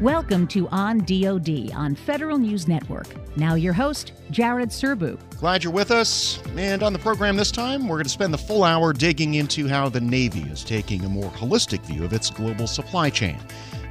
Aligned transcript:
Welcome 0.00 0.46
to 0.48 0.68
On 0.68 0.98
DoD 0.98 1.72
on 1.72 1.94
Federal 1.94 2.36
News 2.36 2.68
Network. 2.68 3.06
Now, 3.38 3.54
your 3.54 3.72
host, 3.72 4.12
Jared 4.30 4.68
Serbu. 4.68 5.18
Glad 5.38 5.64
you're 5.64 5.72
with 5.72 5.90
us. 5.90 6.42
And 6.56 6.82
on 6.82 6.92
the 6.92 6.98
program 6.98 7.36
this 7.38 7.50
time, 7.50 7.88
we're 7.88 7.96
going 7.96 8.04
to 8.04 8.10
spend 8.10 8.34
the 8.34 8.38
full 8.38 8.64
hour 8.64 8.92
digging 8.92 9.32
into 9.34 9.66
how 9.66 9.88
the 9.88 10.02
Navy 10.02 10.42
is 10.42 10.62
taking 10.62 11.06
a 11.06 11.08
more 11.08 11.30
holistic 11.30 11.80
view 11.86 12.04
of 12.04 12.12
its 12.12 12.28
global 12.28 12.66
supply 12.66 13.08
chain. 13.08 13.38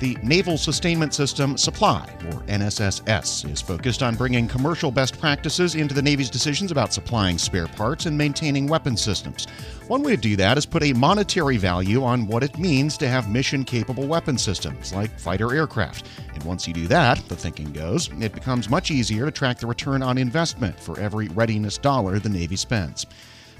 The 0.04 0.18
Naval 0.22 0.58
Sustainment 0.58 1.14
System 1.14 1.58
Supply, 1.58 2.06
or 2.26 2.42
NSSS, 2.48 3.50
is 3.50 3.62
focused 3.62 4.04
on 4.04 4.16
bringing 4.16 4.50
commercial 4.50 4.92
best 4.92 5.18
practices 5.18 5.76
into 5.76 5.96
the 5.96 6.02
Navy's 6.02 6.30
decisions 6.30 6.72
about 6.72 6.92
supplying 6.92 7.38
spare 7.38 7.68
parts 7.68 8.06
and 8.06 8.18
maintaining 8.18 8.68
weapon 8.68 8.98
systems. 8.98 9.46
One 9.88 10.04
way 10.04 10.18
to 10.18 10.22
do 10.22 10.36
that 10.36 10.58
is 10.58 10.66
put 10.66 10.84
a 10.84 10.92
monetary 10.92 11.56
value 11.56 12.04
on 12.04 12.28
what 12.28 12.44
it 12.44 12.58
means 12.58 12.98
to 12.98 13.08
have 13.08 13.32
mission 13.32 13.64
capable 13.64 14.06
weapon 14.06 14.38
systems, 14.38 14.94
like 14.94 15.18
fighter 15.18 15.56
aircraft. 15.56 16.10
And 16.34 16.44
once 16.44 16.68
you 16.68 16.74
do 16.74 16.86
that, 16.88 17.20
the 17.30 17.38
thinking 17.38 17.72
goes, 17.72 18.10
it 18.20 18.34
becomes 18.34 18.70
much 18.70 18.92
easier 18.92 19.24
to 19.24 19.32
track 19.32 19.60
the 19.60 19.68
return 19.68 20.04
on 20.04 20.18
investment 20.18 20.78
for 20.78 21.00
every 21.00 21.30
readiness 21.30 21.78
dollar 21.78 22.20
the 22.20 22.28
Navy 22.28 22.58
spends. 22.58 23.06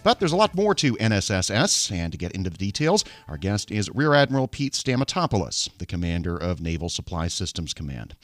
But 0.04 0.20
there's 0.20 0.32
a 0.32 0.38
lot 0.38 0.56
more 0.56 0.76
to 0.76 0.96
NSSS, 0.96 1.92
and 1.92 2.12
to 2.12 2.18
get 2.18 2.34
into 2.34 2.50
the 2.50 2.58
details, 2.58 3.06
our 3.28 3.38
guest 3.38 3.72
is 3.72 3.90
Rear 3.90 4.14
Admiral 4.14 4.48
Pete 4.48 4.74
Stamatopoulos, 4.74 5.70
the 5.78 5.86
commander 5.86 6.38
of 6.38 6.62
Naval 6.62 6.90
Supply 6.90 7.28
Systems 7.28 7.74
Command. 7.74 8.16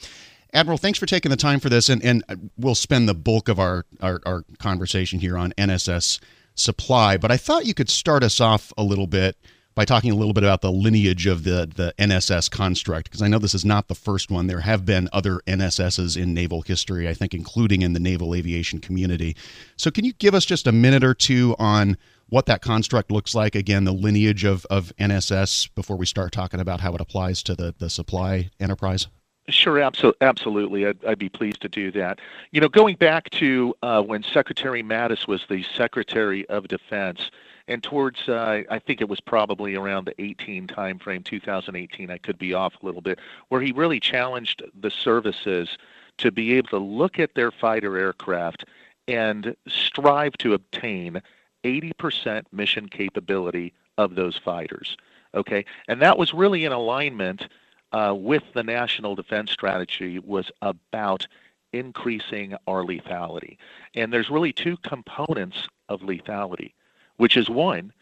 Admiral, 0.52 0.78
thanks 0.78 0.98
for 0.98 1.06
taking 1.06 1.30
the 1.30 1.36
time 1.36 1.60
for 1.60 1.68
this, 1.68 1.88
and, 1.88 2.04
and 2.04 2.50
we'll 2.58 2.74
spend 2.74 3.08
the 3.08 3.14
bulk 3.14 3.48
of 3.48 3.58
our, 3.58 3.86
our, 4.00 4.20
our 4.26 4.44
conversation 4.58 5.20
here 5.20 5.38
on 5.38 5.52
NSS 5.52 6.20
supply. 6.54 7.16
But 7.16 7.30
I 7.30 7.36
thought 7.36 7.66
you 7.66 7.74
could 7.74 7.88
start 7.88 8.22
us 8.22 8.40
off 8.40 8.72
a 8.76 8.82
little 8.82 9.06
bit 9.06 9.36
by 9.74 9.84
talking 9.84 10.10
a 10.10 10.14
little 10.14 10.32
bit 10.32 10.42
about 10.42 10.62
the 10.62 10.72
lineage 10.72 11.26
of 11.26 11.44
the, 11.44 11.70
the 11.74 11.94
NSS 11.98 12.50
construct, 12.50 13.08
because 13.08 13.22
I 13.22 13.28
know 13.28 13.38
this 13.38 13.54
is 13.54 13.64
not 13.64 13.88
the 13.88 13.94
first 13.94 14.30
one. 14.30 14.46
There 14.46 14.60
have 14.60 14.84
been 14.84 15.08
other 15.12 15.40
NSSs 15.46 16.20
in 16.20 16.34
naval 16.34 16.62
history, 16.62 17.08
I 17.08 17.14
think, 17.14 17.34
including 17.34 17.82
in 17.82 17.92
the 17.92 18.00
naval 18.00 18.34
aviation 18.34 18.80
community. 18.80 19.36
So, 19.76 19.90
can 19.90 20.04
you 20.04 20.12
give 20.14 20.34
us 20.34 20.44
just 20.44 20.66
a 20.66 20.72
minute 20.72 21.04
or 21.04 21.14
two 21.14 21.54
on 21.58 21.96
what 22.28 22.46
that 22.46 22.62
construct 22.62 23.10
looks 23.10 23.34
like? 23.34 23.54
Again, 23.54 23.84
the 23.84 23.92
lineage 23.92 24.44
of, 24.44 24.66
of 24.70 24.92
NSS 24.98 25.68
before 25.74 25.96
we 25.96 26.06
start 26.06 26.32
talking 26.32 26.60
about 26.60 26.80
how 26.80 26.94
it 26.94 27.00
applies 27.00 27.42
to 27.44 27.54
the, 27.54 27.74
the 27.78 27.90
supply 27.90 28.50
enterprise? 28.58 29.06
Sure, 29.48 29.80
absolutely. 29.80 30.86
I'd, 30.86 31.04
I'd, 31.04 31.18
be 31.18 31.28
pleased 31.28 31.60
to 31.62 31.68
do 31.68 31.90
that. 31.92 32.20
You 32.52 32.60
know, 32.60 32.68
going 32.68 32.96
back 32.96 33.30
to 33.30 33.74
uh, 33.82 34.02
when 34.02 34.22
Secretary 34.22 34.82
Mattis 34.82 35.26
was 35.26 35.44
the 35.48 35.64
Secretary 35.76 36.48
of 36.48 36.68
Defense, 36.68 37.30
and 37.70 37.84
towards 37.84 38.28
uh, 38.28 38.62
I 38.68 38.78
think 38.80 39.00
it 39.00 39.08
was 39.08 39.20
probably 39.20 39.76
around 39.76 40.04
the 40.04 40.20
18 40.20 40.66
timeframe, 40.66 41.24
2018. 41.24 42.10
I 42.10 42.18
could 42.18 42.36
be 42.36 42.52
off 42.52 42.74
a 42.82 42.84
little 42.84 43.00
bit, 43.00 43.20
where 43.48 43.60
he 43.60 43.70
really 43.70 44.00
challenged 44.00 44.64
the 44.78 44.90
services 44.90 45.78
to 46.18 46.32
be 46.32 46.54
able 46.54 46.68
to 46.70 46.78
look 46.78 47.20
at 47.20 47.34
their 47.34 47.52
fighter 47.52 47.96
aircraft 47.96 48.64
and 49.06 49.54
strive 49.68 50.32
to 50.38 50.52
obtain 50.52 51.22
80% 51.62 52.42
mission 52.52 52.88
capability 52.88 53.72
of 53.96 54.16
those 54.16 54.36
fighters. 54.36 54.96
Okay, 55.32 55.64
and 55.86 56.02
that 56.02 56.18
was 56.18 56.34
really 56.34 56.64
in 56.64 56.72
alignment 56.72 57.46
uh, 57.92 58.12
with 58.16 58.42
the 58.52 58.64
national 58.64 59.14
defense 59.14 59.52
strategy. 59.52 60.18
Was 60.18 60.50
about 60.60 61.28
increasing 61.72 62.56
our 62.66 62.82
lethality, 62.82 63.58
and 63.94 64.12
there's 64.12 64.28
really 64.28 64.52
two 64.52 64.76
components 64.78 65.68
of 65.88 66.00
lethality 66.00 66.72
which 67.20 67.36
is 67.36 67.50
one, 67.50 67.92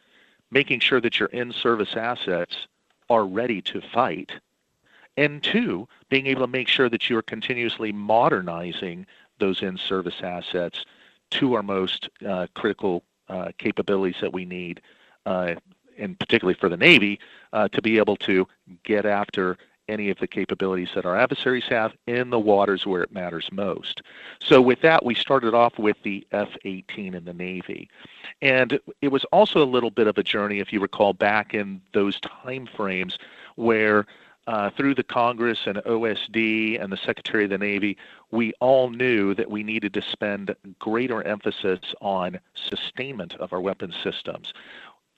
making 0.53 0.79
sure 0.79 1.01
that 1.01 1.19
your 1.19 1.29
in 1.31 1.53
service 1.53 1.97
assets 1.97 2.69
are 3.11 3.27
ready 3.27 3.61
to 3.61 3.81
fight, 3.81 4.31
and 5.17 5.43
two, 5.43 5.89
being 6.09 6.29
able 6.29 6.43
to 6.43 6.47
make 6.47 6.69
sure 6.69 6.89
that 6.89 7.11
you're 7.11 7.21
continuously 7.21 7.91
modernizing 7.91 9.05
those 9.41 9.61
in 9.61 9.77
service 9.77 10.21
assets 10.23 10.85
to 11.31 11.55
our 11.55 11.65
most 11.65 12.09
uh, 12.25 12.47
critical 12.55 13.03
uh, 13.29 13.51
capabilities 13.59 14.21
that 14.21 14.33
we 14.33 14.45
need, 14.45 14.81
uh, 15.27 15.55
and 15.99 16.17
particularly 16.21 16.55
for 16.55 16.69
the 16.69 16.77
Navy, 16.77 17.19
uh, 17.53 17.67
to 17.67 17.83
be 17.83 17.99
able 17.99 18.15
to 18.19 18.47
get 18.85 19.05
after 19.05 19.59
any 19.89 20.11
of 20.11 20.19
the 20.19 20.27
capabilities 20.27 20.91
that 20.95 21.05
our 21.05 21.17
adversaries 21.17 21.65
have 21.69 21.93
in 22.07 22.31
the 22.31 22.39
waters 22.39 22.87
where 22.87 23.03
it 23.03 23.13
matters 23.13 23.49
most. 23.53 24.03
So, 24.41 24.61
with 24.61 24.81
that, 24.83 25.05
we 25.05 25.15
started 25.15 25.55
off 25.55 25.79
with 25.79 25.97
the 26.03 26.27
F 26.33 26.51
18 26.65 27.15
in 27.15 27.25
the 27.25 27.35
Navy. 27.35 27.89
And 28.43 28.79
it 29.01 29.09
was 29.09 29.25
also 29.27 29.63
a 29.63 29.67
little 29.67 29.91
bit 29.91 30.07
of 30.07 30.19
a 30.19 30.23
journey, 30.23 30.61
if 30.61 30.73
you 30.73 30.81
recall, 30.81 31.13
back 31.13 31.55
in 31.55 31.81
those 31.93 32.21
time 32.21 32.67
frames 32.67 33.19
where 33.57 34.07
uh, 34.49 34.71
through 34.71 34.95
the 34.95 35.05
Congress 35.05 35.67
and 35.67 35.77
OSD 35.79 36.83
and 36.83 36.91
the 36.91 36.97
Secretary 36.97 37.45
of 37.45 37.51
the 37.51 37.59
Navy, 37.59 37.99
we 38.31 38.55
all 38.61 38.89
knew 38.89 39.35
that 39.35 39.51
we 39.51 39.63
needed 39.63 39.93
to 39.93 40.01
spend 40.01 40.57
greater 40.79 41.23
emphasis 41.23 41.81
on 42.01 42.41
sustainment 42.55 43.35
of 43.35 43.53
our 43.53 43.61
weapons 43.61 43.95
systems. 44.03 44.55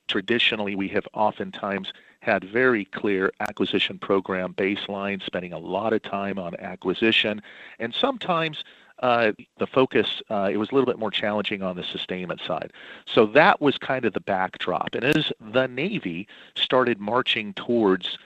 Traditionally, 0.08 0.74
we 0.74 0.88
have 0.88 1.06
oftentimes 1.14 1.92
had 2.20 2.44
very 2.44 2.84
clear 2.86 3.32
acquisition 3.40 3.98
program 3.98 4.54
baseline, 4.54 5.22
spending 5.24 5.52
a 5.52 5.58
lot 5.58 5.92
of 5.92 6.02
time 6.02 6.38
on 6.38 6.54
acquisition, 6.56 7.42
and 7.78 7.94
sometimes 7.94 8.62
uh, 9.00 9.32
the 9.58 9.66
focus 9.66 10.20
uh, 10.30 10.50
it 10.52 10.58
was 10.58 10.70
a 10.70 10.74
little 10.74 10.86
bit 10.86 10.98
more 10.98 11.10
challenging 11.10 11.62
on 11.62 11.76
the 11.76 11.84
sustainment 11.84 12.40
side. 12.46 12.72
So 13.06 13.26
that 13.26 13.60
was 13.60 13.78
kind 13.78 14.04
of 14.04 14.12
the 14.12 14.20
backdrop. 14.20 14.94
And 14.94 15.04
as 15.04 15.32
the 15.40 15.66
Navy 15.66 16.28
started 16.54 17.00
marching 17.00 17.54
towards 17.54 18.18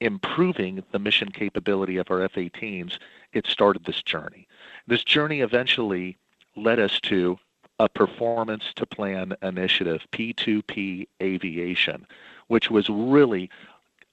improving 0.00 0.82
the 0.92 0.98
mission 0.98 1.30
capability 1.30 1.98
of 1.98 2.10
our 2.10 2.22
F-18s, 2.22 2.98
it 3.32 3.46
started 3.46 3.84
this 3.84 4.02
journey. 4.02 4.48
This 4.86 5.04
journey 5.04 5.40
eventually 5.40 6.16
led 6.56 6.78
us 6.78 7.00
to 7.00 7.38
a 7.78 7.88
performance 7.88 8.64
to 8.76 8.86
plan 8.86 9.34
initiative, 9.42 10.06
P2P 10.12 11.08
Aviation, 11.22 12.06
which 12.48 12.70
was 12.70 12.88
really 12.88 13.50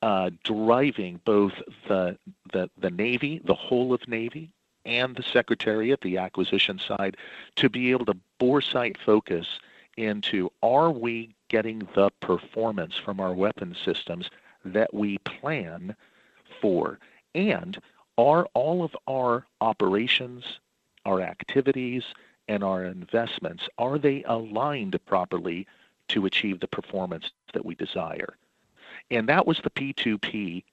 uh, 0.02 0.32
driving 0.44 1.20
both 1.26 1.54
the, 1.88 2.18
the, 2.54 2.70
the 2.80 2.90
Navy, 2.90 3.42
the 3.44 3.54
whole 3.54 3.94
of 3.94 4.08
Navy, 4.08 4.52
and 4.86 5.16
the 5.16 5.24
Secretariat, 5.24 6.02
the 6.02 6.18
acquisition 6.18 6.80
side, 6.80 7.18
to 7.56 7.70
be 7.70 7.92
able 7.92 8.06
to 8.06 8.18
boresight 8.40 8.98
focus 8.98 9.60
into 9.98 10.50
are 10.64 10.92
we 10.92 11.36
getting 11.50 11.88
the 11.96 12.10
performance 12.22 12.96
from 12.96 13.20
our 13.20 13.34
weapon 13.34 13.76
systems 13.86 14.30
that 14.66 14.94
we 14.94 15.18
plan 15.20 15.96
for? 16.62 16.98
And 17.36 17.80
are 18.18 18.48
all 18.54 18.84
of 18.84 18.96
our 19.08 19.46
operations, 19.60 20.44
our 21.06 21.22
activities, 21.22 22.04
and 22.48 22.64
our 22.64 22.84
investments, 22.84 23.68
are 23.78 23.98
they 23.98 24.24
aligned 24.24 25.00
properly 25.06 25.68
to 26.12 26.26
achieve 26.26 26.60
the 26.60 26.68
performance 26.68 27.32
that 27.54 27.66
we 27.66 27.76
desire. 27.76 28.36
And 29.10 29.28
that 29.30 29.48
was 29.48 29.60
the 29.64 29.70
P2P 29.70 30.64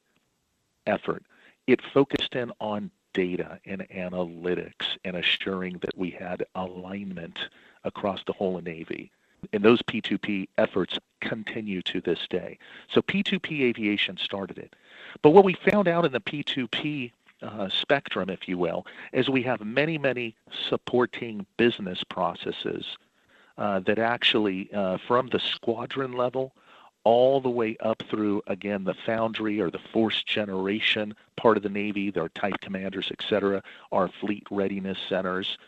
effort. 0.86 1.22
It 1.66 1.80
focused 1.92 2.34
in 2.34 2.52
on 2.60 2.90
data 3.12 3.58
and 3.64 3.86
analytics 3.94 4.96
and 5.04 5.16
assuring 5.16 5.78
that 5.78 5.96
we 5.96 6.10
had 6.10 6.44
alignment 6.54 7.38
across 7.84 8.20
the 8.26 8.32
whole 8.32 8.60
Navy. 8.60 9.10
And 9.52 9.62
those 9.62 9.82
P2P 9.82 10.48
efforts 10.58 10.98
continue 11.20 11.82
to 11.82 12.00
this 12.00 12.26
day. 12.28 12.58
So 12.92 13.00
P2P 13.00 13.62
aviation 13.62 14.16
started 14.16 14.58
it. 14.58 14.74
But 15.22 15.30
what 15.30 15.44
we 15.44 15.54
found 15.54 15.86
out 15.88 16.04
in 16.04 16.12
the 16.12 16.20
P2P 16.20 17.12
uh, 17.42 17.68
spectrum, 17.68 18.28
if 18.28 18.48
you 18.48 18.58
will, 18.58 18.84
is 19.12 19.28
we 19.28 19.42
have 19.42 19.60
many, 19.60 19.96
many 19.96 20.34
supporting 20.68 21.46
business 21.56 22.02
processes 22.02 22.96
uh, 23.58 23.80
that 23.80 23.98
actually, 23.98 24.72
uh, 24.72 24.96
from 25.06 25.28
the 25.28 25.40
squadron 25.40 26.12
level 26.12 26.54
all 27.04 27.40
the 27.40 27.50
way 27.50 27.76
up 27.80 28.02
through, 28.10 28.42
again, 28.46 28.84
the 28.84 28.94
foundry 29.06 29.60
or 29.60 29.70
the 29.70 29.80
force 29.92 30.22
generation 30.22 31.14
part 31.36 31.56
of 31.56 31.62
the 31.62 31.68
Navy, 31.68 32.10
their 32.10 32.28
type 32.30 32.60
commanders, 32.60 33.08
et 33.10 33.24
cetera, 33.28 33.62
our 33.92 34.08
fleet 34.20 34.46
readiness 34.50 34.98
centers, 35.08 35.58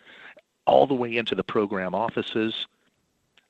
all 0.66 0.86
the 0.86 0.94
way 0.94 1.16
into 1.16 1.34
the 1.34 1.44
program 1.44 1.94
offices. 1.94 2.66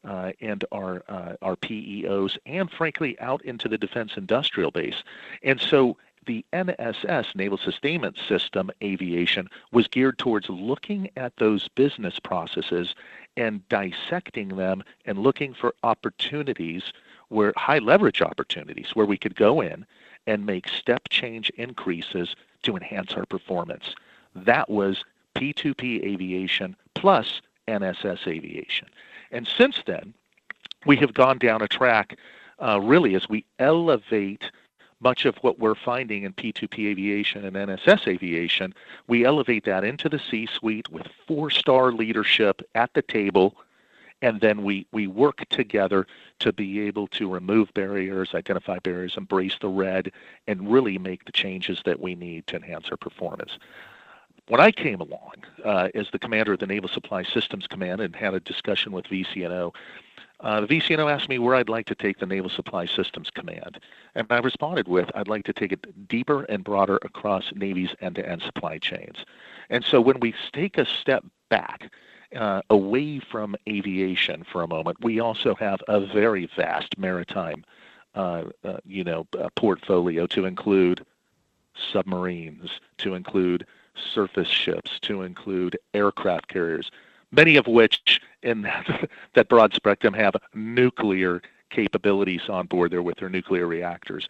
Uh, 0.02 0.32
and 0.40 0.64
our 0.72 1.02
uh, 1.10 1.34
our 1.42 1.56
PEOs, 1.56 2.38
and 2.46 2.70
frankly, 2.70 3.20
out 3.20 3.44
into 3.44 3.68
the 3.68 3.76
defense 3.76 4.12
industrial 4.16 4.70
base. 4.70 5.02
And 5.42 5.60
so 5.60 5.98
the 6.26 6.44
NSS, 6.52 7.34
Naval 7.34 7.58
Sustainment 7.58 8.16
System 8.28 8.70
Aviation, 8.82 9.48
was 9.72 9.88
geared 9.88 10.16
towards 10.16 10.48
looking 10.48 11.10
at 11.16 11.36
those 11.36 11.68
business 11.68 12.18
processes 12.18 12.94
and 13.40 13.66
dissecting 13.70 14.48
them 14.48 14.82
and 15.06 15.18
looking 15.18 15.54
for 15.54 15.74
opportunities 15.82 16.92
where 17.28 17.54
high 17.56 17.78
leverage 17.78 18.20
opportunities 18.20 18.90
where 18.94 19.06
we 19.06 19.16
could 19.16 19.34
go 19.34 19.62
in 19.62 19.86
and 20.26 20.44
make 20.44 20.68
step 20.68 21.08
change 21.08 21.48
increases 21.56 22.36
to 22.62 22.76
enhance 22.76 23.14
our 23.14 23.24
performance. 23.24 23.94
That 24.34 24.68
was 24.68 25.04
P2P 25.34 26.04
aviation 26.04 26.76
plus 26.94 27.40
NSS 27.66 28.26
aviation. 28.26 28.88
And 29.30 29.48
since 29.48 29.82
then, 29.86 30.12
we 30.84 30.96
have 30.96 31.14
gone 31.14 31.38
down 31.38 31.62
a 31.62 31.68
track 31.68 32.18
uh, 32.58 32.78
really 32.82 33.14
as 33.14 33.28
we 33.28 33.46
elevate 33.58 34.50
much 35.00 35.24
of 35.24 35.36
what 35.38 35.58
we're 35.58 35.74
finding 35.74 36.24
in 36.24 36.32
P2P 36.34 36.90
aviation 36.90 37.44
and 37.44 37.56
NSS 37.56 38.06
aviation, 38.06 38.74
we 39.06 39.24
elevate 39.24 39.64
that 39.64 39.84
into 39.84 40.08
the 40.08 40.18
C 40.18 40.46
suite 40.46 40.90
with 40.90 41.06
four 41.26 41.50
star 41.50 41.92
leadership 41.92 42.62
at 42.74 42.92
the 42.94 43.02
table. 43.02 43.56
And 44.22 44.40
then 44.42 44.62
we, 44.64 44.86
we 44.92 45.06
work 45.06 45.48
together 45.48 46.06
to 46.40 46.52
be 46.52 46.80
able 46.80 47.06
to 47.08 47.32
remove 47.32 47.72
barriers, 47.72 48.34
identify 48.34 48.78
barriers, 48.80 49.16
embrace 49.16 49.56
the 49.58 49.68
red, 49.68 50.12
and 50.46 50.70
really 50.70 50.98
make 50.98 51.24
the 51.24 51.32
changes 51.32 51.80
that 51.86 52.00
we 52.00 52.14
need 52.14 52.46
to 52.48 52.56
enhance 52.56 52.88
our 52.90 52.98
performance. 52.98 53.58
When 54.48 54.60
I 54.60 54.72
came 54.72 55.00
along 55.00 55.34
uh, 55.64 55.88
as 55.94 56.10
the 56.10 56.18
commander 56.18 56.52
of 56.52 56.58
the 56.58 56.66
Naval 56.66 56.88
Supply 56.88 57.22
Systems 57.22 57.66
Command 57.66 58.00
and 58.00 58.14
had 58.14 58.34
a 58.34 58.40
discussion 58.40 58.92
with 58.92 59.06
VCNO, 59.06 59.72
uh, 60.40 60.60
the 60.60 60.66
VCNO 60.66 61.12
asked 61.12 61.28
me 61.28 61.38
where 61.38 61.54
I'd 61.54 61.68
like 61.68 61.86
to 61.86 61.94
take 61.94 62.18
the 62.18 62.26
Naval 62.26 62.50
Supply 62.50 62.86
Systems 62.86 63.30
Command, 63.30 63.78
and 64.14 64.26
I 64.30 64.38
responded 64.38 64.88
with, 64.88 65.10
I'd 65.14 65.28
like 65.28 65.44
to 65.44 65.52
take 65.52 65.72
it 65.72 66.08
deeper 66.08 66.44
and 66.44 66.64
broader 66.64 66.98
across 67.02 67.52
Navy's 67.54 67.94
end-to-end 68.00 68.42
supply 68.42 68.78
chains. 68.78 69.24
And 69.68 69.84
so 69.84 70.00
when 70.00 70.18
we 70.20 70.34
take 70.52 70.78
a 70.78 70.86
step 70.86 71.24
back, 71.50 71.90
uh, 72.34 72.62
away 72.70 73.18
from 73.18 73.56
aviation 73.68 74.44
for 74.44 74.62
a 74.62 74.68
moment, 74.68 74.96
we 75.02 75.20
also 75.20 75.54
have 75.56 75.80
a 75.88 76.00
very 76.00 76.48
vast 76.56 76.96
maritime, 76.96 77.64
uh, 78.14 78.44
uh 78.64 78.78
you 78.84 79.04
know, 79.04 79.26
uh, 79.38 79.48
portfolio 79.56 80.26
to 80.28 80.44
include 80.44 81.04
submarines, 81.92 82.80
to 82.98 83.14
include 83.14 83.66
surface 84.14 84.48
ships, 84.48 84.98
to 85.00 85.22
include 85.22 85.76
aircraft 85.92 86.48
carriers, 86.48 86.90
many 87.32 87.56
of 87.56 87.66
which 87.66 88.20
that, 88.42 89.10
that 89.34 89.48
broad 89.48 89.74
spectrum 89.74 90.14
have 90.14 90.34
nuclear 90.54 91.42
capabilities 91.70 92.42
on 92.48 92.66
board 92.66 92.90
there 92.90 93.02
with 93.02 93.18
their 93.18 93.28
nuclear 93.28 93.66
reactors. 93.66 94.28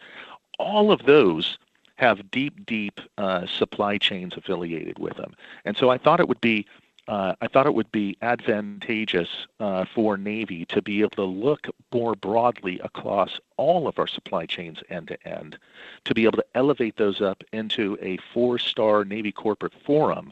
All 0.59 0.91
of 0.91 1.05
those 1.05 1.57
have 1.95 2.31
deep, 2.31 2.65
deep 2.65 2.99
uh, 3.17 3.45
supply 3.47 3.97
chains 3.97 4.33
affiliated 4.35 4.97
with 4.99 5.17
them, 5.17 5.33
and 5.65 5.77
so 5.77 5.89
I 5.89 5.97
thought 5.97 6.19
it 6.19 6.27
would 6.27 6.41
be. 6.41 6.65
Uh, 7.07 7.33
I 7.41 7.47
thought 7.47 7.65
it 7.65 7.73
would 7.73 7.91
be 7.91 8.15
advantageous 8.21 9.27
uh, 9.59 9.85
for 9.93 10.17
Navy 10.17 10.65
to 10.65 10.83
be 10.83 11.01
able 11.01 11.09
to 11.09 11.23
look 11.23 11.67
more 11.91 12.15
broadly 12.15 12.79
across 12.81 13.39
all 13.57 13.87
of 13.87 13.97
our 13.97 14.07
supply 14.07 14.45
chains 14.45 14.77
end 14.87 15.07
to 15.07 15.27
end, 15.27 15.57
to 16.05 16.13
be 16.13 16.23
able 16.25 16.37
to 16.37 16.45
elevate 16.53 16.97
those 16.97 17.19
up 17.19 17.43
into 17.51 17.97
a 18.01 18.17
four 18.31 18.59
star 18.59 19.03
Navy 19.03 19.31
corporate 19.31 19.73
forum 19.83 20.31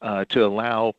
uh, 0.00 0.24
to 0.30 0.44
allow 0.44 0.94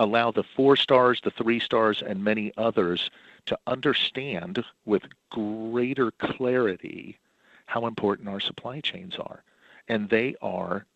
allow 0.00 0.30
the 0.30 0.42
four 0.42 0.76
stars, 0.76 1.20
the 1.22 1.30
three 1.30 1.60
stars, 1.60 2.02
and 2.02 2.24
many 2.24 2.50
others 2.56 3.10
to 3.46 3.58
understand 3.66 4.64
with 4.86 5.02
greater 5.30 6.10
clarity 6.12 7.18
how 7.66 7.86
important 7.86 8.28
our 8.28 8.40
supply 8.40 8.80
chains 8.80 9.16
are. 9.16 9.44
And 9.88 10.08
they 10.08 10.34
are, 10.40 10.86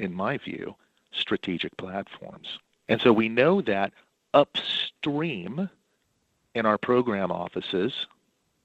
in 0.00 0.12
my 0.12 0.38
view, 0.38 0.74
strategic 1.12 1.74
platforms. 1.76 2.58
And 2.88 3.00
so 3.00 3.12
we 3.12 3.28
know 3.28 3.62
that 3.62 3.92
upstream 4.34 5.70
in 6.54 6.66
our 6.66 6.78
program 6.78 7.30
offices, 7.30 8.06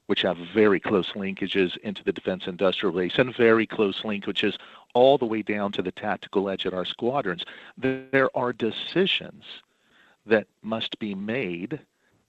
which 0.08 0.24
have 0.24 0.38
very 0.38 0.80
close 0.80 1.12
linkages 1.12 1.78
into 1.78 2.04
the 2.04 2.12
defense 2.12 2.48
industrial 2.48 2.96
base 2.96 3.20
and 3.20 3.36
very 3.36 3.68
close 3.68 4.02
linkages 4.02 4.58
all 4.96 5.20
the 5.20 5.26
way 5.26 5.44
down 5.44 5.72
to 5.74 5.84
the 5.84 5.92
tactical 5.92 6.50
edge 6.50 6.66
at 6.66 6.74
our 6.74 6.86
squadrons, 6.86 7.46
there 7.78 8.30
are 8.36 8.52
decisions 8.54 9.44
that 10.26 10.48
must 10.62 11.00
be 11.00 11.16
made 11.16 11.80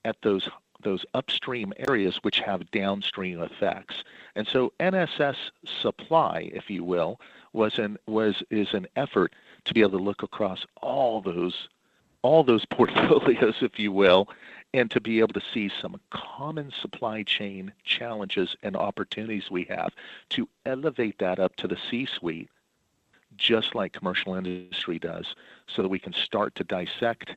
at 0.05 0.21
those 0.23 0.49
those 0.83 1.05
upstream 1.15 1.73
areas 1.89 2.19
which 2.23 2.41
have 2.41 2.71
downstream 2.71 3.41
effects. 3.41 4.05
And 4.37 4.47
so 4.47 4.73
NSS 4.79 5.37
supply, 5.81 6.51
if 6.53 6.71
you 6.71 6.85
will, 6.85 7.21
was 7.53 7.79
an 7.79 7.97
was 8.07 8.43
is 8.51 8.75
an 8.75 8.87
effort 8.95 9.35
to 9.65 9.75
be 9.75 9.81
able 9.81 9.99
to 9.99 10.05
look 10.05 10.23
across 10.23 10.67
all 10.83 11.21
those 11.21 11.69
all 12.23 12.45
those 12.45 12.65
portfolios, 12.71 13.57
if 13.61 13.79
you 13.79 13.93
will, 13.93 14.29
and 14.73 14.91
to 14.91 15.01
be 15.01 15.21
able 15.21 15.35
to 15.35 15.43
see 15.53 15.71
some 15.81 16.01
common 16.11 16.73
supply 16.73 17.23
chain 17.23 17.73
challenges 17.85 18.57
and 18.63 18.77
opportunities 18.77 19.51
we 19.51 19.65
have 19.65 19.93
to 20.31 20.49
elevate 20.67 21.19
that 21.19 21.39
up 21.39 21.55
to 21.57 21.69
the 21.69 21.79
C-suite, 21.91 22.49
just 23.37 23.75
like 23.75 23.93
commercial 23.93 24.35
industry 24.35 24.99
does, 24.99 25.35
so 25.67 25.83
that 25.83 25.89
we 25.89 25.99
can 25.99 26.13
start 26.13 26.55
to 26.55 26.65
dissect 26.65 27.37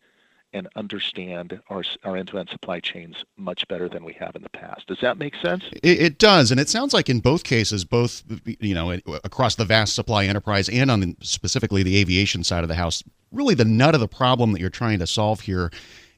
and 0.54 0.68
understand 0.76 1.60
our, 1.70 1.84
our 2.04 2.16
end-to-end 2.16 2.50
supply 2.50 2.80
chains 2.80 3.26
much 3.36 3.68
better 3.68 3.90
than 3.90 4.04
we 4.04 4.14
have 4.14 4.36
in 4.36 4.42
the 4.42 4.50
past. 4.50 4.88
Does 4.88 5.00
that 5.02 5.18
make 5.18 5.36
sense? 5.36 5.66
It, 5.84 6.02
it 6.02 6.18
does, 6.20 6.52
and 6.52 6.60
it 6.60 6.70
sounds 6.70 6.94
like 6.94 7.10
in 7.10 7.20
both 7.20 7.44
cases, 7.44 7.84
both 7.84 8.24
you 8.46 8.74
know 8.74 8.92
across 9.24 9.56
the 9.56 9.66
vast 9.66 9.96
supply 9.96 10.26
enterprise 10.26 10.70
and 10.70 10.90
on 10.90 11.00
the, 11.02 11.16
specifically 11.22 11.84
the 11.84 11.98
aviation 11.98 12.44
side 12.44 12.64
of 12.64 12.70
the 12.70 12.76
house, 12.76 13.04
really 13.32 13.56
the 13.56 13.66
nut 13.66 13.94
of 13.94 14.02
the 14.02 14.08
problem 14.08 14.52
that 14.54 14.62
you're 14.62 14.70
trying 14.70 15.00
to 15.00 15.08
solve 15.08 15.42
here 15.42 15.72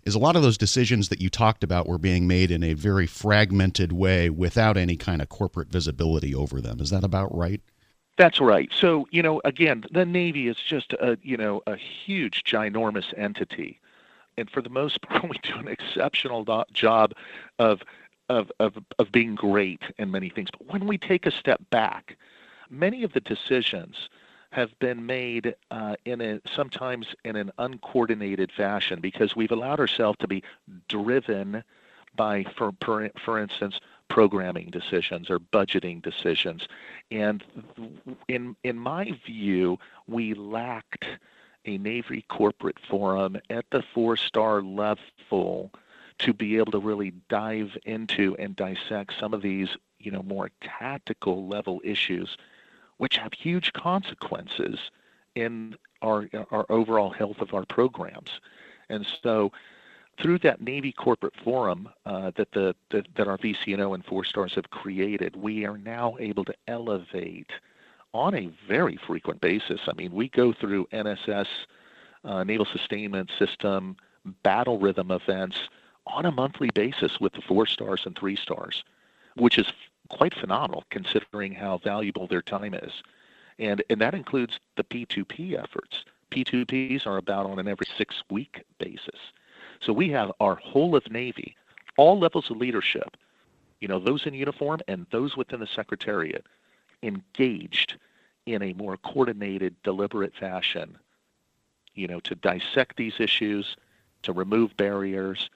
is 0.05 0.15
a 0.15 0.19
lot 0.19 0.35
of 0.35 0.41
those 0.41 0.57
decisions 0.57 1.09
that 1.09 1.21
you 1.21 1.29
talked 1.29 1.63
about 1.63 1.87
were 1.87 1.97
being 1.97 2.27
made 2.27 2.51
in 2.51 2.63
a 2.63 2.73
very 2.73 3.05
fragmented 3.05 3.91
way 3.91 4.29
without 4.29 4.77
any 4.77 4.95
kind 4.95 5.21
of 5.21 5.29
corporate 5.29 5.69
visibility 5.69 6.33
over 6.33 6.61
them. 6.61 6.79
Is 6.79 6.89
that 6.89 7.03
about 7.03 7.35
right? 7.35 7.61
That's 8.17 8.39
right. 8.41 8.69
So, 8.73 9.07
you 9.11 9.21
know, 9.21 9.41
again, 9.45 9.85
the 9.91 10.05
Navy 10.05 10.47
is 10.47 10.57
just 10.57 10.93
a, 10.93 11.17
you 11.21 11.37
know, 11.37 11.61
a 11.67 11.75
huge, 11.75 12.43
ginormous 12.43 13.13
entity 13.17 13.79
and 14.39 14.50
for 14.50 14.62
the 14.62 14.69
most 14.69 15.01
part, 15.03 15.30
we 15.30 15.38
do 15.44 15.56
an 15.57 15.68
exceptional 15.68 16.44
do- 16.44 16.63
job 16.74 17.13
of, 17.59 17.81
of, 18.30 18.51
of, 18.59 18.77
of 18.97 19.12
being 19.12 19.36
great 19.36 19.81
in 19.97 20.12
many 20.12 20.30
things. 20.30 20.50
But 20.51 20.71
when 20.71 20.88
we 20.88 20.97
take 20.97 21.25
a 21.25 21.31
step 21.31 21.62
back, 21.69 22.18
many 22.69 23.03
of 23.03 23.13
the 23.13 23.21
decisions 23.21 24.09
have 24.51 24.77
been 24.80 25.06
made 25.06 25.56
uh, 25.69 25.95
in 26.06 26.21
a 26.21 26.41
sometimes 26.56 27.07
in 27.24 27.36
an 27.36 27.51
uncoordinated 27.59 28.51
fashion 28.51 29.00
because 29.00 29.36
we've 29.36 29.51
allowed 29.51 29.80
ourselves 29.80 30.18
to 30.19 30.27
be 30.27 30.44
driven 30.88 31.63
by, 32.15 32.44
for, 32.57 32.71
for, 32.81 33.09
for 33.24 33.39
instance, 33.39 33.80
programming 34.07 34.71
decisions 34.71 35.30
or 35.30 35.39
budgeting 35.39 36.01
decisions. 36.01 36.68
And 37.12 37.44
in 38.27 38.56
in 38.63 38.77
my 38.77 39.12
view, 39.24 39.77
we 40.07 40.33
lacked 40.33 41.06
a 41.65 41.77
Navy 41.77 42.25
corporate 42.29 42.79
forum 42.79 43.38
at 43.50 43.65
the 43.71 43.83
four 43.94 44.17
star 44.17 44.61
level 44.61 45.71
to 46.19 46.33
be 46.33 46.57
able 46.57 46.71
to 46.71 46.79
really 46.79 47.13
dive 47.29 47.77
into 47.85 48.35
and 48.38 48.56
dissect 48.56 49.13
some 49.19 49.33
of 49.33 49.41
these, 49.41 49.69
you 50.00 50.11
know, 50.11 50.23
more 50.23 50.51
tactical 50.61 51.47
level 51.47 51.81
issues, 51.83 52.37
which 52.97 53.18
have 53.18 53.33
huge 53.33 53.73
consequences 53.73 54.92
in 55.35 55.75
our 56.01 56.30
our 56.51 56.66
overall 56.69 57.09
health 57.09 57.39
of 57.39 57.54
our 57.54 57.66
programs. 57.66 58.39
And 58.89 59.06
so, 59.21 59.51
through 60.21 60.39
that 60.39 60.61
Navy 60.61 60.92
corporate 60.92 61.35
forum 61.44 61.89
uh, 62.06 62.31
that 62.35 62.51
the 62.51 62.75
that, 62.89 63.07
that 63.16 63.28
our 63.28 63.37
VCNO 63.37 63.95
and 63.95 64.06
four 64.06 64.23
stars 64.23 64.54
have 64.56 64.69
created, 64.69 65.35
we 65.35 65.66
are 65.66 65.78
now 65.78 66.18
able 66.19 66.45
to 66.45 66.54
elevate 66.68 67.51
on 68.13 68.35
a 68.35 68.49
very 68.68 68.97
frequent 69.07 69.42
basis. 69.42 69.81
I 69.87 69.94
mean, 69.94 70.11
we 70.11 70.30
go 70.30 70.54
through 70.54 70.87
NSS, 70.92 71.47
uh, 72.23 72.44
Naval 72.44 72.66
Sustainment 72.66 73.30
System, 73.37 73.95
battle 74.44 74.80
rhythm 74.80 75.11
events 75.11 75.57
on 76.07 76.25
a 76.25 76.31
monthly 76.31 76.69
basis 76.73 77.19
with 77.19 77.33
the 77.33 77.42
four 77.42 77.66
stars 77.66 78.01
and 78.06 78.18
three 78.18 78.35
stars, 78.35 78.83
which 79.35 79.57
is 79.57 79.71
quite 80.09 80.33
phenomenal 80.33 80.83
considering 80.89 81.54
how 81.54 81.78
valuable 81.78 82.28
their 82.28 82.42
time 82.42 82.73
is. 82.73 82.92
And, 83.59 83.83
and 83.89 84.01
that 84.01 84.16
includes 84.16 84.59
the 84.75 84.83
P2P 84.83 85.61
efforts. 85.61 86.04
P2Ps 86.31 87.06
are 87.06 87.18
about 87.18 87.45
on 87.45 87.59
an 87.59 87.68
every 87.68 87.87
six 87.97 88.23
week 88.30 88.63
basis. 88.80 89.19
So 89.81 89.94
we 89.94 90.09
have 90.09 90.31
our 90.39 90.56
whole 90.56 90.95
of 90.95 91.09
Navy, 91.11 91.56
all 91.97 92.19
levels 92.19 92.49
of 92.49 92.57
leadership, 92.57 93.18
you 93.80 93.87
know, 93.87 93.99
those 93.99 94.25
in 94.25 94.33
uniform 94.33 94.80
and 94.87 95.06
those 95.11 95.37
within 95.37 95.59
the 95.59 95.68
Secretariat 95.68 96.45
engaged 97.03 97.97
in 98.45 98.61
a 98.61 98.73
more 98.73 98.97
coordinated, 98.97 99.75
deliberate 99.83 100.33
fashion, 100.35 100.97
you 101.94 102.07
know, 102.07 102.19
to 102.21 102.35
dissect 102.35 102.97
these 102.97 103.19
issues, 103.19 103.75
to 104.23 104.33
remove 104.33 104.75
barriers, 104.77 105.49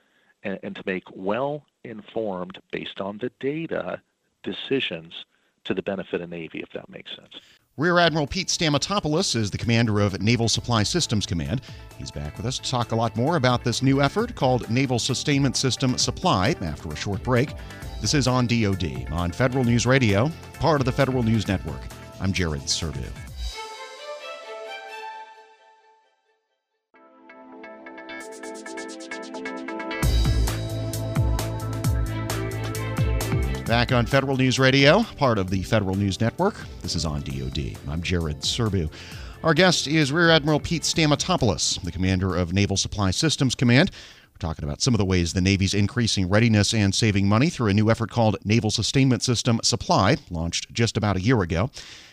and, 0.43 0.59
and 0.63 0.75
to 0.75 0.83
make 0.85 1.03
well 1.13 1.65
informed, 1.83 2.59
based 2.71 3.01
on 3.01 3.17
the 3.17 3.31
data, 3.39 4.01
decisions 4.43 5.25
to 5.63 5.73
the 5.73 5.81
benefit 5.81 6.21
of 6.21 6.29
Navy, 6.29 6.59
if 6.59 6.71
that 6.71 6.89
makes 6.89 7.15
sense. 7.15 7.39
Rear 7.75 7.97
Admiral 7.97 8.27
Pete 8.27 8.49
Stamatopoulos 8.49 9.35
is 9.35 9.49
the 9.49 9.57
commander 9.57 9.99
of 9.99 10.21
Naval 10.21 10.47
Supply 10.47 10.83
Systems 10.83 11.25
Command. 11.25 11.61
He's 11.97 12.11
back 12.11 12.37
with 12.37 12.45
us 12.45 12.59
to 12.59 12.69
talk 12.69 12.91
a 12.91 12.95
lot 12.95 13.15
more 13.15 13.35
about 13.35 13.63
this 13.63 13.81
new 13.81 13.99
effort 13.99 14.35
called 14.35 14.69
Naval 14.69 14.99
Sustainment 14.99 15.57
System 15.57 15.97
Supply 15.97 16.55
after 16.61 16.89
a 16.89 16.95
short 16.95 17.23
break. 17.23 17.55
This 17.99 18.13
is 18.13 18.27
on 18.27 18.45
DoD 18.45 19.11
on 19.11 19.31
Federal 19.31 19.63
News 19.63 19.87
Radio, 19.87 20.31
part 20.59 20.81
of 20.81 20.85
the 20.85 20.91
Federal 20.91 21.23
News 21.23 21.47
Network. 21.47 21.81
I'm 22.21 22.31
Jared 22.31 22.61
Serbu. 22.61 23.09
Back 33.73 33.91
on 33.91 34.05
Federal 34.05 34.37
News 34.37 34.59
Radio, 34.59 35.01
part 35.17 35.39
of 35.39 35.49
the 35.49 35.63
Federal 35.63 35.95
News 35.95 36.21
Network. 36.21 36.63
This 36.83 36.95
is 36.95 37.05
on 37.05 37.21
DoD. 37.21 37.75
I'm 37.89 38.03
Jared 38.03 38.41
Serbu. 38.41 38.87
Our 39.43 39.55
guest 39.55 39.87
is 39.87 40.11
Rear 40.11 40.29
Admiral 40.29 40.59
Pete 40.59 40.83
Stamatopoulos, 40.83 41.81
the 41.81 41.91
commander 41.91 42.35
of 42.35 42.53
Naval 42.53 42.77
Supply 42.77 43.09
Systems 43.09 43.55
Command. 43.55 43.89
Talking 44.43 44.65
about 44.65 44.81
some 44.81 44.93
of 44.93 44.97
the 44.97 45.05
ways 45.05 45.31
the 45.31 45.39
Navy's 45.39 45.73
increasing 45.73 46.27
readiness 46.27 46.73
and 46.73 46.93
saving 46.93 47.29
money 47.29 47.49
through 47.49 47.69
a 47.69 47.73
new 47.73 47.89
effort 47.89 48.11
called 48.11 48.35
Naval 48.43 48.71
Sustainment 48.71 49.23
System 49.23 49.61
Supply, 49.63 50.17
launched 50.29 50.69
just 50.73 50.97
about 50.97 51.15
a 51.15 51.21
year 51.21 51.41
ago. 51.41 51.69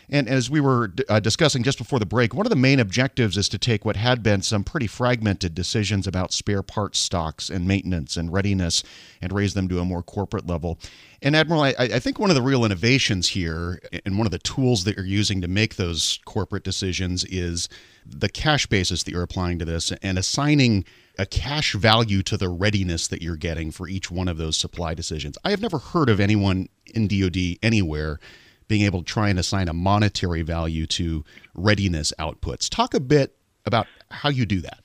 And 0.07 0.29
as 0.29 0.49
we 0.49 0.61
were 0.61 0.93
uh, 1.09 1.19
discussing 1.19 1.61
just 1.61 1.77
before 1.77 1.99
the 1.99 2.05
break, 2.05 2.33
one 2.33 2.45
of 2.45 2.49
the 2.49 2.55
main 2.55 2.79
objectives 2.79 3.35
is 3.35 3.49
to 3.49 3.57
take 3.57 3.83
what 3.83 3.97
had 3.97 4.23
been 4.23 4.41
some 4.41 4.63
pretty 4.63 4.87
fragmented 4.87 5.53
decisions 5.53 6.07
about 6.07 6.31
spare 6.31 6.63
parts 6.63 6.99
stocks 6.99 7.49
and 7.49 7.67
maintenance 7.67 8.15
and 8.15 8.31
readiness 8.31 8.81
and 9.21 9.33
raise 9.33 9.53
them 9.53 9.67
to 9.67 9.79
a 9.79 9.85
more 9.85 10.01
corporate 10.01 10.47
level. 10.47 10.79
And 11.21 11.35
Admiral, 11.35 11.63
I, 11.63 11.75
I, 11.77 11.99
think 11.99 12.17
one 12.17 12.29
of 12.29 12.35
the 12.37 12.41
real 12.41 12.63
innovations 12.63 13.27
here 13.27 13.81
and 14.05 14.17
one 14.17 14.25
of 14.25 14.31
the 14.31 14.39
tools 14.39 14.85
that 14.85 14.95
you're 14.95 15.05
using 15.05 15.41
to 15.41 15.49
make 15.49 15.75
those 15.75 16.19
corporate 16.23 16.63
decisions 16.63 17.25
is 17.25 17.67
the 18.05 18.29
cash 18.29 18.67
basis 18.67 19.03
that 19.03 19.11
you're 19.11 19.21
applying 19.21 19.59
to 19.59 19.65
this 19.65 19.91
and 20.01 20.17
assigning 20.17 20.85
a 21.21 21.25
cash 21.27 21.73
value 21.73 22.23
to 22.23 22.35
the 22.35 22.49
readiness 22.49 23.07
that 23.07 23.21
you're 23.21 23.35
getting 23.35 23.69
for 23.69 23.87
each 23.87 24.09
one 24.09 24.27
of 24.27 24.37
those 24.37 24.57
supply 24.57 24.95
decisions. 24.95 25.37
I 25.43 25.51
have 25.51 25.61
never 25.61 25.77
heard 25.77 26.09
of 26.09 26.19
anyone 26.19 26.67
in 26.95 27.07
DoD 27.07 27.59
anywhere 27.61 28.19
being 28.67 28.81
able 28.81 29.03
to 29.03 29.05
try 29.05 29.29
and 29.29 29.37
assign 29.37 29.67
a 29.67 29.73
monetary 29.73 30.41
value 30.41 30.87
to 30.87 31.23
readiness 31.53 32.11
outputs. 32.17 32.67
Talk 32.67 32.95
a 32.95 32.99
bit 32.99 33.35
about 33.67 33.85
how 34.09 34.29
you 34.29 34.47
do 34.47 34.61
that. 34.61 34.79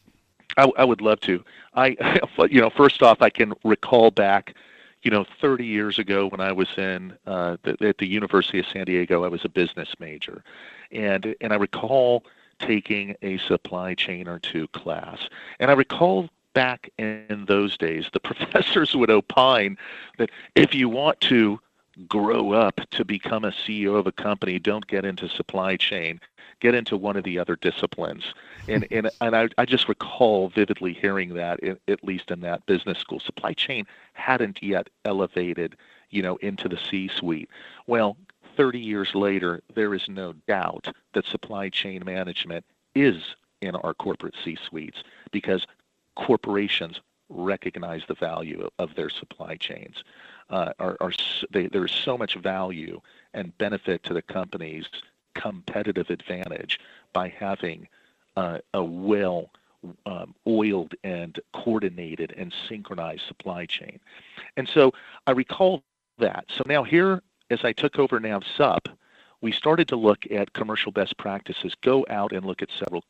I, 0.59 0.71
I 0.77 0.85
would 0.85 1.01
love 1.01 1.21
to. 1.21 1.43
I, 1.75 1.97
you 2.51 2.61
know, 2.61 2.69
first 2.69 3.03
off, 3.03 3.23
I 3.23 3.31
can 3.31 3.55
recall 3.65 4.11
back, 4.11 4.55
you 5.05 5.11
know, 5.11 5.25
30 5.41 5.65
years 5.65 5.99
ago 5.99 6.29
when 6.29 6.43
I 6.43 6.53
was 6.53 6.69
in 6.77 7.17
uh, 7.27 7.57
the, 7.63 7.79
at 7.81 7.97
the 7.97 8.07
University 8.07 8.59
of 8.59 8.67
San 8.67 8.85
Diego. 8.85 9.25
I 9.25 9.29
was 9.29 9.43
a 9.47 9.49
business 9.49 9.95
major, 9.99 10.45
and 10.93 11.35
and 11.41 11.55
I 11.55 11.57
recall 11.57 12.25
taking 12.59 13.17
a 13.23 13.39
supply 13.39 13.95
chain 13.95 14.29
or 14.29 14.39
two 14.39 14.69
class, 14.69 15.29
and 15.61 15.71
I 15.71 15.75
recall 15.75 16.31
back 16.57 16.91
in 16.97 17.45
those 17.47 17.77
days, 17.77 18.07
the 18.15 18.21
professors 18.31 18.95
would 18.97 19.11
opine 19.11 19.77
that 20.19 20.31
if 20.55 20.75
you 20.75 20.89
want 20.89 21.21
to 21.21 21.61
grow 22.09 22.53
up 22.53 22.81
to 22.91 23.05
become 23.05 23.45
a 23.45 23.51
CEO 23.51 23.99
of 23.99 24.07
a 24.07 24.13
company, 24.13 24.59
don't 24.59 24.87
get 24.87 25.05
into 25.05 25.29
supply 25.29 25.77
chain, 25.77 26.21
get 26.61 26.75
into 26.75 26.97
one 26.97 27.17
of 27.17 27.25
the 27.25 27.39
other 27.39 27.57
disciplines. 27.57 28.25
And 28.69 28.87
and 28.91 29.11
and 29.21 29.37
I, 29.37 29.49
I 29.59 29.67
just 29.67 29.89
recall 29.89 30.49
vividly 30.49 30.95
hearing 30.95 31.35
that 31.35 31.61
at 31.63 32.05
least 32.05 32.31
in 32.31 32.41
that 32.41 32.65
business 32.67 32.99
school, 32.99 33.21
supply 33.21 33.53
chain 33.53 33.87
hadn't 34.15 34.63
yet 34.63 34.89
elevated, 35.05 35.77
you 36.11 36.23
know, 36.23 36.37
into 36.37 36.69
the 36.69 36.79
C-suite. 36.79 37.51
Well, 37.87 38.17
30 38.57 38.79
years 38.79 39.15
later, 39.15 39.63
there 39.75 39.95
is 39.95 40.09
no 40.09 40.35
doubt 40.47 40.89
that 41.15 41.27
supply 41.27 41.69
chain 41.69 42.03
management 42.05 42.65
is 42.95 43.17
in 43.61 43.75
our 43.77 43.95
corporate 43.95 44.35
C-suites 44.45 45.03
because 45.31 45.67
corporations 46.15 47.01
recognize 47.29 48.03
the 48.07 48.15
value 48.15 48.69
of 48.79 48.95
their 48.95 49.11
supply 49.11 49.57
chains 49.57 50.05
uh, 50.51 50.73
are, 50.79 50.97
are 51.01 51.13
they, 51.51 51.67
there's 51.67 51.93
so 51.93 52.17
much 52.17 52.37
value 52.37 53.01
and 53.35 53.57
benefit 53.59 54.03
to 54.05 54.15
the 54.15 54.23
company's 54.23 54.87
competitive 55.35 56.09
advantage 56.11 56.79
by 57.13 57.29
having 57.29 57.89
uh, 58.37 58.59
a 58.75 58.83
well 58.83 59.51
um, 60.07 60.35
oiled 60.47 60.95
and 61.05 61.39
coordinated 61.53 62.35
and 62.37 62.53
synchronized 62.69 63.23
supply 63.27 63.67
chain. 63.67 64.01
And 64.57 64.69
so 64.69 64.93
I 65.27 65.33
recall 65.33 65.83
that. 66.19 66.45
So 66.49 66.63
now 66.67 66.83
here, 66.83 67.23
as 67.51 67.65
I 67.65 67.73
took 67.73 67.99
over 67.99 68.21
NAVSUP, 68.21 68.87
we 69.41 69.53
started 69.53 69.89
to 69.89 69.97
look 69.97 70.31
at 70.31 70.53
commercial 70.55 70.93
best 70.93 71.17
practices, 71.19 71.75
go 71.83 72.07
out 72.09 72.33
and 72.33 72.45
look 72.45 72.63
at 72.63 72.71
several 72.71 73.05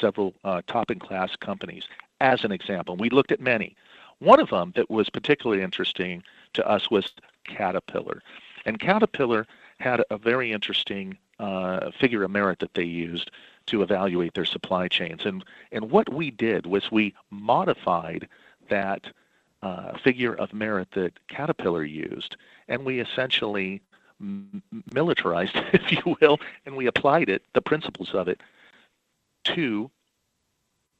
several 0.00 0.32
uh, 0.44 0.62
top 0.68 0.90
in 0.90 0.98
class 0.98 1.34
companies 1.36 1.84
as 2.20 2.44
an 2.44 2.52
example. 2.52 2.96
We 2.96 3.10
looked 3.10 3.32
at 3.32 3.40
many. 3.40 3.76
One 4.20 4.40
of 4.40 4.50
them 4.50 4.72
that 4.76 4.88
was 4.88 5.10
particularly 5.10 5.62
interesting 5.62 6.22
to 6.54 6.66
us 6.66 6.90
was 6.90 7.12
Caterpillar. 7.44 8.22
And 8.64 8.78
Caterpillar 8.78 9.46
had 9.80 10.02
a 10.10 10.16
very 10.16 10.52
interesting 10.52 11.18
uh, 11.40 11.90
figure 11.98 12.22
of 12.22 12.30
merit 12.30 12.60
that 12.60 12.74
they 12.74 12.84
used 12.84 13.32
to 13.66 13.82
evaluate 13.82 14.34
their 14.34 14.44
supply 14.44 14.86
chains. 14.86 15.26
And, 15.26 15.44
and 15.72 15.90
what 15.90 16.12
we 16.12 16.30
did 16.30 16.66
was 16.66 16.92
we 16.92 17.14
modified 17.30 18.28
that 18.68 19.06
uh, 19.62 19.98
figure 19.98 20.34
of 20.34 20.52
merit 20.52 20.88
that 20.92 21.12
Caterpillar 21.28 21.84
used, 21.84 22.36
and 22.68 22.84
we 22.84 23.00
essentially 23.00 23.82
militarized, 24.92 25.54
if 25.72 25.92
you 25.92 26.16
will, 26.20 26.38
and 26.66 26.76
we 26.76 26.86
applied 26.86 27.28
it, 27.28 27.42
the 27.54 27.62
principles 27.62 28.14
of 28.14 28.28
it, 28.28 28.40
to 29.44 29.90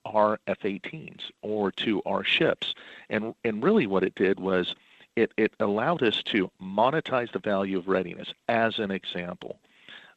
our 0.04 0.38
F-18s 0.46 1.20
or 1.42 1.70
to 1.70 2.02
our 2.04 2.24
ships. 2.24 2.74
And 3.08 3.34
and 3.44 3.62
really 3.62 3.86
what 3.86 4.02
it 4.02 4.14
did 4.14 4.40
was 4.40 4.74
it, 5.14 5.32
it 5.36 5.52
allowed 5.60 6.02
us 6.02 6.22
to 6.24 6.50
monetize 6.60 7.32
the 7.32 7.38
value 7.38 7.78
of 7.78 7.86
readiness 7.86 8.32
as 8.48 8.78
an 8.78 8.90
example. 8.90 9.58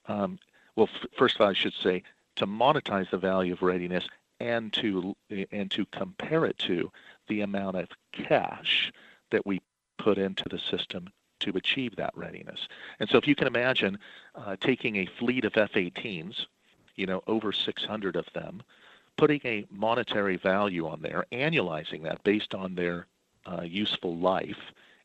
Um, 0.08 0.40
well, 0.76 0.90
f- 0.94 1.10
first 1.18 1.36
of 1.36 1.42
all, 1.42 1.48
I 1.50 1.54
should 1.54 1.74
say 1.74 2.04
to 2.38 2.48
monetize 2.48 3.10
the 3.10 3.18
value 3.18 3.54
of 3.54 3.62
readiness 3.62 4.08
and 4.40 4.74
to 4.74 5.16
and 5.52 5.72
to 5.72 5.86
compare 5.88 6.46
it 6.46 6.58
to 6.60 6.92
the 7.28 7.42
amount 7.42 7.78
of 7.78 7.90
cash 8.12 8.92
that 9.32 9.46
we 9.46 9.62
put 9.98 10.18
into 10.18 10.44
the 10.50 10.60
system 10.60 11.08
to 11.46 11.58
achieve 11.58 11.96
that 11.96 12.16
readiness. 12.16 12.68
And 13.00 13.10
so, 13.10 13.18
if 13.18 13.28
you 13.28 13.36
can 13.36 13.48
imagine 13.48 13.98
uh, 14.36 14.56
taking 14.60 14.98
a 14.98 15.10
fleet 15.20 15.46
of 15.46 15.56
F-18s, 15.56 16.46
you 16.96 17.06
know, 17.06 17.24
over 17.28 17.52
600 17.52 18.16
of 18.16 18.26
them, 18.34 18.62
putting 19.18 19.42
a 19.46 19.66
monetary 19.72 20.38
value 20.38 20.88
on 20.88 21.02
there, 21.02 21.26
annualizing 21.32 22.04
that 22.04 22.24
based 22.24 22.54
on 22.54 22.76
their 22.76 23.08
uh, 23.46 23.62
useful 23.62 24.18
life, 24.18 24.60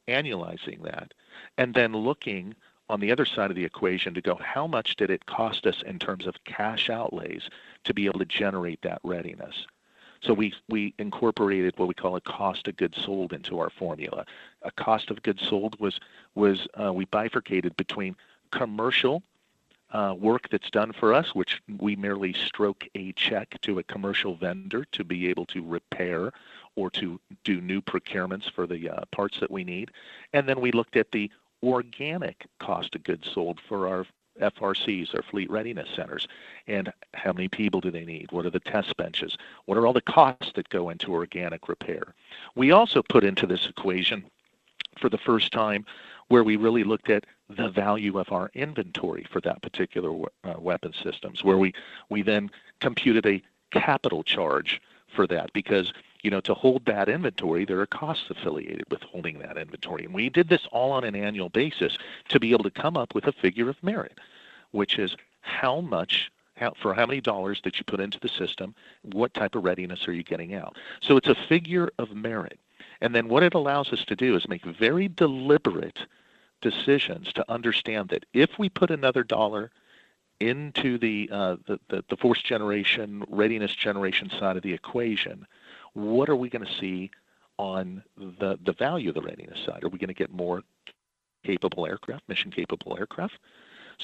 annualizing 0.09 0.83
that, 0.83 1.13
and 1.59 1.75
then 1.75 1.93
looking 1.93 2.55
on 2.89 3.01
the 3.01 3.13
other 3.13 3.25
side 3.25 3.51
of 3.51 3.57
the 3.57 3.65
equation 3.65 4.15
to 4.15 4.21
go, 4.21 4.35
how 4.35 4.67
much 4.67 4.97
did 4.97 5.11
it 5.11 5.27
cost 5.27 5.65
us 5.65 5.83
in 5.87 5.99
terms 5.99 6.27
of 6.27 6.43
cash 6.45 6.91
outlays 6.91 7.49
to 7.85 7.95
be 7.95 8.07
able 8.07 8.19
to 8.19 8.25
generate 8.25 8.83
that 8.83 9.01
readiness? 9.05 9.67
So 10.23 10.35
we, 10.35 10.53
we 10.69 10.95
incorporated 10.99 11.79
what 11.79 11.89
we 11.89 11.95
call 11.95 12.17
a 12.17 12.21
cost 12.21 12.69
of 12.69 12.77
goods 12.77 13.03
sold 13.03 13.33
into 13.33 13.59
our 13.59 13.71
formula. 13.71 14.27
A 14.63 14.71
cost 14.71 15.11
of 15.11 15.23
goods 15.23 15.47
sold 15.47 15.79
was, 15.81 15.99
was 16.35 16.67
uh, 16.81 16.93
we 16.93 17.07
bifurcated 17.07 17.77
between 17.77 18.17
commercial 18.51 19.23
uh, 19.93 20.15
work 20.17 20.49
that's 20.51 20.71
done 20.71 20.93
for 20.93 21.13
us, 21.13 21.35
which 21.35 21.61
we 21.79 21.97
merely 21.97 22.33
stroke 22.33 22.87
a 22.95 23.13
check 23.13 23.61
to 23.63 23.79
a 23.79 23.83
commercial 23.85 24.37
vendor 24.37 24.85
to 24.93 25.05
be 25.05 25.29
able 25.29 25.47
to 25.47 25.65
repair 25.65 26.33
or 26.77 26.91
to 26.91 27.21
do 27.45 27.61
new 27.61 27.81
procurements 27.81 28.51
for 28.51 28.67
the 28.67 28.89
uh, 28.89 29.05
parts 29.11 29.41
that 29.41 29.51
we 29.51 29.65
need. 29.65 29.91
And 30.33 30.49
then 30.49 30.61
we 30.61 30.71
looked 30.71 30.97
at 30.97 31.11
the 31.11 31.31
organic 31.63 32.47
cost 32.59 32.95
of 32.95 33.03
goods 33.03 33.29
sold 33.33 33.59
for 33.69 33.89
our 33.89 34.07
FRCs, 34.41 35.15
our 35.15 35.23
fleet 35.23 35.51
readiness 35.51 35.89
centers, 35.95 36.27
and 36.67 36.93
how 37.15 37.33
many 37.33 37.49
people 37.49 37.81
do 37.81 37.91
they 37.91 38.05
need? 38.05 38.33
What 38.33 38.47
are 38.47 38.51
the 38.51 38.61
test 38.61 38.97
benches? 38.97 39.37
What 39.67 39.79
are 39.79 39.87
all 39.87 39.93
the 39.93 40.01
costs 40.01 40.53
that 40.55 40.69
go 40.69 40.91
into 40.91 41.13
organic 41.13 41.69
repair? 41.69 42.15
We 42.55 42.73
also 42.73 43.03
put 43.03 43.25
into 43.25 43.47
this 43.47 43.67
equation 43.67 44.25
for 44.99 45.09
the 45.09 45.19
first 45.19 45.53
time 45.53 45.85
where 46.29 46.45
we 46.45 46.57
really 46.57 46.85
looked 46.85 47.11
at 47.11 47.25
the 47.49 47.69
value 47.69 48.19
of 48.19 48.31
our 48.31 48.51
inventory 48.55 49.27
for 49.31 49.41
that 49.41 49.63
particular 49.63 50.27
uh, 50.45 50.55
weapon 50.59 50.93
systems, 51.03 51.43
where 51.43 51.59
we, 51.59 51.73
we 52.09 52.23
then 52.23 52.51
computed 52.81 53.27
a 53.27 53.43
capital 53.73 54.23
charge 54.23 54.81
for 55.15 55.27
that 55.27 55.53
because 55.53 55.93
you 56.23 56.31
know 56.31 56.41
to 56.41 56.55
hold 56.55 56.85
that 56.85 57.09
inventory 57.09 57.65
there 57.65 57.81
are 57.81 57.87
costs 57.87 58.31
affiliated 58.31 58.85
with 58.91 59.03
holding 59.03 59.39
that 59.39 59.57
inventory 59.57 60.05
and 60.05 60.15
we 60.15 60.29
did 60.29 60.49
this 60.49 60.67
all 60.73 60.93
on 60.93 61.05
an 61.05 61.15
annual 61.15 61.49
basis 61.49 61.99
to 62.29 62.39
be 62.39 62.53
able 62.53 62.65
to 62.65 62.71
come 62.71 62.97
up 62.97 63.15
with 63.15 63.27
a 63.27 63.33
figure 63.33 63.69
of 63.69 63.83
merit 63.83 64.19
which 64.73 64.99
is 64.99 65.17
how 65.41 65.81
much 65.81 66.31
how, 66.57 66.73
for 66.81 66.93
how 66.93 67.07
many 67.07 67.23
dollars 67.23 67.61
that 67.65 67.79
you 67.79 67.85
put 67.85 68.01
into 68.01 68.19
the 68.21 68.29
system 68.29 68.75
what 69.03 69.33
type 69.35 69.55
of 69.55 69.65
readiness 69.65 70.07
are 70.07 70.13
you 70.13 70.23
getting 70.23 70.55
out 70.55 70.77
so 71.01 71.17
it's 71.17 71.29
a 71.29 71.37
figure 71.49 71.91
of 71.99 72.15
merit 72.15 72.59
and 73.01 73.15
then 73.15 73.29
what 73.29 73.43
it 73.43 73.55
allows 73.55 73.93
us 73.93 74.05
to 74.05 74.17
do 74.17 74.37
is 74.37 74.49
make 74.49 74.65
very 74.65 75.09
deliberate 75.09 76.01
decisions 76.61 77.33
to 77.33 77.51
understand 77.51 78.11
that 78.11 78.27
if 78.33 78.59
we 78.59 78.69
put 78.69 78.91
another 78.91 79.25
dollar 79.25 79.71
into 80.41 80.99
the, 80.99 81.29
uh, 81.31 81.57
the, 81.67 81.79
the, 81.89 82.05
the 82.09 82.17
force 82.17 82.43
generation, 82.43 83.25
readiness 83.29 83.75
generation 83.75 84.31
side 84.39 84.57
of 84.57 84.63
the 84.63 84.73
equation, 84.73 85.47
what 85.93 86.29
are 86.29 86.37
we 86.37 86.49
going 86.49 86.65
to 86.65 86.75
see 86.79 87.11
on 87.59 88.03
the, 88.17 88.59
the 88.65 88.73
value 88.73 89.11
of 89.11 89.15
the 89.15 89.23
readiness 89.23 89.59
side? 89.65 89.85
Are 89.85 89.89
we 89.89 89.99
going 89.99 90.09
to 90.09 90.15
get 90.15 90.33
more 90.33 90.63
capable 91.45 91.87
aircraft, 91.87 92.29
mission 92.29 92.51
capable 92.51 92.97
aircraft? 92.99 93.39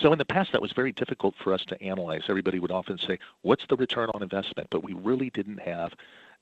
So 0.01 0.13
in 0.13 0.19
the 0.19 0.25
past, 0.25 0.53
that 0.53 0.63
was 0.63 0.73
very 0.73 0.93
difficult 0.93 1.35
for 1.43 1.53
us 1.55 1.65
to 1.67 1.83
analyze. 1.83 2.23
Everybody 2.29 2.59
would 2.59 2.71
often 2.71 2.99
say, 2.99 3.19
what's 3.43 3.67
the 3.67 3.77
return 3.77 4.11
on 4.15 4.23
investment? 4.23 4.69
But 4.71 4.85
we 4.85 4.93
really 4.93 5.31
didn't 5.31 5.61
have 5.61 5.95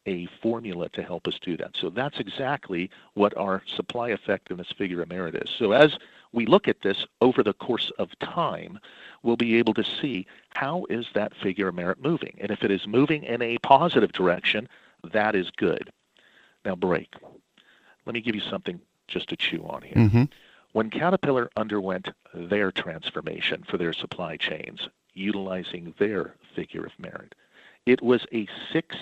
a 0.07 0.27
formula 0.43 0.89
to 0.91 1.03
help 1.03 1.27
us 1.27 1.39
do 1.41 1.57
that. 1.57 1.71
So 1.81 1.89
that's 1.89 2.19
exactly 2.19 2.91
what 3.15 3.35
our 3.37 3.63
supply 3.77 4.11
effectiveness 4.11 4.69
figure 4.77 5.01
of 5.01 5.09
merit 5.09 5.35
is. 5.35 5.49
So 5.59 5.73
as 5.73 5.97
we 6.33 6.47
look 6.47 6.69
at 6.69 6.83
this 6.83 7.07
over 7.21 7.43
the 7.43 7.55
course 7.55 7.91
of 7.99 8.11
time, 8.19 8.81
we'll 9.23 9.37
be 9.37 9.57
able 9.57 9.73
to 9.75 9.85
see 9.85 10.27
how 10.55 10.85
is 10.91 11.07
that 11.15 11.35
figure 11.35 11.69
of 11.69 11.75
merit 11.75 12.03
moving. 12.03 12.37
And 12.41 12.51
if 12.51 12.63
it 12.63 12.71
is 12.71 12.87
moving 12.87 13.23
in 13.23 13.41
a 13.41 13.59
positive 13.59 14.13
direction, 14.13 14.69
that 15.13 15.35
is 15.35 15.51
good. 15.51 15.91
Now, 16.65 16.75
break. 16.75 17.15
Let 18.05 18.15
me 18.15 18.21
give 18.21 18.35
you 18.35 18.43
something 18.43 18.81
just 19.07 19.29
to 19.29 19.37
chew 19.37 19.63
on 19.65 19.83
here. 19.83 19.97
Mm-hmm. 19.97 20.25
When 20.75 20.91
Caterpillar 20.91 21.51
underwent 21.57 22.09
their 22.35 22.73
transformation 22.73 23.63
for 23.63 23.79
their 23.79 23.93
supply 23.93 24.37
chains, 24.37 24.89
utilizing 25.13 25.95
their 26.01 26.35
figure 26.57 26.85
of 26.85 26.99
merit, 26.99 27.37
it 27.87 28.03
was 28.03 28.27
a 28.33 28.49
six 28.73 28.97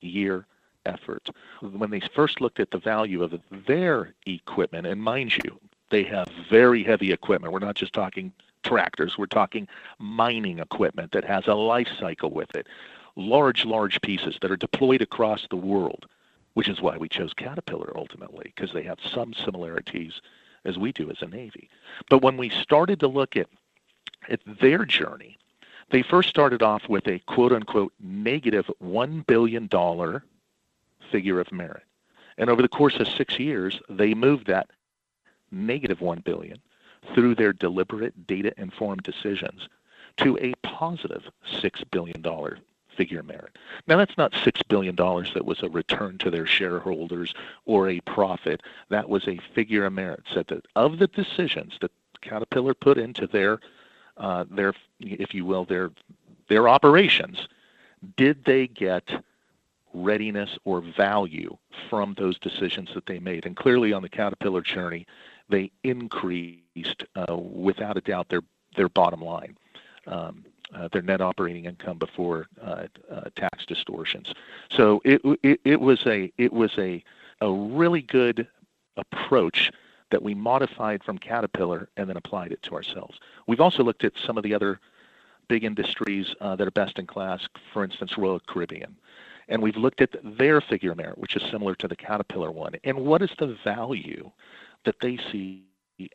year 0.00 0.46
effort. 0.84 1.28
When 1.60 1.90
they 1.90 2.00
first 2.00 2.40
looked 2.40 2.58
at 2.58 2.72
the 2.72 2.78
value 2.80 3.22
of 3.22 3.40
their 3.68 4.14
equipment, 4.26 4.84
and 4.84 5.00
mind 5.00 5.36
you, 5.44 5.60
they 5.90 6.02
have 6.02 6.26
very 6.50 6.82
heavy 6.82 7.12
equipment. 7.12 7.52
We're 7.52 7.60
not 7.60 7.76
just 7.76 7.92
talking 7.92 8.32
tractors, 8.64 9.16
we're 9.16 9.26
talking 9.26 9.68
mining 10.00 10.58
equipment 10.58 11.12
that 11.12 11.22
has 11.22 11.46
a 11.46 11.54
life 11.54 11.88
cycle 12.00 12.30
with 12.30 12.52
it. 12.56 12.66
Large, 13.14 13.64
large 13.64 14.00
pieces 14.00 14.38
that 14.42 14.50
are 14.50 14.56
deployed 14.56 15.02
across 15.02 15.46
the 15.48 15.56
world, 15.56 16.06
which 16.54 16.68
is 16.68 16.80
why 16.80 16.96
we 16.96 17.08
chose 17.08 17.32
Caterpillar 17.32 17.92
ultimately, 17.94 18.52
because 18.56 18.72
they 18.72 18.82
have 18.82 18.98
some 19.08 19.32
similarities 19.34 20.20
as 20.64 20.78
we 20.78 20.92
do 20.92 21.10
as 21.10 21.22
a 21.22 21.26
Navy. 21.26 21.68
But 22.08 22.22
when 22.22 22.36
we 22.36 22.48
started 22.48 23.00
to 23.00 23.08
look 23.08 23.36
at, 23.36 23.48
at 24.28 24.40
their 24.60 24.84
journey, 24.84 25.38
they 25.90 26.02
first 26.02 26.28
started 26.28 26.62
off 26.62 26.88
with 26.88 27.06
a 27.06 27.18
quote 27.20 27.52
unquote 27.52 27.92
negative 28.00 28.70
$1 28.82 29.26
billion 29.26 29.68
figure 31.10 31.40
of 31.40 31.52
merit. 31.52 31.82
And 32.38 32.48
over 32.48 32.62
the 32.62 32.68
course 32.68 32.96
of 32.98 33.08
six 33.08 33.38
years, 33.38 33.80
they 33.88 34.14
moved 34.14 34.46
that 34.46 34.70
negative 35.50 35.98
$1 35.98 36.24
billion 36.24 36.58
through 37.14 37.34
their 37.34 37.52
deliberate 37.52 38.26
data 38.26 38.52
informed 38.56 39.02
decisions 39.02 39.68
to 40.18 40.38
a 40.38 40.54
positive 40.62 41.22
$6 41.60 41.90
billion 41.90 42.22
figure 43.02 43.22
merit. 43.24 43.58
Now, 43.88 43.96
that's 43.96 44.16
not 44.16 44.30
$6 44.30 44.68
billion 44.68 44.94
that 44.94 45.44
was 45.44 45.60
a 45.64 45.68
return 45.68 46.18
to 46.18 46.30
their 46.30 46.46
shareholders 46.46 47.34
or 47.66 47.88
a 47.88 47.98
profit. 48.02 48.62
That 48.90 49.08
was 49.08 49.26
a 49.26 49.40
figure 49.56 49.84
of 49.86 49.92
merit. 49.92 50.22
Said 50.32 50.46
that 50.48 50.66
of 50.76 50.98
the 51.00 51.08
decisions 51.08 51.74
that 51.80 51.90
Caterpillar 52.20 52.74
put 52.74 52.98
into 52.98 53.26
their, 53.26 53.58
uh, 54.18 54.44
their, 54.48 54.72
if 55.00 55.34
you 55.34 55.44
will, 55.44 55.64
their, 55.64 55.90
their 56.48 56.68
operations, 56.68 57.48
did 58.16 58.44
they 58.44 58.68
get 58.68 59.10
readiness 59.92 60.56
or 60.64 60.80
value 60.80 61.56
from 61.90 62.14
those 62.14 62.38
decisions 62.38 62.90
that 62.94 63.06
they 63.06 63.18
made? 63.18 63.46
And 63.46 63.56
clearly 63.56 63.92
on 63.92 64.02
the 64.02 64.08
Caterpillar 64.08 64.60
journey, 64.62 65.08
they 65.48 65.72
increased, 65.82 67.02
uh, 67.16 67.36
without 67.36 67.96
a 67.96 68.00
doubt, 68.00 68.28
their 68.28 68.42
their 68.74 68.88
bottom 68.88 69.20
line, 69.20 69.54
um, 70.06 70.46
their 70.92 71.02
net 71.02 71.20
operating 71.20 71.64
income 71.66 71.98
before 71.98 72.46
uh, 72.62 72.86
uh 73.10 73.22
tax 73.36 73.66
distortions. 73.66 74.32
So 74.70 75.00
it, 75.04 75.20
it 75.42 75.60
it 75.64 75.80
was 75.80 76.06
a 76.06 76.32
it 76.38 76.52
was 76.52 76.72
a 76.78 77.02
a 77.40 77.50
really 77.52 78.02
good 78.02 78.46
approach 78.96 79.70
that 80.10 80.22
we 80.22 80.34
modified 80.34 81.02
from 81.02 81.18
Caterpillar 81.18 81.88
and 81.96 82.08
then 82.08 82.16
applied 82.16 82.52
it 82.52 82.62
to 82.62 82.74
ourselves. 82.74 83.18
We've 83.46 83.60
also 83.60 83.82
looked 83.82 84.04
at 84.04 84.12
some 84.24 84.36
of 84.36 84.44
the 84.44 84.54
other 84.54 84.78
big 85.48 85.64
industries 85.64 86.34
uh, 86.40 86.54
that 86.56 86.66
are 86.66 86.72
best 86.72 86.98
in 86.98 87.06
class, 87.06 87.48
for 87.72 87.82
instance, 87.82 88.16
Royal 88.16 88.40
Caribbean. 88.40 88.96
And 89.48 89.60
we've 89.62 89.76
looked 89.76 90.00
at 90.00 90.14
their 90.22 90.60
figure 90.60 90.94
merit, 90.94 91.18
which 91.18 91.34
is 91.34 91.42
similar 91.50 91.74
to 91.76 91.88
the 91.88 91.96
Caterpillar 91.96 92.50
one. 92.50 92.74
And 92.84 92.98
what 92.98 93.22
is 93.22 93.30
the 93.38 93.56
value 93.64 94.30
that 94.84 94.96
they 95.00 95.18
see 95.30 95.64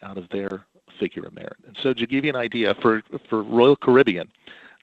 out 0.02 0.18
of 0.18 0.30
their 0.30 0.66
figure 0.98 1.24
of 1.24 1.34
merit. 1.34 1.58
And 1.66 1.78
so, 1.82 1.94
to 1.94 2.08
give 2.08 2.26
you 2.26 2.30
an 2.30 2.36
idea, 2.36 2.76
for 2.76 3.02
for 3.30 3.44
Royal 3.44 3.76
Caribbean, 3.76 4.30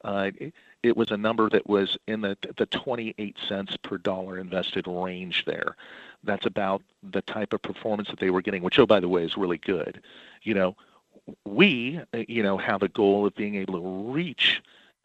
uh, 0.05 0.31
it, 0.39 0.55
it 0.83 0.97
was 0.97 1.11
a 1.11 1.17
number 1.17 1.49
that 1.51 1.67
was 1.67 1.97
in 2.07 2.21
the 2.21 2.37
the 2.57 2.67
28 2.67 3.37
cents 3.49 3.77
per 3.79 3.99
dollar 3.99 4.39
invested 4.39 4.87
range 4.87 5.45
there. 5.47 5.77
That's 6.23 6.47
about 6.47 6.83
the 7.03 7.23
type 7.23 7.53
of 7.53 7.63
performance 7.63 8.09
that 8.09 8.19
they 8.19 8.31
were 8.31 8.43
getting, 8.43 8.63
which, 8.63 8.79
oh, 8.79 8.87
by 8.87 9.01
the 9.01 9.09
way, 9.09 9.25
is 9.25 9.37
really 9.37 9.59
good. 9.59 10.01
You 10.43 10.55
know, 10.55 10.77
we, 11.45 12.01
you 12.29 12.43
know, 12.43 12.57
have 12.57 12.83
a 12.83 12.89
goal 12.89 13.27
of 13.27 13.35
being 13.35 13.57
able 13.57 13.75
to 13.75 14.13
reach 14.13 14.63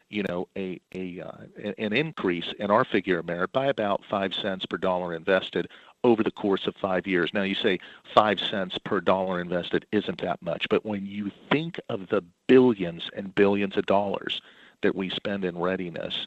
you 0.09 0.23
know, 0.23 0.47
a, 0.57 0.81
a 0.95 1.21
uh, 1.21 1.71
an 1.77 1.93
increase 1.93 2.51
in 2.57 2.71
our 2.71 2.83
figure 2.83 3.19
of 3.19 3.27
merit 3.27 3.51
by 3.51 3.67
about 3.67 4.03
five 4.09 4.33
cents 4.33 4.65
per 4.65 4.77
dollar 4.77 5.13
invested 5.13 5.69
over 6.03 6.23
the 6.23 6.31
course 6.31 6.67
of 6.67 6.75
five 6.75 7.05
years. 7.07 7.31
Now, 7.33 7.43
you 7.43 7.55
say 7.55 7.79
five 8.13 8.39
cents 8.39 8.77
per 8.83 9.01
dollar 9.01 9.41
invested 9.41 9.85
isn't 9.91 10.21
that 10.21 10.41
much, 10.41 10.67
but 10.69 10.85
when 10.85 11.05
you 11.05 11.31
think 11.51 11.79
of 11.89 12.07
the 12.09 12.23
billions 12.47 13.09
and 13.15 13.35
billions 13.35 13.77
of 13.77 13.85
dollars 13.85 14.41
that 14.81 14.95
we 14.95 15.09
spend 15.09 15.43
in 15.43 15.57
readiness, 15.57 16.25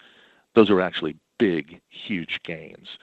those 0.55 0.71
are 0.71 0.81
actually 0.81 1.17
big, 1.39 1.81
huge 1.89 2.41
gains. 2.43 2.99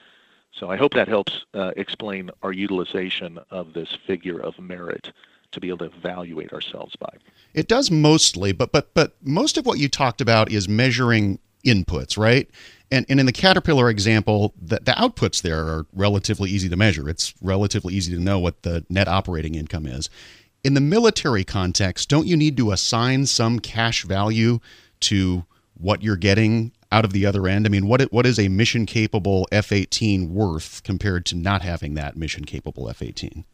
So 0.52 0.70
I 0.70 0.76
hope 0.76 0.94
that 0.94 1.08
helps 1.08 1.44
uh, 1.54 1.72
explain 1.76 2.30
our 2.42 2.52
utilization 2.52 3.38
of 3.50 3.72
this 3.72 3.96
figure 4.06 4.40
of 4.40 4.58
merit 4.58 5.12
to 5.52 5.60
be 5.60 5.68
able 5.68 5.78
to 5.78 5.96
evaluate 5.96 6.52
ourselves 6.52 6.94
by. 6.96 7.12
It 7.54 7.66
does 7.66 7.90
mostly, 7.90 8.52
but 8.52 8.70
but 8.72 8.94
but 8.94 9.16
most 9.22 9.56
of 9.58 9.66
what 9.66 9.78
you 9.78 9.88
talked 9.88 10.20
about 10.20 10.50
is 10.50 10.68
measuring 10.68 11.40
inputs, 11.66 12.16
right? 12.16 12.48
And, 12.90 13.06
and 13.08 13.20
in 13.20 13.26
the 13.26 13.32
Caterpillar 13.32 13.88
example, 13.88 14.54
the, 14.60 14.76
the 14.76 14.92
outputs 14.92 15.42
there 15.42 15.64
are 15.66 15.86
relatively 15.92 16.50
easy 16.50 16.68
to 16.68 16.76
measure. 16.76 17.08
It's 17.08 17.34
relatively 17.40 17.94
easy 17.94 18.14
to 18.14 18.20
know 18.20 18.38
what 18.38 18.62
the 18.62 18.84
net 18.88 19.06
operating 19.06 19.54
income 19.54 19.86
is. 19.86 20.10
In 20.64 20.74
the 20.74 20.80
military 20.80 21.44
context, 21.44 22.08
don't 22.08 22.26
you 22.26 22.36
need 22.36 22.56
to 22.56 22.72
assign 22.72 23.26
some 23.26 23.60
cash 23.60 24.04
value 24.04 24.58
to 25.00 25.44
what 25.74 26.02
you're 26.02 26.16
getting 26.16 26.72
out 26.92 27.04
of 27.04 27.12
the 27.12 27.24
other 27.24 27.46
end? 27.46 27.66
I 27.66 27.70
mean, 27.70 27.86
what 27.86 28.02
what 28.12 28.26
is 28.26 28.38
a 28.38 28.48
mission 28.48 28.84
capable 28.84 29.46
F-18 29.52 30.28
worth 30.28 30.82
compared 30.82 31.24
to 31.26 31.36
not 31.36 31.62
having 31.62 31.94
that 31.94 32.16
mission 32.16 32.44
capable 32.44 32.90
F-18? 32.90 33.44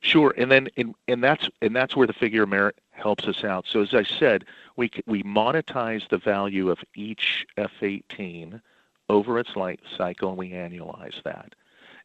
Sure, 0.00 0.34
and 0.36 0.50
then 0.50 0.68
and, 0.76 0.94
and 1.08 1.22
that's 1.22 1.48
and 1.62 1.74
that's 1.74 1.96
where 1.96 2.06
the 2.06 2.12
figure 2.12 2.42
of 2.42 2.48
merit 2.48 2.78
helps 2.90 3.24
us 3.26 3.44
out. 3.44 3.66
So 3.66 3.80
as 3.80 3.94
I 3.94 4.02
said, 4.02 4.44
we 4.76 4.90
we 5.06 5.22
monetize 5.22 6.08
the 6.08 6.18
value 6.18 6.70
of 6.70 6.78
each 6.94 7.46
F-18 7.56 8.60
over 9.10 9.38
its 9.38 9.56
life 9.56 9.80
cycle 9.98 10.30
and 10.30 10.38
we 10.38 10.50
annualize 10.50 11.20
that. 11.24 11.54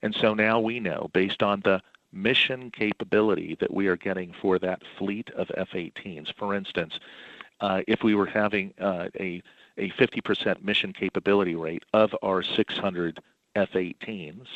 And 0.02 0.14
so 0.16 0.34
now 0.34 0.60
we 0.60 0.80
know, 0.80 1.10
based 1.14 1.44
on 1.44 1.62
the 1.62 1.82
mission 2.12 2.72
capability 2.72 3.56
that 3.60 3.74
we 3.74 3.88
are 3.88 3.96
getting 3.96 4.34
for 4.42 4.58
that 4.60 4.82
fleet 4.98 5.30
of 5.32 5.52
F-18s, 5.56 6.34
for 6.36 6.56
instance, 6.56 7.00
uh, 7.62 7.82
if 7.88 8.04
we 8.04 8.16
were 8.16 8.26
having 8.26 8.74
uh, 8.80 9.08
a 9.20 9.42
a 9.78 9.90
50% 9.92 10.64
mission 10.64 10.94
capability 10.94 11.54
rate 11.54 11.84
of 11.92 12.16
our 12.24 12.42
600 12.42 13.20
F-18s, 13.56 14.48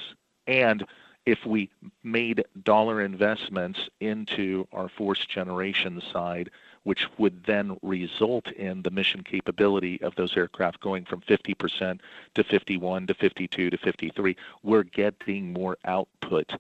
and 0.48 0.86
if 1.26 1.46
we 1.46 1.70
made 2.04 2.46
dollar 2.64 3.02
investments 3.02 3.90
into 4.00 4.66
our 4.72 4.88
force 4.88 5.26
generation 5.26 6.02
side 6.14 6.50
which 6.84 7.06
would 7.18 7.44
then 7.44 7.78
result 7.82 8.48
in 8.52 8.82
the 8.82 8.92
mission 8.92 9.24
capability 9.24 10.02
of 10.02 10.16
those 10.16 10.36
aircraft 10.36 10.80
going 10.80 11.06
from 11.06 11.22
50% 11.22 12.00
to 12.36 12.44
51 12.44 13.08
to 13.08 13.14
52 13.14 13.70
to 13.70 13.78
53. 13.78 14.36
We're 14.64 14.84
getting 14.84 15.54
more 15.54 15.78
output 15.86 16.52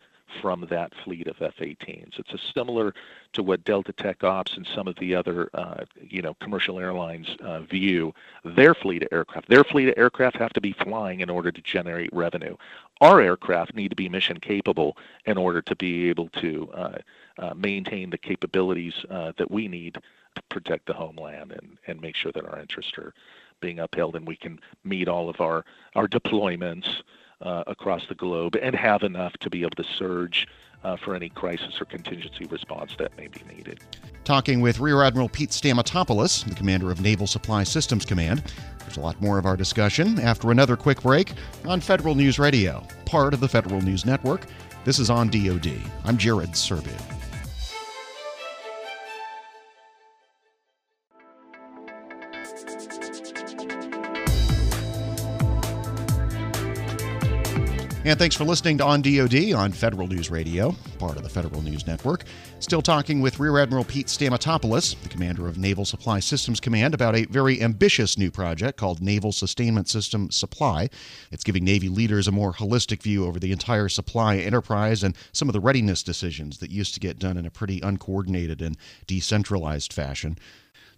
from 0.41 0.65
that 0.69 0.93
fleet 1.03 1.27
of 1.27 1.41
F-18s. 1.41 2.19
It's 2.19 2.53
similar 2.53 2.93
to 3.33 3.43
what 3.43 3.63
Delta 3.63 3.93
Tech 3.93 4.23
Ops 4.23 4.57
and 4.57 4.67
some 4.67 4.87
of 4.87 4.95
the 4.95 5.15
other, 5.15 5.49
uh, 5.53 5.85
you 6.01 6.21
know, 6.21 6.35
commercial 6.35 6.79
airlines 6.79 7.27
uh, 7.41 7.61
view 7.61 8.13
their 8.43 8.73
fleet 8.73 9.03
of 9.03 9.09
aircraft. 9.11 9.49
Their 9.49 9.63
fleet 9.63 9.89
of 9.89 9.95
aircraft 9.97 10.37
have 10.37 10.53
to 10.53 10.61
be 10.61 10.73
flying 10.73 11.21
in 11.21 11.29
order 11.29 11.51
to 11.51 11.61
generate 11.61 12.11
revenue. 12.13 12.55
Our 13.01 13.21
aircraft 13.21 13.75
need 13.75 13.89
to 13.89 13.95
be 13.95 14.09
mission 14.09 14.39
capable 14.39 14.97
in 15.25 15.37
order 15.37 15.61
to 15.61 15.75
be 15.75 16.09
able 16.09 16.29
to 16.29 16.69
uh, 16.73 16.97
uh 17.37 17.53
maintain 17.53 18.09
the 18.09 18.17
capabilities 18.17 18.93
uh, 19.09 19.31
that 19.37 19.49
we 19.49 19.67
need 19.67 19.97
to 20.35 20.41
protect 20.49 20.85
the 20.85 20.93
homeland 20.93 21.51
and, 21.51 21.77
and 21.87 22.01
make 22.01 22.15
sure 22.15 22.31
that 22.31 22.45
our 22.45 22.59
interests 22.59 22.97
are 22.97 23.13
being 23.59 23.79
upheld 23.79 24.15
and 24.15 24.27
we 24.27 24.35
can 24.35 24.59
meet 24.83 25.07
all 25.07 25.29
of 25.29 25.41
our, 25.41 25.65
our 25.95 26.07
deployments 26.07 27.01
uh, 27.41 27.63
across 27.67 28.07
the 28.07 28.15
globe 28.15 28.55
and 28.61 28.75
have 28.75 29.03
enough 29.03 29.33
to 29.39 29.49
be 29.49 29.61
able 29.61 29.71
to 29.71 29.83
surge 29.97 30.47
uh, 30.83 30.95
for 30.95 31.15
any 31.15 31.29
crisis 31.29 31.79
or 31.81 31.85
contingency 31.85 32.45
response 32.45 32.95
that 32.97 33.15
may 33.17 33.27
be 33.27 33.41
needed. 33.53 33.79
Talking 34.23 34.61
with 34.61 34.79
Rear 34.79 35.03
Admiral 35.03 35.29
Pete 35.29 35.49
Stamatopoulos, 35.49 36.47
the 36.47 36.55
commander 36.55 36.91
of 36.91 37.01
Naval 37.01 37.27
Supply 37.27 37.63
Systems 37.63 38.05
Command. 38.05 38.43
There's 38.79 38.97
a 38.97 39.01
lot 39.01 39.19
more 39.21 39.37
of 39.37 39.45
our 39.45 39.57
discussion 39.57 40.19
after 40.19 40.51
another 40.51 40.75
quick 40.75 41.01
break 41.01 41.33
on 41.65 41.81
Federal 41.81 42.15
News 42.15 42.39
Radio, 42.39 42.85
part 43.05 43.33
of 43.33 43.39
the 43.39 43.47
Federal 43.47 43.81
News 43.81 44.05
Network. 44.05 44.45
This 44.85 44.99
is 44.99 45.09
on 45.09 45.29
DoD. 45.29 45.73
I'm 46.05 46.17
Jared 46.17 46.51
Serbu. 46.51 47.18
And 58.05 58.17
thanks 58.17 58.33
for 58.33 58.45
listening 58.45 58.77
to 58.77 58.85
On 58.85 59.01
DoD 59.01 59.51
on 59.51 59.73
Federal 59.73 60.07
News 60.07 60.31
Radio, 60.31 60.73
part 60.99 61.17
of 61.17 61.23
the 61.23 61.29
Federal 61.29 61.61
News 61.61 61.85
Network. 61.85 62.23
Still 62.61 62.81
talking 62.81 63.19
with 63.19 63.41
Rear 63.41 63.59
Admiral 63.59 63.83
Pete 63.83 64.07
Stamatopoulos, 64.07 64.95
the 65.03 65.09
commander 65.09 65.47
of 65.47 65.57
Naval 65.57 65.83
Supply 65.83 66.21
Systems 66.21 66.61
Command, 66.61 66.93
about 66.93 67.17
a 67.17 67.25
very 67.25 67.61
ambitious 67.61 68.17
new 68.17 68.31
project 68.31 68.77
called 68.77 69.01
Naval 69.01 69.33
Sustainment 69.33 69.89
System 69.89 70.31
Supply. 70.31 70.89
It's 71.29 71.43
giving 71.43 71.65
Navy 71.65 71.89
leaders 71.89 72.29
a 72.29 72.31
more 72.31 72.53
holistic 72.53 73.03
view 73.03 73.25
over 73.25 73.37
the 73.37 73.51
entire 73.51 73.89
supply 73.89 74.37
enterprise 74.37 75.03
and 75.03 75.13
some 75.33 75.49
of 75.49 75.53
the 75.53 75.59
readiness 75.59 76.01
decisions 76.01 76.59
that 76.59 76.71
used 76.71 76.93
to 76.93 77.01
get 77.01 77.19
done 77.19 77.35
in 77.35 77.45
a 77.45 77.51
pretty 77.51 77.81
uncoordinated 77.81 78.61
and 78.61 78.77
decentralized 79.07 79.91
fashion. 79.91 80.37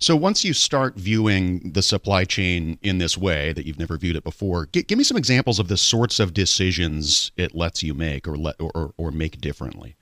So 0.02 0.16
once 0.16 0.44
you 0.44 0.54
start 0.54 0.96
viewing 0.96 1.74
the 1.74 1.84
supply 1.84 2.26
chain 2.26 2.80
in 2.82 2.98
this 2.98 3.20
way 3.20 3.54
that 3.54 3.68
you've 3.68 3.78
never 3.78 3.98
viewed 3.98 4.16
it 4.16 4.24
before, 4.24 4.68
g- 4.74 4.82
give 4.82 4.98
me 4.98 5.04
some 5.04 5.16
examples 5.16 5.60
of 5.60 5.68
the 5.68 5.78
sorts 5.78 6.20
of 6.20 6.34
decisions 6.34 7.32
it 7.38 7.54
lets 7.54 7.84
you 7.84 7.94
make 7.94 8.28
or 8.28 8.36
let 8.36 8.60
or, 8.60 8.96
or 8.98 9.12
make 9.12 9.40
differently. 9.40 9.96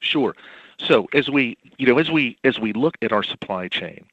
Sure. 0.00 0.34
So 0.80 1.06
as 1.14 1.30
we 1.30 1.56
you 1.78 1.86
know 1.86 1.98
as 1.98 2.10
we 2.10 2.36
as 2.42 2.58
we 2.58 2.72
look 2.72 2.96
at 3.02 3.12
our 3.12 3.22
supply 3.22 3.68
chain, 3.68 4.04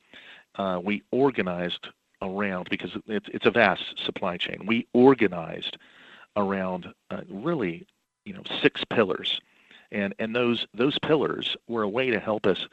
uh, 0.56 0.80
we 0.84 1.02
organized 1.10 1.88
around 2.22 2.70
because 2.70 2.92
it's 3.08 3.28
it's 3.34 3.48
a 3.48 3.52
vast 3.52 4.00
supply 4.06 4.38
chain. 4.38 4.68
We 4.68 4.86
organized 4.94 5.78
around 6.36 6.94
uh, 7.10 7.22
really 7.28 7.88
you 8.26 8.34
know 8.36 8.44
six 8.62 8.84
pillars, 8.84 9.42
and 9.92 10.14
and 10.20 10.36
those 10.36 10.68
those 10.76 11.00
pillars 11.00 11.58
were 11.68 11.82
a 11.82 11.90
way 11.90 12.12
to 12.12 12.20
help 12.20 12.46
us 12.46 12.68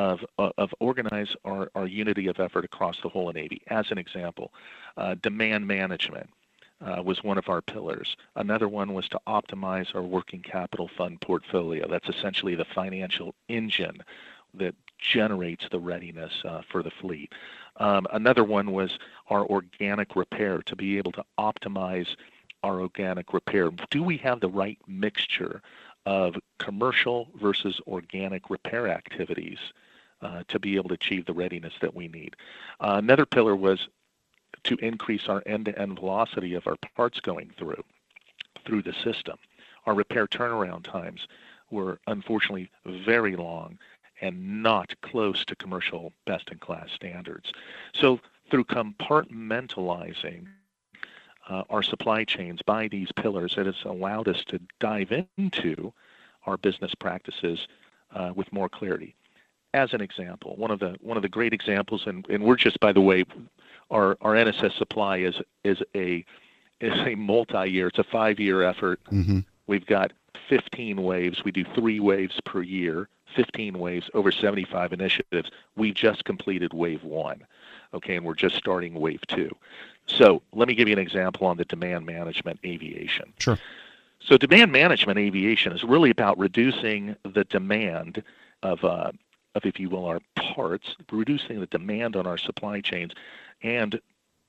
of, 0.00 0.24
of 0.38 0.74
organize 0.80 1.34
our, 1.44 1.70
our 1.74 1.86
unity 1.86 2.26
of 2.28 2.40
effort 2.40 2.64
across 2.64 3.00
the 3.02 3.08
whole 3.08 3.30
Navy. 3.32 3.60
As 3.66 3.90
an 3.90 3.98
example, 3.98 4.52
uh, 4.96 5.14
demand 5.20 5.66
management 5.66 6.30
uh, 6.80 7.02
was 7.04 7.22
one 7.22 7.36
of 7.36 7.48
our 7.48 7.60
pillars. 7.60 8.16
Another 8.36 8.68
one 8.68 8.94
was 8.94 9.08
to 9.10 9.20
optimize 9.26 9.94
our 9.94 10.02
working 10.02 10.40
capital 10.40 10.88
fund 10.96 11.20
portfolio. 11.20 11.86
That's 11.86 12.08
essentially 12.08 12.54
the 12.54 12.64
financial 12.64 13.34
engine 13.48 14.02
that 14.54 14.74
generates 14.98 15.66
the 15.70 15.78
readiness 15.78 16.32
uh, 16.44 16.62
for 16.70 16.82
the 16.82 16.90
fleet. 16.90 17.32
Um, 17.76 18.06
another 18.12 18.44
one 18.44 18.72
was 18.72 18.98
our 19.28 19.44
organic 19.44 20.16
repair 20.16 20.62
to 20.62 20.76
be 20.76 20.96
able 20.96 21.12
to 21.12 21.24
optimize 21.38 22.08
our 22.62 22.80
organic 22.80 23.32
repair. 23.34 23.70
Do 23.90 24.02
we 24.02 24.16
have 24.18 24.40
the 24.40 24.48
right 24.48 24.78
mixture 24.86 25.60
of 26.06 26.36
commercial 26.58 27.28
versus 27.40 27.80
organic 27.86 28.48
repair 28.48 28.88
activities 28.88 29.58
uh, 30.22 30.42
to 30.48 30.58
be 30.58 30.76
able 30.76 30.88
to 30.88 30.94
achieve 30.94 31.26
the 31.26 31.32
readiness 31.32 31.74
that 31.80 31.94
we 31.94 32.08
need. 32.08 32.36
Uh, 32.80 32.96
another 32.98 33.26
pillar 33.26 33.56
was 33.56 33.88
to 34.64 34.76
increase 34.76 35.28
our 35.28 35.42
end-to-end 35.46 35.98
velocity 35.98 36.54
of 36.54 36.66
our 36.66 36.76
parts 36.96 37.20
going 37.20 37.50
through 37.58 37.82
through 38.66 38.82
the 38.82 38.92
system. 38.92 39.38
Our 39.86 39.94
repair 39.94 40.26
turnaround 40.26 40.84
times 40.84 41.26
were 41.70 41.98
unfortunately 42.06 42.70
very 42.84 43.36
long 43.36 43.78
and 44.20 44.62
not 44.62 44.94
close 45.00 45.44
to 45.46 45.56
commercial 45.56 46.12
best-in-class 46.26 46.90
standards. 46.94 47.52
So 47.94 48.20
through 48.50 48.64
compartmentalizing 48.64 50.46
uh, 51.48 51.62
our 51.70 51.82
supply 51.82 52.24
chains 52.24 52.60
by 52.60 52.88
these 52.88 53.10
pillars, 53.12 53.54
it 53.56 53.64
has 53.64 53.82
allowed 53.84 54.28
us 54.28 54.44
to 54.44 54.60
dive 54.78 55.26
into 55.38 55.92
our 56.44 56.58
business 56.58 56.94
practices 56.94 57.66
uh, 58.14 58.32
with 58.34 58.52
more 58.52 58.68
clarity 58.68 59.14
as 59.74 59.92
an 59.92 60.00
example, 60.00 60.54
one 60.56 60.70
of 60.70 60.80
the 60.80 60.96
one 61.00 61.16
of 61.16 61.22
the 61.22 61.28
great 61.28 61.52
examples, 61.52 62.06
and, 62.06 62.26
and 62.28 62.42
we're 62.42 62.56
just 62.56 62.80
by 62.80 62.92
the 62.92 63.00
way, 63.00 63.24
our 63.90 64.16
our 64.20 64.34
NSS 64.34 64.76
supply 64.76 65.18
is 65.18 65.36
is 65.64 65.82
a 65.94 66.24
is 66.80 66.98
a 67.06 67.14
multi-year. 67.14 67.88
It's 67.88 67.98
a 67.98 68.04
five-year 68.04 68.62
effort. 68.62 69.00
Mm-hmm. 69.12 69.40
We've 69.66 69.86
got 69.86 70.12
15 70.48 71.02
waves. 71.02 71.44
We 71.44 71.52
do 71.52 71.64
three 71.74 72.00
waves 72.00 72.40
per 72.44 72.62
year. 72.62 73.08
15 73.36 73.78
waves 73.78 74.10
over 74.14 74.32
75 74.32 74.92
initiatives. 74.92 75.50
We 75.76 75.92
just 75.92 76.24
completed 76.24 76.72
wave 76.72 77.04
one, 77.04 77.46
okay, 77.94 78.16
and 78.16 78.24
we're 78.24 78.34
just 78.34 78.56
starting 78.56 78.94
wave 78.94 79.20
two. 79.28 79.54
So 80.06 80.42
let 80.52 80.66
me 80.66 80.74
give 80.74 80.88
you 80.88 80.94
an 80.94 80.98
example 80.98 81.46
on 81.46 81.56
the 81.56 81.64
demand 81.64 82.06
management 82.06 82.58
aviation. 82.64 83.32
Sure. 83.38 83.56
So 84.18 84.36
demand 84.36 84.72
management 84.72 85.18
aviation 85.18 85.72
is 85.72 85.84
really 85.84 86.10
about 86.10 86.38
reducing 86.38 87.14
the 87.22 87.44
demand 87.44 88.22
of 88.62 88.84
uh, 88.84 89.12
of, 89.54 89.64
if 89.64 89.80
you 89.80 89.88
will, 89.88 90.06
our 90.06 90.20
parts, 90.36 90.96
reducing 91.10 91.60
the 91.60 91.66
demand 91.66 92.16
on 92.16 92.26
our 92.26 92.38
supply 92.38 92.80
chains, 92.80 93.12
and 93.62 94.00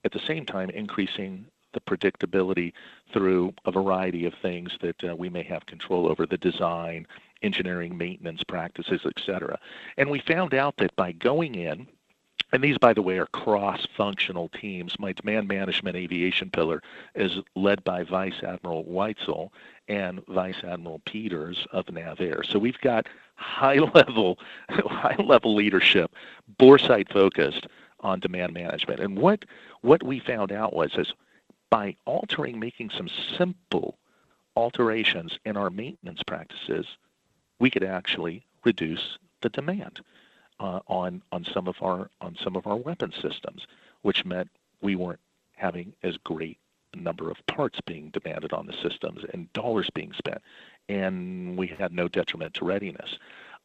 at 0.04 0.12
the 0.12 0.20
same 0.20 0.46
time 0.46 0.70
increasing 0.70 1.46
the 1.74 1.80
predictability 1.80 2.74
through 3.14 3.54
a 3.66 3.72
variety 3.72 4.26
of 4.26 4.34
things 4.42 4.78
that 4.82 5.04
uh, 5.04 5.16
we 5.16 5.30
may 5.30 5.44
have 5.44 5.66
control 5.66 6.10
over 6.10 6.26
the 6.26 6.38
design, 6.38 7.08
engineering, 7.42 7.98
maintenance 7.98 8.44
practices, 8.44 9.02
etc. 9.06 9.58
And 9.98 10.10
we 10.10 10.20
found 10.20 10.54
out 10.54 10.78
that 10.78 10.96
by 10.96 11.14
going 11.14 11.56
in, 11.56 11.88
and 12.54 12.64
these, 12.64 12.78
by 12.78 12.94
the 12.94 13.02
way, 13.02 13.18
are 13.18 13.28
cross-functional 13.28 14.50
teams. 14.50 15.00
My 15.00 15.14
demand 15.14 15.48
management 15.48 15.96
aviation 15.96 16.50
pillar 16.50 16.82
is 17.16 17.40
led 17.56 17.84
by 17.84 18.04
Vice 18.04 18.44
Admiral 18.44 18.84
Whitesell 18.84 19.50
and 19.88 20.26
Vice 20.28 20.64
Admiral 20.64 21.02
Peters 21.06 21.66
of 21.72 21.86
NAVAIR. 21.86 22.44
So 22.46 22.60
we've 22.60 22.80
got 22.82 23.08
high 23.36 23.76
level, 23.94 24.38
high 24.70 25.16
level 25.18 25.56
leadership, 25.56 26.14
boresight 26.60 27.12
focused 27.12 27.68
on 28.02 28.20
demand 28.20 28.54
management. 28.54 29.00
And 29.00 29.18
what 29.18 29.46
what 29.82 30.04
we 30.04 30.20
found 30.20 30.52
out 30.52 30.74
was 30.74 30.92
is 30.96 31.14
by 31.70 31.96
altering, 32.06 32.60
making 32.60 32.90
some 32.90 33.08
simple 33.38 33.98
alterations 34.58 35.40
in 35.46 35.56
our 35.56 35.70
maintenance 35.70 36.22
practices, 36.24 36.86
we 37.60 37.70
could 37.70 37.84
actually 37.84 38.46
reduce 38.66 39.18
the 39.42 39.50
demand 39.50 40.02
uh, 40.62 40.80
on 40.88 41.22
on 41.32 41.46
some 41.54 41.68
of 41.68 41.76
our 41.82 42.10
on 42.22 42.38
some 42.44 42.56
of 42.56 42.68
our 42.68 42.78
weapon 42.78 43.12
systems, 43.22 43.68
which 44.04 44.24
meant 44.26 44.50
we 44.82 44.96
weren't 44.96 45.20
having 45.56 45.94
as 46.04 46.18
great 46.18 46.58
a 46.94 46.98
number 46.98 47.30
of 47.32 47.38
parts 47.48 47.80
being 47.86 48.10
demanded 48.12 48.54
on 48.54 48.68
the 48.68 48.74
systems 48.74 49.24
and 49.34 49.52
dollars 49.54 49.90
being 49.94 50.14
spent 50.14 50.42
and 50.90 51.58
we 51.58 51.68
had 51.68 51.94
no 51.94 52.08
detriment 52.08 52.54
to 52.56 52.66
readiness. 52.66 53.18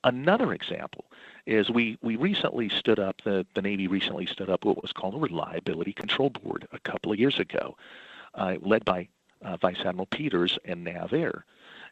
Another 0.05 0.53
example 0.53 1.07
is 1.47 1.71
we, 1.71 1.99
we 2.03 2.17
recently 2.17 2.69
stood 2.69 2.99
up, 2.99 3.23
the, 3.25 3.47
the 3.55 3.63
Navy 3.63 3.89
recently 3.89 4.27
stood 4.27 4.51
up 4.51 4.65
what 4.65 4.81
was 4.83 4.93
called 4.93 5.15
a 5.15 5.19
Reliability 5.19 5.93
Control 5.93 6.31
Board 6.31 6.69
a 6.73 6.79
couple 6.79 7.13
of 7.13 7.19
years 7.19 7.41
ago, 7.41 7.77
uh, 8.35 8.57
led 8.61 8.85
by 8.85 9.09
uh, 9.43 9.57
Vice 9.57 9.81
Admiral 9.85 10.07
Peters 10.07 10.59
and 10.65 10.85
NAVAIR. 10.85 11.43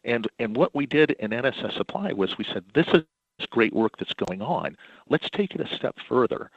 And, 0.05 0.27
and 0.39 0.55
what 0.55 0.73
we 0.75 0.85
did 0.85 1.11
in 1.11 1.31
NSS 1.31 1.75
Supply 1.75 2.13
was 2.13 2.37
we 2.37 2.45
said, 2.45 2.63
this 2.73 2.87
is 2.93 3.03
great 3.51 3.73
work 3.73 3.97
that's 3.97 4.13
going 4.13 4.41
on. 4.41 4.77
Let's 5.09 5.29
take 5.29 5.55
it 5.55 5.61
a 5.61 5.75
step 5.75 5.97
further. 6.07 6.51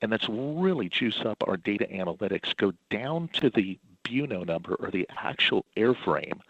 And 0.00 0.10
let's 0.10 0.28
really 0.28 0.88
juice 0.88 1.22
up 1.24 1.42
our 1.46 1.56
data 1.56 1.86
analytics, 1.90 2.56
go 2.56 2.72
down 2.90 3.28
to 3.34 3.50
the 3.50 3.78
BUNO 4.04 4.46
number 4.46 4.74
or 4.74 4.90
the 4.90 5.08
actual 5.16 5.64
airframe 5.76 6.40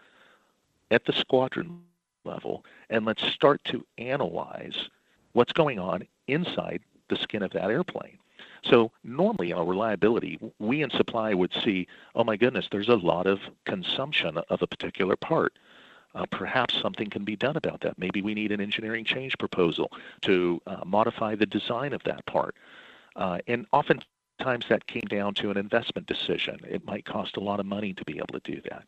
at 0.91 1.05
the 1.05 1.13
squadron 1.13 1.81
level 2.25 2.63
and 2.89 3.05
let's 3.05 3.23
start 3.23 3.63
to 3.65 3.85
analyze 3.97 4.89
what's 5.33 5.53
going 5.53 5.79
on 5.79 6.07
inside 6.27 6.81
the 7.09 7.15
skin 7.15 7.43
of 7.43 7.51
that 7.51 7.69
airplane. 7.69 8.17
So 8.63 8.91
normally 9.03 9.53
on 9.53 9.67
reliability, 9.67 10.39
we 10.59 10.83
in 10.83 10.89
supply 10.89 11.33
would 11.33 11.53
see, 11.63 11.87
oh 12.15 12.23
my 12.23 12.35
goodness, 12.35 12.67
there's 12.71 12.89
a 12.89 12.95
lot 12.95 13.25
of 13.25 13.39
consumption 13.65 14.37
of 14.49 14.61
a 14.61 14.67
particular 14.67 15.15
part. 15.15 15.53
Uh, 16.15 16.25
perhaps 16.31 16.75
something 16.81 17.09
can 17.09 17.23
be 17.23 17.35
done 17.35 17.55
about 17.55 17.81
that. 17.81 17.97
Maybe 17.97 18.21
we 18.21 18.33
need 18.33 18.51
an 18.51 18.59
engineering 18.59 19.05
change 19.05 19.37
proposal 19.37 19.91
to 20.21 20.59
uh, 20.65 20.83
modify 20.85 21.35
the 21.35 21.45
design 21.45 21.93
of 21.93 22.03
that 22.03 22.25
part. 22.25 22.55
Uh, 23.15 23.37
and 23.47 23.67
oftentimes 23.71 24.65
that 24.69 24.87
came 24.87 25.03
down 25.07 25.33
to 25.35 25.51
an 25.51 25.57
investment 25.57 26.07
decision. 26.07 26.59
It 26.67 26.85
might 26.85 27.05
cost 27.05 27.37
a 27.37 27.41
lot 27.41 27.59
of 27.59 27.65
money 27.65 27.93
to 27.93 28.03
be 28.05 28.17
able 28.17 28.39
to 28.39 28.51
do 28.51 28.61
that. 28.69 28.87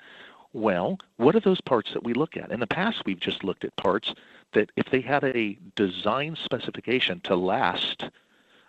Well, 0.53 0.97
what 1.17 1.35
are 1.35 1.39
those 1.39 1.61
parts 1.61 1.93
that 1.93 2.03
we 2.03 2.13
look 2.13 2.35
at? 2.35 2.51
In 2.51 2.59
the 2.59 2.67
past, 2.67 3.03
we've 3.05 3.19
just 3.19 3.43
looked 3.43 3.63
at 3.63 3.75
parts 3.77 4.13
that 4.53 4.71
if 4.75 4.89
they 4.89 5.01
had 5.01 5.23
a 5.23 5.57
design 5.75 6.35
specification 6.43 7.21
to 7.21 7.35
last 7.35 8.05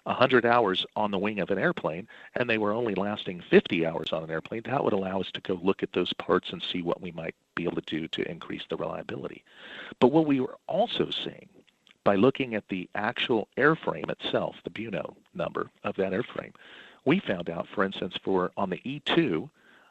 100 0.04 0.44
hours 0.44 0.84
on 0.96 1.10
the 1.10 1.18
wing 1.18 1.38
of 1.38 1.50
an 1.50 1.58
airplane 1.58 2.08
and 2.34 2.48
they 2.48 2.58
were 2.58 2.72
only 2.72 2.94
lasting 2.94 3.40
50 3.50 3.86
hours 3.86 4.12
on 4.12 4.24
an 4.24 4.30
airplane, 4.30 4.62
that 4.64 4.82
would 4.82 4.92
allow 4.92 5.20
us 5.20 5.30
to 5.32 5.40
go 5.40 5.60
look 5.62 5.82
at 5.82 5.92
those 5.92 6.12
parts 6.14 6.50
and 6.50 6.62
see 6.62 6.82
what 6.82 7.00
we 7.00 7.12
might 7.12 7.34
be 7.54 7.64
able 7.64 7.80
to 7.80 7.82
do 7.82 8.08
to 8.08 8.30
increase 8.30 8.62
the 8.68 8.76
reliability. 8.76 9.44
But 10.00 10.12
what 10.12 10.26
we 10.26 10.40
were 10.40 10.58
also 10.66 11.10
seeing 11.10 11.48
by 12.04 12.16
looking 12.16 12.54
at 12.54 12.68
the 12.68 12.88
actual 12.94 13.48
airframe 13.56 14.10
itself, 14.10 14.56
the 14.64 14.70
BUNO 14.70 15.14
number 15.34 15.70
of 15.84 15.94
that 15.96 16.12
airframe, 16.12 16.52
we 17.04 17.20
found 17.20 17.48
out, 17.48 17.68
for 17.68 17.84
instance, 17.84 18.14
for 18.22 18.50
on 18.56 18.70
the 18.70 18.78
E2, 18.78 19.48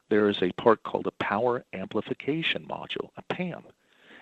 there 0.10 0.28
is 0.28 0.42
a 0.42 0.52
part 0.54 0.84
called 0.84 1.08
a 1.08 1.12
power 1.12 1.64
amplification 1.74 2.66
module, 2.68 3.10
a 3.16 3.22
PAM. 3.24 3.64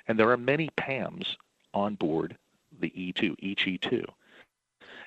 And 0.08 0.19
there 0.19 0.30
are 0.30 0.38
many 0.38 0.69
PAMs 0.75 1.38
on 1.73 1.95
board 1.95 2.38
the 2.80 2.91
E2, 2.91 3.36
each 3.39 3.65
E2. 3.65 4.06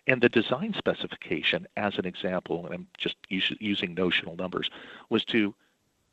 And 0.07 0.21
the 0.21 0.29
design 0.29 0.75
specification, 0.77 1.67
as 1.77 1.97
an 1.97 2.07
example, 2.07 2.67
and 2.67 2.75
I'm 2.75 2.87
just 2.99 3.17
using 3.29 3.95
notional 3.95 4.37
numbers, 4.37 4.69
was 5.11 5.25
to 5.27 5.55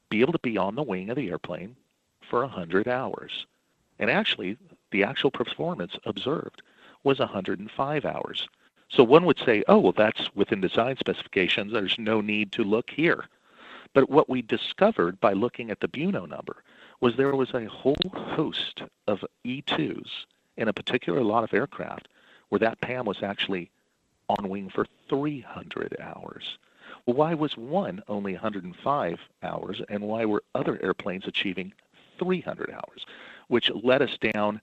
be 0.10 0.22
able 0.22 0.34
to 0.34 0.40
be 0.40 0.58
on 0.58 0.76
the 0.76 0.84
wing 0.84 1.10
of 1.10 1.16
the 1.16 1.30
airplane 1.30 1.76
for 2.22 2.42
100 2.42 2.88
hours. 2.88 3.48
And 3.98 4.10
actually, 4.10 4.58
the 4.92 5.04
actual 5.04 5.32
performance 5.32 5.98
observed 6.06 6.62
was 7.04 7.20
105 7.20 8.06
hours. 8.06 8.48
So 8.90 9.04
one 9.04 9.26
would 9.26 9.40
say, 9.40 9.64
oh, 9.68 9.80
well, 9.80 9.92
that's 9.92 10.34
within 10.36 10.62
design 10.62 10.98
specifications. 10.98 11.74
There's 11.74 11.98
no 11.98 12.22
need 12.22 12.52
to 12.54 12.64
look 12.64 12.90
here. 12.90 13.26
But 13.94 14.10
what 14.10 14.30
we 14.30 14.42
discovered 14.42 15.20
by 15.20 15.34
looking 15.34 15.72
at 15.72 15.80
the 15.80 15.88
Buno 15.88 16.28
number 16.28 16.64
was 17.02 17.16
there 17.16 17.36
was 17.36 17.54
a 17.54 17.66
whole 17.66 17.96
host 18.14 18.84
of 19.08 19.26
E2s 19.46 20.10
in 20.58 20.68
a 20.68 20.74
particular 20.74 21.24
lot 21.24 21.44
of 21.44 21.54
aircraft 21.54 22.08
where 22.50 22.60
that 22.60 22.82
PAM 22.82 23.06
was 23.06 23.24
actually 23.24 23.70
on 24.30 24.50
wing 24.50 24.70
for 24.70 24.86
300 25.10 25.98
hours. 26.00 26.58
Well, 27.06 27.16
why 27.16 27.34
was 27.34 27.58
one 27.58 28.02
only 28.08 28.34
105 28.34 29.20
hours, 29.44 29.82
and 29.90 30.04
why 30.04 30.26
were 30.26 30.44
other 30.56 30.80
airplanes 30.82 31.26
achieving 31.26 31.74
300 32.20 32.72
hours, 32.72 33.06
which 33.48 33.72
led 33.84 34.02
us 34.02 34.18
down, 34.34 34.62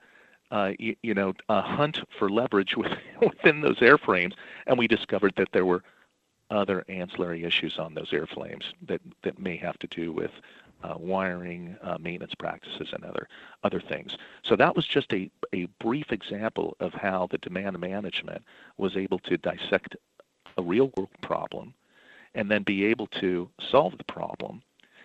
uh, 0.51 0.73
you, 0.79 0.97
you, 1.03 1.15
know, 1.15 1.35
a 1.49 1.61
hunt 1.61 2.01
for 2.19 2.29
leverage 2.29 2.77
within 3.21 3.61
those 3.61 3.79
airframes, 3.79 4.35
and 4.67 4.79
we 4.79 4.87
discovered 4.87 5.35
that 5.37 5.53
there 5.53 5.67
were 5.67 5.83
other 6.51 6.85
ancillary 6.89 7.43
issues 7.45 7.79
on 7.79 7.95
those 7.95 8.11
airframes 8.11 8.65
that, 8.87 9.01
that 9.23 9.39
may 9.39 9.57
have 9.57 9.79
to 9.81 9.89
do 9.89 10.13
with 10.13 10.31
uh, 10.87 10.95
wiring, 10.99 11.77
uh, 11.83 11.99
maintenance 11.99 12.35
practices, 12.39 12.89
and 12.93 13.05
other 13.05 13.29
other 13.65 13.81
things. 13.81 14.17
So 14.45 14.57
that 14.57 14.77
was 14.77 14.87
just 14.87 15.13
a, 15.13 15.31
a 15.55 15.67
brief 15.81 16.13
example 16.13 16.77
of 16.81 16.93
how 16.93 17.29
the 17.31 17.39
demand 17.39 17.79
management 17.79 18.43
was 18.77 18.97
able 18.97 19.19
to 19.21 19.37
dissect 19.37 19.97
a 20.57 20.63
real 20.63 20.91
world 20.97 21.11
problem 21.23 21.75
and 22.35 22.51
then 22.51 22.63
be 22.63 22.85
able 22.85 23.07
to 23.21 23.49
solve 23.71 23.97
the 23.99 24.05
problem 24.05 24.63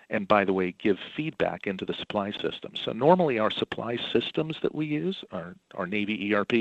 and 0.09 0.27
by 0.27 0.43
the 0.45 0.53
way 0.53 0.75
give 0.77 0.97
feedback 1.15 1.67
into 1.67 1.85
the 1.85 1.93
supply 1.93 2.31
system 2.31 2.73
so 2.85 2.91
normally 2.91 3.39
our 3.39 3.51
supply 3.51 3.97
systems 4.13 4.55
that 4.61 4.73
we 4.73 4.85
use 4.85 5.23
our, 5.31 5.55
our 5.75 5.87
navy 5.87 6.33
erp 6.33 6.51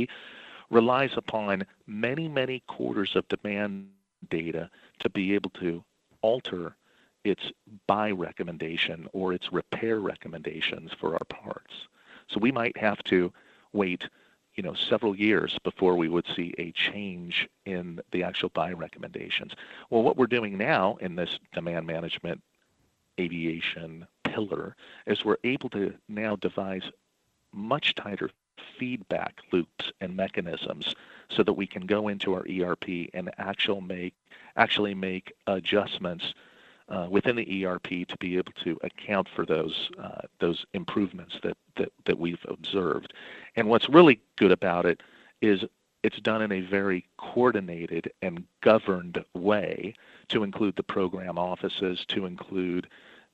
relies 0.70 1.10
upon 1.16 1.64
many 1.86 2.28
many 2.28 2.62
quarters 2.68 3.10
of 3.14 3.26
demand 3.28 3.86
data 4.30 4.70
to 4.98 5.10
be 5.10 5.34
able 5.34 5.50
to 5.50 5.82
alter 6.22 6.76
its 7.24 7.50
buy 7.86 8.10
recommendation 8.10 9.08
or 9.12 9.32
its 9.32 9.52
repair 9.52 10.00
recommendations 10.00 10.92
for 10.98 11.12
our 11.14 11.24
parts. 11.28 11.88
So 12.28 12.38
we 12.40 12.52
might 12.52 12.76
have 12.76 13.02
to 13.04 13.32
wait, 13.72 14.08
you 14.54 14.62
know, 14.62 14.74
several 14.74 15.14
years 15.14 15.58
before 15.62 15.96
we 15.96 16.08
would 16.08 16.26
see 16.34 16.54
a 16.58 16.72
change 16.72 17.48
in 17.66 18.00
the 18.12 18.22
actual 18.22 18.50
buy 18.50 18.72
recommendations. 18.72 19.52
Well, 19.90 20.02
what 20.02 20.16
we're 20.16 20.26
doing 20.26 20.56
now 20.56 20.96
in 21.00 21.16
this 21.16 21.38
demand 21.52 21.86
management 21.86 22.42
aviation 23.18 24.06
pillar 24.24 24.76
is 25.06 25.24
we're 25.24 25.36
able 25.44 25.68
to 25.70 25.94
now 26.08 26.36
devise 26.36 26.84
much 27.52 27.94
tighter 27.94 28.30
feedback 28.78 29.40
loops 29.52 29.92
and 30.00 30.16
mechanisms 30.16 30.94
so 31.28 31.42
that 31.42 31.52
we 31.52 31.66
can 31.66 31.86
go 31.86 32.08
into 32.08 32.34
our 32.34 32.44
ERP 32.48 33.08
and 33.12 33.30
actual 33.38 33.80
make 33.80 34.14
actually 34.56 34.94
make 34.94 35.32
adjustments 35.46 36.34
uh, 36.90 37.06
within 37.08 37.36
the 37.36 37.64
ERP 37.64 37.88
to 38.08 38.16
be 38.18 38.36
able 38.36 38.52
to 38.64 38.78
account 38.82 39.28
for 39.34 39.46
those 39.46 39.90
uh, 39.98 40.22
those 40.40 40.66
improvements 40.74 41.36
that, 41.42 41.56
that 41.76 41.92
that 42.04 42.18
we've 42.18 42.44
observed. 42.48 43.14
And 43.56 43.68
what's 43.68 43.88
really 43.88 44.20
good 44.36 44.52
about 44.52 44.86
it 44.86 45.00
is 45.40 45.64
it's 46.02 46.20
done 46.20 46.42
in 46.42 46.52
a 46.52 46.60
very 46.60 47.06
coordinated 47.18 48.10
and 48.22 48.44
governed 48.62 49.24
way 49.34 49.94
to 50.28 50.42
include 50.42 50.76
the 50.76 50.82
program 50.82 51.38
offices, 51.38 52.04
to 52.08 52.26
include 52.26 52.88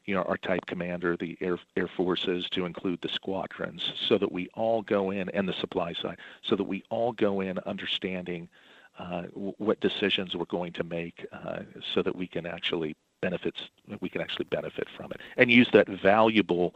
you 0.04 0.14
know 0.14 0.22
our 0.22 0.36
type 0.36 0.66
commander, 0.66 1.16
the 1.16 1.38
air 1.40 1.58
air 1.76 1.88
forces, 1.88 2.48
to 2.50 2.66
include 2.66 3.00
the 3.00 3.08
squadrons, 3.08 3.92
so 4.08 4.18
that 4.18 4.32
we 4.32 4.48
all 4.54 4.82
go 4.82 5.10
in 5.10 5.28
and 5.30 5.48
the 5.48 5.54
supply 5.54 5.92
side, 5.94 6.18
so 6.42 6.56
that 6.56 6.64
we 6.64 6.82
all 6.90 7.12
go 7.12 7.40
in 7.40 7.58
understanding 7.60 8.48
uh, 8.98 9.22
what 9.32 9.80
decisions 9.80 10.34
we're 10.34 10.44
going 10.46 10.72
to 10.72 10.84
make, 10.84 11.26
uh, 11.32 11.60
so 11.94 12.02
that 12.02 12.16
we 12.16 12.26
can 12.26 12.46
actually 12.46 12.96
benefits 13.20 13.68
we 14.00 14.08
can 14.08 14.20
actually 14.20 14.44
benefit 14.44 14.88
from 14.96 15.10
it 15.10 15.20
and 15.36 15.50
use 15.50 15.68
that 15.72 15.88
valuable 15.88 16.74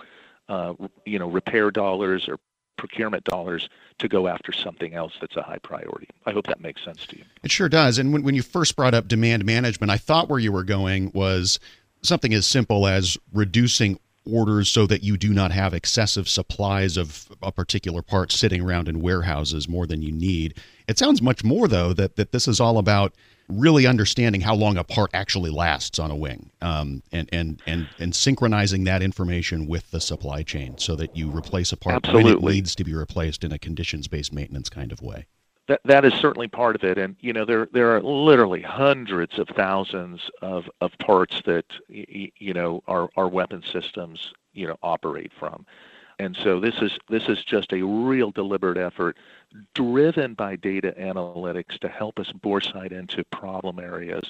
uh, 0.49 0.75
you 1.05 1.19
know 1.19 1.29
repair 1.29 1.71
dollars 1.71 2.29
or 2.29 2.39
procurement 2.81 3.25
dollars 3.25 3.69
to 3.99 4.09
go 4.09 4.27
after 4.27 4.53
something 4.53 4.95
else 4.95 5.13
that's 5.21 5.37
a 5.37 5.43
high 5.43 5.59
priority. 5.59 6.09
I 6.25 6.33
hope 6.33 6.47
that 6.47 6.61
makes 6.61 6.83
sense 6.83 7.07
to 7.09 7.19
you. 7.19 7.25
It 7.43 7.51
sure 7.51 7.69
does. 7.69 7.99
And 7.99 8.11
when, 8.11 8.23
when 8.23 8.35
you 8.35 8.41
first 8.41 8.75
brought 8.75 8.95
up 8.95 9.07
demand 9.07 9.45
management, 9.45 9.91
I 9.91 9.99
thought 9.99 10.31
where 10.31 10.39
you 10.39 10.51
were 10.51 10.65
going 10.65 11.13
was 11.15 11.61
something 12.03 12.33
as 12.33 12.47
simple 12.47 12.87
as 12.87 13.19
reducing 13.35 14.01
orders 14.27 14.69
so 14.69 14.87
that 14.87 15.03
you 15.03 15.17
do 15.17 15.33
not 15.33 15.53
have 15.53 15.75
excessive 15.75 16.29
supplies 16.29 16.97
of 16.97 17.29
a 17.43 17.51
particular 17.51 18.03
part 18.03 18.33
sitting 18.33 18.61
around 18.61 18.89
in 18.89 19.01
warehouses 19.01 19.69
more 19.69 19.87
than 19.87 20.03
you 20.03 20.13
need. 20.13 20.55
It 20.89 20.99
sounds 20.99 21.23
much 21.23 21.43
more 21.43 21.69
though 21.69 21.93
that 21.95 22.17
that 22.17 22.33
this 22.33 22.47
is 22.47 22.61
all 22.61 22.79
about 22.79 23.15
really 23.51 23.87
understanding 23.87 24.41
how 24.41 24.55
long 24.55 24.77
a 24.77 24.85
part 24.85 25.11
actually 25.13 25.51
lasts 25.51 25.99
on 25.99 26.11
a 26.11 26.17
wing 26.17 26.51
um, 26.63 27.03
and, 27.13 27.29
and, 27.33 27.61
and, 27.67 27.89
and 27.99 28.15
synchronizing 28.15 28.85
that 28.85 29.03
information 29.03 29.67
with 29.67 29.91
the 29.91 30.01
supply 30.01 30.43
chain 30.43 30.79
so 30.79 30.95
that 30.97 31.17
you 31.17 31.31
replace 31.31 31.73
a 31.73 31.77
part 31.77 31.97
Absolutely. 31.97 32.35
when 32.35 32.53
it 32.53 32.55
needs 32.55 32.75
to 32.77 32.85
be 32.85 32.95
replaced 32.95 33.45
in 33.45 33.53
a 33.53 33.59
conditions-based 33.59 34.33
maintenance 34.33 34.69
kind 34.69 34.93
of 34.93 35.03
way. 35.03 35.27
That, 35.71 35.81
that 35.85 36.05
is 36.05 36.13
certainly 36.15 36.49
part 36.49 36.75
of 36.75 36.83
it. 36.83 36.99
And, 36.99 37.15
you 37.21 37.33
know, 37.33 37.45
there, 37.45 37.69
there 37.73 37.95
are 37.95 38.03
literally 38.03 38.61
hundreds 38.61 39.39
of 39.39 39.47
thousands 39.51 40.21
of, 40.43 40.69
of 40.81 40.91
parts 40.99 41.41
that, 41.47 41.65
you 41.89 42.53
know, 42.53 42.83
our, 42.89 43.09
our 43.17 43.29
weapon 43.29 43.63
systems, 43.63 44.33
you 44.53 44.67
know, 44.67 44.77
operate 44.83 45.31
from. 45.39 45.65
And 46.19 46.37
so 46.43 46.59
this 46.59 46.75
is 46.83 46.99
this 47.09 47.29
is 47.29 47.45
just 47.45 47.73
a 47.73 47.85
real 47.85 48.33
deliberate 48.33 48.79
effort 48.79 49.17
driven 49.77 50.35
by 50.35 50.57
data 50.57 50.93
analytics 50.99 51.79
to 51.79 51.89
help 51.89 52.19
us 52.19 52.33
bore 52.33 52.61
sight 52.61 52.91
into 52.91 53.23
problem 53.31 53.79
areas 53.79 54.29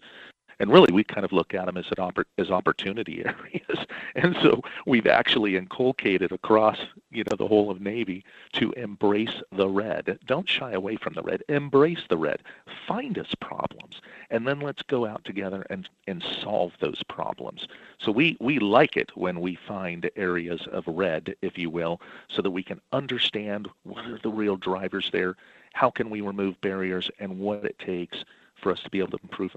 and 0.60 0.70
really 0.70 0.92
we 0.92 1.02
kind 1.02 1.24
of 1.24 1.32
look 1.32 1.54
at 1.54 1.66
them 1.66 1.76
as 1.76 1.86
oppor- 1.86 2.26
as 2.38 2.50
opportunity 2.50 3.24
areas. 3.24 3.86
And 4.14 4.36
so 4.42 4.62
we've 4.86 5.06
actually 5.06 5.56
inculcated 5.56 6.30
across 6.30 6.78
you 7.10 7.24
know 7.24 7.36
the 7.36 7.48
whole 7.48 7.70
of 7.70 7.80
navy 7.80 8.24
to 8.52 8.70
embrace 8.72 9.42
the 9.50 9.68
red. 9.68 10.18
Don't 10.26 10.48
shy 10.48 10.72
away 10.72 10.96
from 10.96 11.14
the 11.14 11.22
red. 11.22 11.42
Embrace 11.48 12.02
the 12.08 12.18
red. 12.18 12.42
Find 12.86 13.18
us 13.18 13.34
problems. 13.40 14.00
And 14.30 14.46
then 14.46 14.60
let's 14.60 14.82
go 14.82 15.06
out 15.06 15.24
together 15.24 15.66
and 15.70 15.88
and 16.06 16.22
solve 16.42 16.74
those 16.80 17.02
problems. 17.04 17.66
So 17.98 18.12
we 18.12 18.36
we 18.40 18.58
like 18.58 18.96
it 18.96 19.10
when 19.16 19.40
we 19.40 19.56
find 19.56 20.10
areas 20.14 20.66
of 20.70 20.84
red 20.86 21.34
if 21.42 21.58
you 21.58 21.70
will 21.70 22.00
so 22.28 22.42
that 22.42 22.50
we 22.50 22.62
can 22.62 22.80
understand 22.92 23.68
what 23.82 24.04
are 24.04 24.18
the 24.18 24.30
real 24.30 24.56
drivers 24.56 25.08
there 25.10 25.36
how 25.72 25.90
can 25.90 26.10
we 26.10 26.20
remove 26.20 26.60
barriers 26.60 27.10
and 27.20 27.38
what 27.38 27.64
it 27.64 27.78
takes 27.78 28.24
for 28.60 28.72
us 28.72 28.80
to 28.82 28.90
be 28.90 28.98
able 28.98 29.18
to 29.18 29.22
improve 29.22 29.52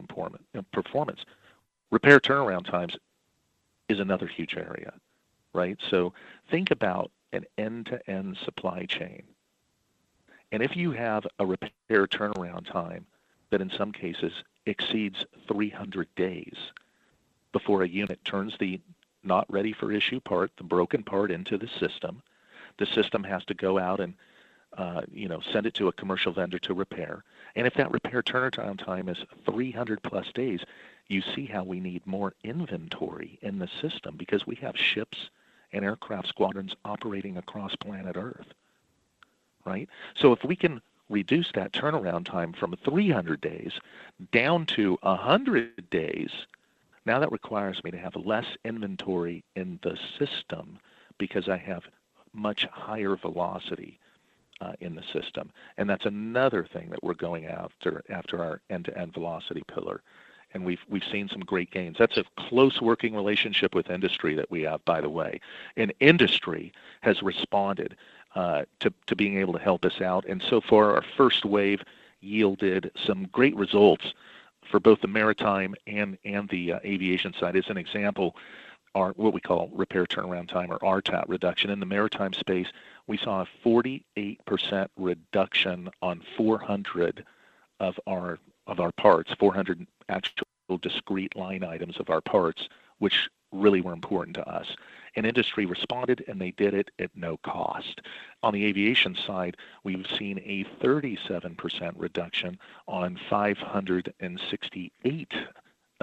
performance. 0.72 1.26
Repair 1.92 2.20
turnaround 2.20 2.70
times 2.70 2.96
is 3.89 4.00
another 4.00 4.28
huge 4.28 4.56
area, 4.56 4.94
right? 5.54 5.78
So 5.89 6.13
think 6.50 6.72
about 6.72 7.12
an 7.34 7.46
end-to-end 7.58 8.38
supply 8.44 8.86
chain. 8.86 9.24
And 10.52 10.62
if 10.62 10.76
you 10.76 10.92
have 10.92 11.26
a 11.39 11.46
repair 11.46 12.08
turnaround 12.08 12.72
time 12.72 13.06
that 13.50 13.62
in 13.62 13.72
some 13.72 13.92
cases 13.92 14.32
exceeds 14.66 15.26
300 15.48 16.08
days 16.16 16.56
before 17.52 17.84
a 17.84 17.88
unit 17.88 18.24
turns 18.24 18.56
the 18.60 18.80
not 19.24 19.52
ready 19.52 19.74
for 19.74 19.92
issue 19.92 20.20
part, 20.20 20.52
the 20.58 20.63
broken 20.63 21.04
part 21.04 21.32
into 21.32 21.58
the 21.58 21.70
system, 21.80 22.22
the 22.78 22.86
system 22.86 23.24
has 23.24 23.44
to 23.46 23.54
go 23.54 23.80
out 23.80 24.00
and 24.00 24.13
uh, 24.78 25.02
you 25.12 25.28
know, 25.28 25.39
send 25.52 25.66
it 25.66 25.74
to 25.76 25.88
a 25.88 25.94
commercial 25.94 26.32
vendor 26.32 26.60
to 26.60 26.74
repair. 26.74 27.24
And 27.56 27.68
if 27.68 27.76
that 27.76 27.92
repair 27.92 28.24
turnaround 28.24 28.84
time 28.84 29.10
is 29.10 29.18
300 29.46 30.02
plus 30.02 30.32
days, 30.34 30.62
you 31.08 31.22
see 31.22 31.46
how 31.46 31.63
we 31.63 31.80
need 31.80 32.06
more 32.08 32.34
inventory 32.44 33.38
in 33.42 33.60
the 33.60 33.70
system 33.82 34.16
because 34.18 34.48
we 34.48 34.56
have 34.56 34.78
ships 34.78 35.30
and 35.72 35.84
aircraft 35.84 36.28
squadrons 36.28 36.76
operating 36.86 37.38
across 37.38 37.76
planet 37.76 38.16
Earth, 38.16 38.54
right? 39.66 39.89
So 40.16 40.32
if 40.32 40.44
we 40.44 40.56
can 40.56 40.82
reduce 41.10 41.52
that 41.54 41.74
turnaround 41.74 42.26
time 42.26 42.54
from 42.54 42.76
300 42.84 43.42
days 43.42 43.74
down 44.32 44.66
to 44.68 44.98
100 45.02 45.89
days, 45.89 46.32
now 47.06 47.20
that 47.20 47.32
requires 47.32 47.84
me 47.84 47.92
to 47.92 47.98
have 47.98 48.16
less 48.16 48.46
inventory 48.63 49.44
in 49.56 49.80
the 49.84 49.98
system 50.18 50.80
because 51.18 51.50
I 51.50 51.58
have 51.58 51.84
much 52.34 52.66
higher 52.72 53.16
velocity 53.16 54.00
uh, 54.63 54.73
in 54.86 54.95
the 54.95 55.06
system. 55.17 55.45
And 55.78 55.86
that's 55.89 56.06
another 56.06 56.63
thing 56.73 56.88
that 56.91 57.04
we're 57.06 57.13
going 57.28 57.43
after 57.45 57.91
after 58.19 58.36
our 58.45 58.56
end-to-end 58.69 59.12
velocity 59.13 59.63
pillar. 59.73 59.97
And 60.54 60.60
we've 60.67 60.84
we've 60.91 61.10
seen 61.12 61.28
some 61.30 61.43
great 61.54 61.71
gains. 61.78 61.97
That's 61.97 62.17
a 62.17 62.26
close 62.47 62.78
working 62.89 63.13
relationship 63.21 63.71
with 63.76 63.89
industry 63.89 64.34
that 64.36 64.52
we 64.52 64.62
have, 64.69 64.82
by 64.86 64.99
the 65.02 65.10
way. 65.10 65.32
And 65.80 65.93
industry 65.99 66.71
has 67.02 67.17
responded 67.32 67.91
uh, 68.36 68.62
to 68.82 68.93
to 69.08 69.15
being 69.15 69.38
able 69.41 69.54
to 69.54 69.65
help 69.69 69.84
us 69.86 69.99
out. 70.12 70.23
And 70.32 70.39
so 70.52 70.62
far, 70.62 70.84
our 70.95 71.06
first 71.17 71.43
wave 71.45 71.82
yielded 72.21 72.91
some 73.08 73.28
great 73.38 73.56
results 73.56 74.06
for 74.69 74.80
both 74.80 75.02
the 75.02 75.08
maritime 75.08 75.73
and 75.88 76.17
and 76.23 76.49
the 76.49 76.73
uh, 76.73 76.80
aviation 76.93 77.34
side. 77.39 77.56
As 77.56 77.69
an 77.69 77.78
example, 77.78 78.36
our 78.96 79.12
what 79.14 79.34
we 79.34 79.42
call 79.42 79.70
repair 79.74 80.06
turnaround 80.06 80.48
time 80.48 80.72
or 80.72 80.80
RTAT 80.80 81.26
reduction. 81.28 81.70
In 81.70 81.80
the 81.80 81.86
maritime 81.86 82.34
space, 82.34 82.68
we 83.08 83.18
saw 83.18 83.42
a 83.42 83.68
48% 83.68 84.88
reduction 84.98 85.90
on 86.02 86.22
400 86.38 87.26
of 87.80 88.00
our 88.08 88.40
of 88.66 88.80
our 88.80 88.94
parts, 88.94 89.34
400 89.40 89.86
actual 90.08 90.78
discrete 90.82 91.36
line 91.36 91.64
items 91.64 92.00
of 92.00 92.10
our 92.10 92.22
parts, 92.22 92.70
which 93.00 93.30
really 93.52 93.82
were 93.82 93.94
important 93.94 94.36
to 94.36 94.50
us. 94.50 94.76
And 95.16 95.26
industry 95.26 95.66
responded 95.66 96.24
and 96.28 96.42
they 96.42 96.52
did 96.52 96.74
it 96.74 96.90
at 96.98 97.12
no 97.16 97.38
cost. 97.38 98.02
On 98.42 98.54
the 98.54 98.66
aviation 98.66 99.16
side, 99.16 99.58
we've 99.84 100.08
seen 100.18 100.40
a 100.40 100.66
37% 100.84 101.94
reduction 101.96 102.58
on 102.88 103.20
568 103.30 105.34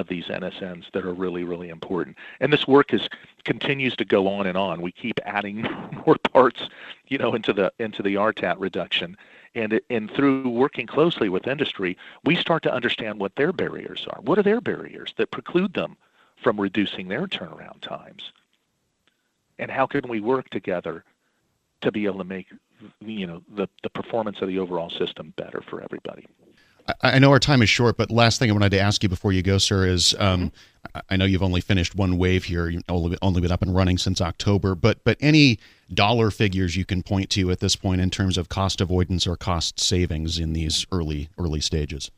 of 0.01 0.09
these 0.09 0.27
NSNs 0.27 0.91
that 0.93 1.05
are 1.05 1.15
really, 1.15 1.45
really 1.45 1.69
important. 1.69 2.17
And 2.41 2.53
this 2.53 2.67
work 2.67 2.93
is 2.93 3.09
continues 3.45 3.95
to 3.97 4.05
go 4.05 4.27
on 4.27 4.47
and 4.47 4.57
on. 4.57 4.83
We 4.83 4.93
keep 4.93 5.21
adding 5.25 5.63
more 6.07 6.17
parts, 6.33 6.69
you 7.07 7.19
know, 7.19 7.35
into 7.35 7.53
the 7.53 7.73
into 7.79 8.03
the 8.03 8.15
RTAT 8.15 8.57
reduction. 8.59 9.17
And 9.55 9.81
and 9.91 10.11
through 10.11 10.49
working 10.49 10.87
closely 10.87 11.29
with 11.29 11.47
industry, 11.47 11.97
we 12.25 12.35
start 12.35 12.63
to 12.65 12.73
understand 12.73 13.21
what 13.21 13.37
their 13.37 13.53
barriers 13.53 14.07
are. 14.11 14.21
What 14.23 14.39
are 14.39 14.43
their 14.43 14.61
barriers 14.61 15.15
that 15.19 15.31
preclude 15.31 15.75
them 15.75 15.97
from 16.43 16.61
reducing 16.61 17.09
their 17.09 17.27
turnaround 17.27 17.81
times? 17.83 18.33
And 19.59 19.71
how 19.71 19.87
can 19.87 20.09
we 20.09 20.21
work 20.21 20.49
together 20.49 21.05
to 21.83 21.93
be 21.93 22.07
able 22.07 22.19
to 22.19 22.25
make 22.25 22.47
you 23.01 23.27
know 23.27 23.43
the, 23.55 23.69
the 23.83 23.91
performance 23.91 24.41
of 24.41 24.49
the 24.49 24.59
overall 24.59 24.91
system 24.91 25.35
better 25.37 25.63
for 25.69 25.83
everybody? 25.83 26.27
I 27.03 27.19
know 27.19 27.31
our 27.31 27.39
time 27.39 27.63
is 27.63 27.71
short, 27.71 27.97
but 27.97 28.11
last 28.11 28.39
thing 28.39 28.51
I 28.51 28.53
wanted 28.53 28.71
to 28.71 28.81
ask 28.81 29.03
you 29.03 29.09
before 29.09 29.33
you 29.33 29.43
go, 29.43 29.59
sir, 29.59 29.87
is 29.87 30.15
um, 30.19 30.51
mm-hmm. 30.51 30.99
I 31.09 31.17
know 31.17 31.25
you've 31.25 31.43
only 31.43 31.61
finished 31.61 31.95
one 31.95 32.17
wave 32.17 32.45
here, 32.45 32.69
you've 32.69 32.83
only, 32.89 33.17
only 33.23 33.41
been 33.41 33.53
up 33.53 33.63
and 33.63 33.75
running 33.75 33.99
since 33.99 34.21
October, 34.21 34.75
but 34.75 35.05
but 35.05 35.17
any 35.21 35.59
dollar 35.93 36.31
figures 36.31 36.77
you 36.77 36.85
can 36.85 37.03
point 37.03 37.31
to 37.31 37.51
at 37.51 37.61
this 37.61 37.77
point 37.77 38.01
in 38.01 38.11
terms 38.11 38.39
of 38.39 38.49
cost 38.49 38.81
avoidance 38.81 39.27
or 39.27 39.37
cost 39.37 39.79
savings 39.81 40.39
in 40.39 40.53
these 40.53 40.87
early 40.91 41.29
early 41.39 41.61
stages? 41.61 42.11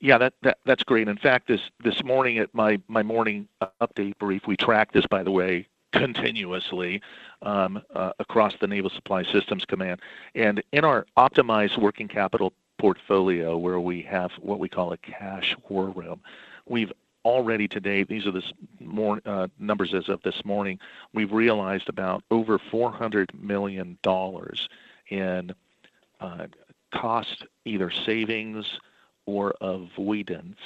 Yeah, 0.00 0.18
that, 0.18 0.34
that 0.42 0.58
that's 0.64 0.82
great. 0.82 1.08
In 1.08 1.16
fact, 1.16 1.48
this 1.48 1.60
this 1.82 2.04
morning 2.04 2.38
at 2.38 2.54
my 2.54 2.80
my 2.88 3.02
morning 3.02 3.48
update 3.80 4.18
brief, 4.18 4.42
we 4.46 4.56
track 4.56 4.92
this, 4.92 5.06
by 5.06 5.22
the 5.22 5.30
way, 5.30 5.66
continuously 5.92 7.00
um, 7.42 7.80
uh, 7.94 8.12
across 8.18 8.54
the 8.60 8.66
Naval 8.66 8.90
Supply 8.90 9.22
Systems 9.22 9.64
Command. 9.64 10.00
And 10.34 10.62
in 10.72 10.84
our 10.84 11.06
optimized 11.16 11.78
working 11.78 12.08
capital 12.08 12.52
portfolio 12.78 13.56
where 13.56 13.80
we 13.80 14.02
have 14.02 14.32
what 14.40 14.58
we 14.58 14.68
call 14.68 14.92
a 14.92 14.96
cash 14.98 15.56
war 15.68 15.88
room. 15.90 16.20
We've 16.66 16.92
already 17.24 17.66
today, 17.66 18.02
these 18.02 18.26
are 18.26 18.30
the 18.30 18.42
more 18.80 19.20
uh, 19.24 19.48
numbers 19.58 19.94
as 19.94 20.08
of 20.08 20.22
this 20.22 20.44
morning, 20.44 20.78
we've 21.12 21.32
realized 21.32 21.88
about 21.88 22.22
over 22.30 22.58
$400 22.58 23.32
million 23.34 23.98
in 25.08 25.54
uh, 26.20 26.46
cost, 26.92 27.46
either 27.64 27.90
savings 27.90 28.78
or 29.26 29.54
avoidance, 29.60 30.58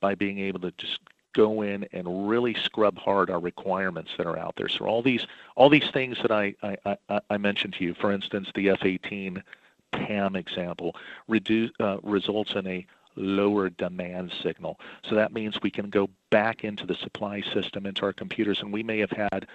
by 0.00 0.14
being 0.14 0.38
able 0.38 0.60
to 0.60 0.72
just 0.72 1.00
go 1.34 1.60
in 1.60 1.86
and 1.92 2.28
really 2.28 2.54
scrub 2.54 2.96
hard 2.96 3.28
our 3.28 3.38
requirements 3.38 4.10
that 4.16 4.26
are 4.26 4.38
out 4.38 4.56
there. 4.56 4.68
So 4.68 4.86
all 4.86 5.02
these 5.02 5.26
all 5.54 5.68
these 5.68 5.90
things 5.92 6.16
that 6.22 6.30
I 6.30 6.54
I, 6.62 7.20
I 7.28 7.36
mentioned 7.36 7.74
to 7.74 7.84
you, 7.84 7.94
for 7.94 8.10
instance, 8.10 8.48
the 8.54 8.70
F-18 8.70 9.42
PAM 9.92 10.36
example 10.36 10.94
reduce, 11.28 11.70
uh, 11.80 11.98
results 12.02 12.52
in 12.54 12.66
a 12.66 12.86
lower 13.16 13.70
demand 13.70 14.32
signal. 14.42 14.78
So 15.08 15.14
that 15.14 15.32
means 15.32 15.58
we 15.62 15.70
can 15.70 15.90
go 15.90 16.08
back 16.30 16.64
into 16.64 16.86
the 16.86 16.94
supply 16.94 17.40
system, 17.40 17.86
into 17.86 18.04
our 18.04 18.12
computers, 18.12 18.60
and 18.60 18.72
we 18.72 18.82
may 18.82 18.98
have 18.98 19.10
had, 19.10 19.46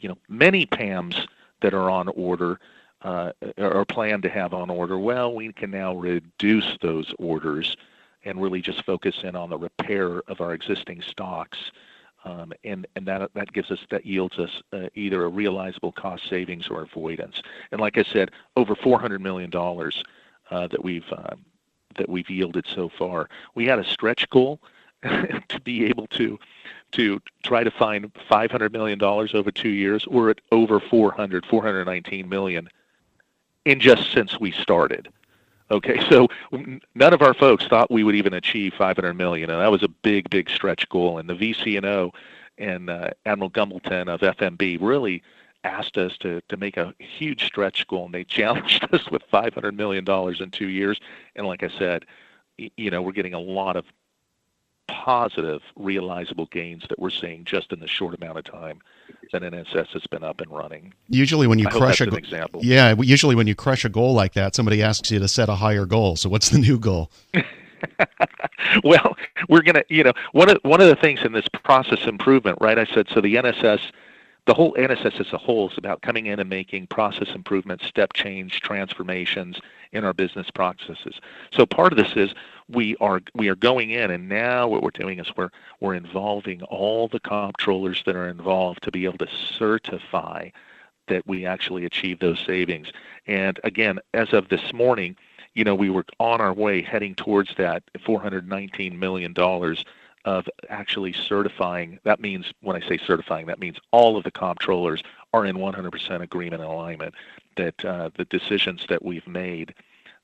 you 0.00 0.08
know, 0.08 0.18
many 0.28 0.66
PAMs 0.66 1.26
that 1.60 1.74
are 1.74 1.90
on 1.90 2.08
order 2.08 2.60
uh, 3.02 3.32
or 3.58 3.84
planned 3.84 4.22
to 4.22 4.28
have 4.28 4.54
on 4.54 4.70
order. 4.70 4.98
Well, 4.98 5.34
we 5.34 5.52
can 5.52 5.70
now 5.70 5.94
reduce 5.94 6.78
those 6.80 7.12
orders 7.18 7.76
and 8.24 8.40
really 8.40 8.62
just 8.62 8.84
focus 8.84 9.16
in 9.22 9.36
on 9.36 9.50
the 9.50 9.58
repair 9.58 10.22
of 10.28 10.40
our 10.40 10.54
existing 10.54 11.02
stocks 11.02 11.58
and 12.64 12.86
and 12.96 13.06
that 13.06 13.30
that 13.34 13.52
gives 13.52 13.70
us 13.70 13.80
that 13.90 14.06
yields 14.06 14.38
us 14.38 14.62
uh, 14.72 14.88
either 14.94 15.24
a 15.24 15.28
realizable 15.28 15.92
cost 15.92 16.28
savings 16.28 16.68
or 16.68 16.82
avoidance. 16.82 17.42
And 17.70 17.80
like 17.80 17.98
I 17.98 18.02
said, 18.02 18.30
over 18.56 18.74
400 18.74 19.20
million 19.20 19.50
dollars 19.50 20.02
uh, 20.50 20.66
that 20.68 20.82
we've 20.82 21.10
uh, 21.12 21.36
that 21.96 22.08
we've 22.08 22.28
yielded 22.30 22.66
so 22.66 22.88
far. 22.88 23.28
We 23.54 23.66
had 23.66 23.78
a 23.78 23.84
stretch 23.84 24.28
goal 24.30 24.60
to 25.02 25.60
be 25.62 25.84
able 25.86 26.06
to 26.08 26.38
to 26.92 27.20
try 27.42 27.64
to 27.64 27.70
find 27.70 28.10
500 28.28 28.72
million 28.72 28.98
dollars 28.98 29.34
over 29.34 29.50
two 29.50 29.68
years. 29.70 30.06
We're 30.06 30.30
at 30.30 30.40
over 30.52 30.80
400, 30.80 31.44
419 31.46 32.28
million 32.28 32.68
in 33.64 33.80
just 33.80 34.12
since 34.12 34.38
we 34.38 34.52
started. 34.52 35.08
Okay, 35.70 35.98
so 36.10 36.28
none 36.94 37.14
of 37.14 37.22
our 37.22 37.32
folks 37.32 37.66
thought 37.66 37.90
we 37.90 38.04
would 38.04 38.14
even 38.14 38.34
achieve 38.34 38.74
500 38.74 39.14
million, 39.14 39.48
and 39.48 39.60
that 39.60 39.70
was 39.70 39.82
a 39.82 39.88
big, 39.88 40.28
big 40.28 40.50
stretch 40.50 40.86
goal. 40.90 41.18
And 41.18 41.28
the 41.28 41.34
VCNO 41.34 41.76
and 41.76 41.86
O 41.86 42.12
and 42.58 42.90
uh, 42.90 43.10
Admiral 43.24 43.50
Gumbleton 43.50 44.08
of 44.08 44.20
FMB 44.20 44.78
really 44.80 45.22
asked 45.64 45.96
us 45.96 46.16
to 46.18 46.42
to 46.48 46.56
make 46.58 46.76
a 46.76 46.94
huge 46.98 47.46
stretch 47.46 47.86
goal, 47.88 48.04
and 48.04 48.14
they 48.14 48.24
challenged 48.38 48.86
us 48.92 49.10
with 49.10 49.22
500 49.30 49.74
million 49.74 50.04
dollars 50.04 50.40
in 50.40 50.50
two 50.50 50.68
years. 50.68 51.00
And 51.34 51.46
like 51.46 51.62
I 51.62 51.70
said, 51.78 52.04
you 52.58 52.90
know, 52.90 53.00
we're 53.00 53.12
getting 53.12 53.34
a 53.34 53.40
lot 53.40 53.76
of 53.76 53.86
positive 54.88 55.62
realizable 55.76 56.46
gains 56.46 56.84
that 56.88 56.98
we're 56.98 57.10
seeing 57.10 57.44
just 57.44 57.72
in 57.72 57.80
the 57.80 57.88
short 57.88 58.14
amount 58.14 58.38
of 58.38 58.44
time 58.44 58.80
that 59.32 59.42
NSS 59.42 59.88
has 59.88 60.06
been 60.08 60.24
up 60.24 60.40
and 60.40 60.50
running. 60.50 60.92
Usually, 61.08 61.46
when 61.46 61.58
you 61.58 61.66
I 61.68 61.70
crush 61.70 62.00
a 62.00 62.06
goal, 62.06 62.18
example, 62.18 62.60
yeah, 62.64 62.94
usually 62.98 63.34
when 63.34 63.46
you 63.46 63.54
crush 63.54 63.84
a 63.84 63.88
goal 63.88 64.14
like 64.14 64.34
that, 64.34 64.54
somebody 64.54 64.82
asks 64.82 65.10
you 65.10 65.18
to 65.18 65.28
set 65.28 65.48
a 65.48 65.54
higher 65.54 65.86
goal. 65.86 66.16
So, 66.16 66.28
what's 66.28 66.50
the 66.50 66.58
new 66.58 66.78
goal? 66.78 67.10
well, 68.84 69.16
we're 69.48 69.62
gonna, 69.62 69.84
you 69.88 70.04
know, 70.04 70.12
one 70.32 70.48
of 70.48 70.58
one 70.62 70.80
of 70.80 70.88
the 70.88 70.96
things 70.96 71.20
in 71.22 71.32
this 71.32 71.46
process 71.62 72.06
improvement, 72.06 72.58
right? 72.60 72.78
I 72.78 72.84
said 72.86 73.06
so. 73.10 73.20
The 73.20 73.34
NSS 73.34 73.80
the 74.46 74.54
whole 74.54 74.74
NSS 74.74 75.20
as 75.20 75.32
a 75.32 75.38
whole 75.38 75.70
is 75.70 75.78
about 75.78 76.02
coming 76.02 76.26
in 76.26 76.38
and 76.38 76.50
making 76.50 76.88
process 76.88 77.28
improvements, 77.34 77.86
step 77.86 78.12
change 78.12 78.60
transformations 78.60 79.58
in 79.94 80.04
our 80.04 80.12
business 80.12 80.50
processes. 80.50 81.20
So 81.52 81.64
part 81.64 81.92
of 81.92 81.98
this 81.98 82.16
is 82.16 82.34
we 82.68 82.96
are 82.96 83.20
we 83.34 83.48
are 83.48 83.54
going 83.54 83.90
in 83.90 84.10
and 84.10 84.28
now 84.28 84.66
what 84.68 84.82
we're 84.82 84.90
doing 84.90 85.18
is 85.18 85.28
we're 85.36 85.50
we're 85.80 85.94
involving 85.94 86.62
all 86.64 87.08
the 87.08 87.20
comptrollers 87.20 88.04
that 88.04 88.16
are 88.16 88.28
involved 88.28 88.82
to 88.82 88.90
be 88.90 89.04
able 89.04 89.18
to 89.18 89.28
certify 89.58 90.50
that 91.06 91.26
we 91.26 91.44
actually 91.44 91.84
achieve 91.84 92.18
those 92.18 92.40
savings. 92.46 92.88
And 93.26 93.60
again, 93.62 93.98
as 94.14 94.32
of 94.32 94.48
this 94.48 94.72
morning, 94.72 95.16
you 95.54 95.62
know, 95.62 95.74
we 95.74 95.90
were 95.90 96.06
on 96.18 96.40
our 96.40 96.52
way 96.52 96.82
heading 96.82 97.14
towards 97.14 97.54
that 97.56 97.82
419 98.04 98.98
million 98.98 99.32
dollars 99.32 99.84
of 100.24 100.48
actually 100.70 101.12
certifying. 101.12 101.98
That 102.04 102.18
means 102.18 102.46
when 102.62 102.82
I 102.82 102.88
say 102.88 102.98
certifying, 102.98 103.46
that 103.46 103.58
means 103.58 103.76
all 103.90 104.16
of 104.16 104.24
the 104.24 104.30
comptrollers 104.30 105.02
are 105.34 105.44
in 105.44 105.56
100% 105.56 106.22
agreement 106.22 106.62
and 106.62 106.70
alignment 106.70 107.14
that 107.56 107.84
uh, 107.84 108.10
the 108.16 108.24
decisions 108.26 108.86
that 108.88 109.04
we've 109.04 109.26
made 109.26 109.74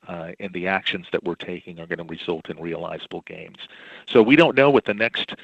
uh, 0.09 0.33
and 0.40 0.53
the 0.53 0.66
actions 0.66 1.07
that 1.12 1.25
we're 1.25 1.35
taking 1.35 1.79
are 1.79 1.87
going 1.87 1.99
to 1.99 2.05
result 2.05 2.49
in 2.49 2.61
realizable 2.61 3.23
gains. 3.23 3.59
So 4.07 4.23
we 4.23 4.37
don't 4.37 4.57
know 4.57 4.71
what 4.71 4.85
the 4.85 4.95
next 4.95 5.35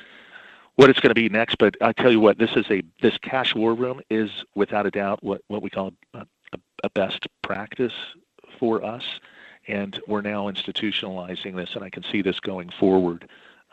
what 0.77 0.91
it's 0.91 1.01
going 1.01 1.11
to 1.11 1.15
be 1.15 1.31
next, 1.31 1.57
but 1.57 1.75
I 1.81 1.93
tell 1.93 2.13
you 2.13 2.21
what, 2.21 2.37
this 2.37 2.55
is 2.55 2.67
a 2.71 2.83
this 3.01 3.17
cash 3.19 3.55
war 3.55 3.75
room 3.75 4.01
is 4.11 4.31
without 4.55 4.85
a 4.87 4.91
doubt 4.91 5.23
what 5.23 5.41
what 5.49 5.63
we 5.63 5.71
call 5.71 5.93
a, 6.13 6.27
a, 6.85 6.91
best 6.91 7.27
practice 7.43 7.95
for 8.59 8.85
us, 8.85 9.05
and 9.69 9.99
we're 10.07 10.21
now 10.21 10.51
institutionalizing 10.51 11.57
this, 11.57 11.75
and 11.75 11.83
I 11.83 11.89
can 11.89 12.05
see 12.05 12.21
this 12.21 12.41
going 12.41 12.69
forward 12.69 13.27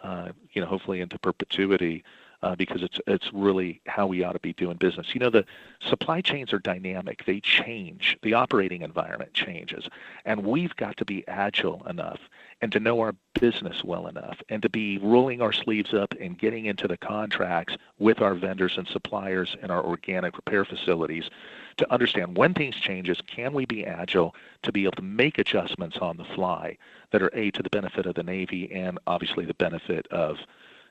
uh, 0.04 0.30
you 0.52 0.62
know, 0.62 0.68
hopefully 0.68 1.02
into 1.02 1.18
perpetuity, 1.18 2.04
uh, 2.44 2.56
because 2.56 2.84
it's 2.84 3.00
it's 3.08 3.32
really 3.34 3.82
how 3.88 4.06
we 4.06 4.24
ought 4.24 4.34
to 4.34 4.40
be 4.40 4.54
doing 4.54 4.78
business. 4.78 5.08
You 5.14 5.22
know, 5.22 5.30
the 5.30 5.46
supply 5.80 6.22
chains 6.22 6.54
are 6.54 6.60
dynamic; 6.60 7.26
they 7.26 7.40
change. 7.40 8.18
The 8.22 8.34
operating 8.34 8.82
environment 8.82 9.34
changes, 9.34 9.88
and 10.26 10.46
we've 10.46 10.76
got 10.76 10.98
to 10.98 11.06
be 11.06 11.28
agile 11.28 11.82
enough 11.88 12.20
and 12.62 12.72
to 12.74 12.80
know 12.80 13.00
our 13.00 13.16
business 13.40 13.84
well 13.84 14.08
enough, 14.08 14.38
and 14.50 14.62
to 14.62 14.70
be 14.70 14.98
rolling 15.00 15.42
our 15.42 15.54
sleeves 15.54 15.94
up 15.94 16.14
and 16.20 16.38
getting 16.38 16.66
into 16.66 16.88
the 16.88 16.98
contracts 16.98 17.76
with 17.98 18.22
our 18.22 18.36
vendors 18.36 18.78
and 18.78 18.88
suppliers 18.88 19.56
and 19.62 19.72
our 19.72 19.84
organic 19.84 20.36
repair 20.36 20.66
facilities 20.66 21.30
to 21.78 21.92
understand 21.92 22.38
when 22.38 22.54
things 22.54 22.76
changes, 22.76 23.20
can 23.26 23.54
we 23.54 23.66
be 23.66 23.86
agile 23.86 24.36
to 24.62 24.72
be 24.72 24.84
able 24.84 24.94
to 24.94 25.02
make 25.02 25.40
adjustments 25.40 25.98
on 25.98 26.18
the 26.18 26.24
fly 26.24 26.78
that 27.12 27.22
are 27.22 27.32
a 27.34 27.52
to 27.52 27.64
the 27.64 27.70
benefit 27.70 28.06
of 28.06 28.16
the 28.16 28.24
Navy 28.24 28.72
and 28.72 29.00
obviously 29.08 29.46
the 29.46 29.54
benefit 29.56 30.08
of, 30.12 30.38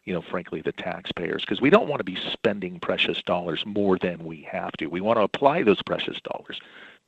you 0.05 0.13
know, 0.13 0.23
frankly, 0.23 0.61
the 0.61 0.73
taxpayers 0.73 1.43
because 1.43 1.61
we 1.61 1.71
don't 1.71 1.89
want 1.89 2.01
to 2.01 2.05
be 2.05 2.19
spending 2.33 2.81
precious 2.81 3.23
dollars 3.23 3.65
more 3.65 3.99
than 3.99 4.25
we 4.25 4.43
have 4.51 4.73
to. 4.73 4.87
We 4.87 5.01
want 5.01 5.19
to 5.19 5.23
apply 5.23 5.63
those 5.63 5.83
precious 5.83 6.21
dollars 6.21 6.61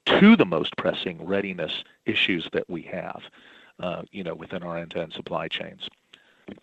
to 0.06 0.36
the 0.36 0.44
most 0.44 0.76
pressing 0.76 1.24
readiness 1.24 1.82
issues 2.06 2.48
that 2.52 2.68
we 2.68 2.82
have, 2.82 3.22
uh, 3.80 4.02
you 4.12 4.22
know, 4.22 4.34
within 4.34 4.62
our 4.62 4.78
end-to-end 4.78 5.12
supply 5.12 5.48
chains. 5.48 5.88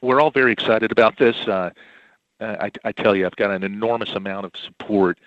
We're 0.01 0.21
all 0.21 0.31
very 0.31 0.51
excited 0.53 0.91
about 0.91 1.17
this. 1.17 1.35
Uh, 1.47 1.71
I, 2.39 2.71
I, 2.83 2.91
tell 2.91 3.15
you, 3.15 3.25
I've 3.25 3.35
got 3.35 3.51
an 3.51 3.63
enormous 3.63 4.11
amount 4.11 4.45
of 4.45 4.51
support 4.55 5.19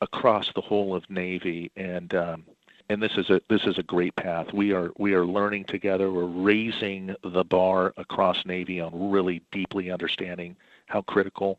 across 0.00 0.52
the 0.54 0.60
whole 0.60 0.94
of 0.94 1.08
Navy, 1.10 1.70
and 1.76 2.14
um, 2.14 2.44
and 2.88 3.02
this 3.02 3.12
is 3.16 3.30
a 3.30 3.40
this 3.48 3.64
is 3.64 3.78
a 3.78 3.82
great 3.82 4.14
path. 4.16 4.52
We 4.52 4.72
are 4.72 4.90
we 4.98 5.14
are 5.14 5.26
learning 5.26 5.64
together. 5.64 6.10
We're 6.10 6.24
raising 6.24 7.14
the 7.22 7.44
bar 7.44 7.92
across 7.96 8.44
Navy 8.44 8.80
on 8.80 9.10
really 9.10 9.42
deeply 9.52 9.90
understanding 9.90 10.56
how 10.86 11.02
critical 11.02 11.58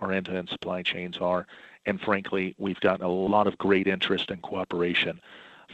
our 0.00 0.12
end-to-end 0.12 0.48
supply 0.48 0.82
chains 0.82 1.18
are, 1.18 1.46
and 1.84 2.00
frankly, 2.00 2.54
we've 2.58 2.80
gotten 2.80 3.04
a 3.04 3.10
lot 3.10 3.46
of 3.46 3.58
great 3.58 3.86
interest 3.86 4.30
and 4.30 4.40
cooperation 4.40 5.20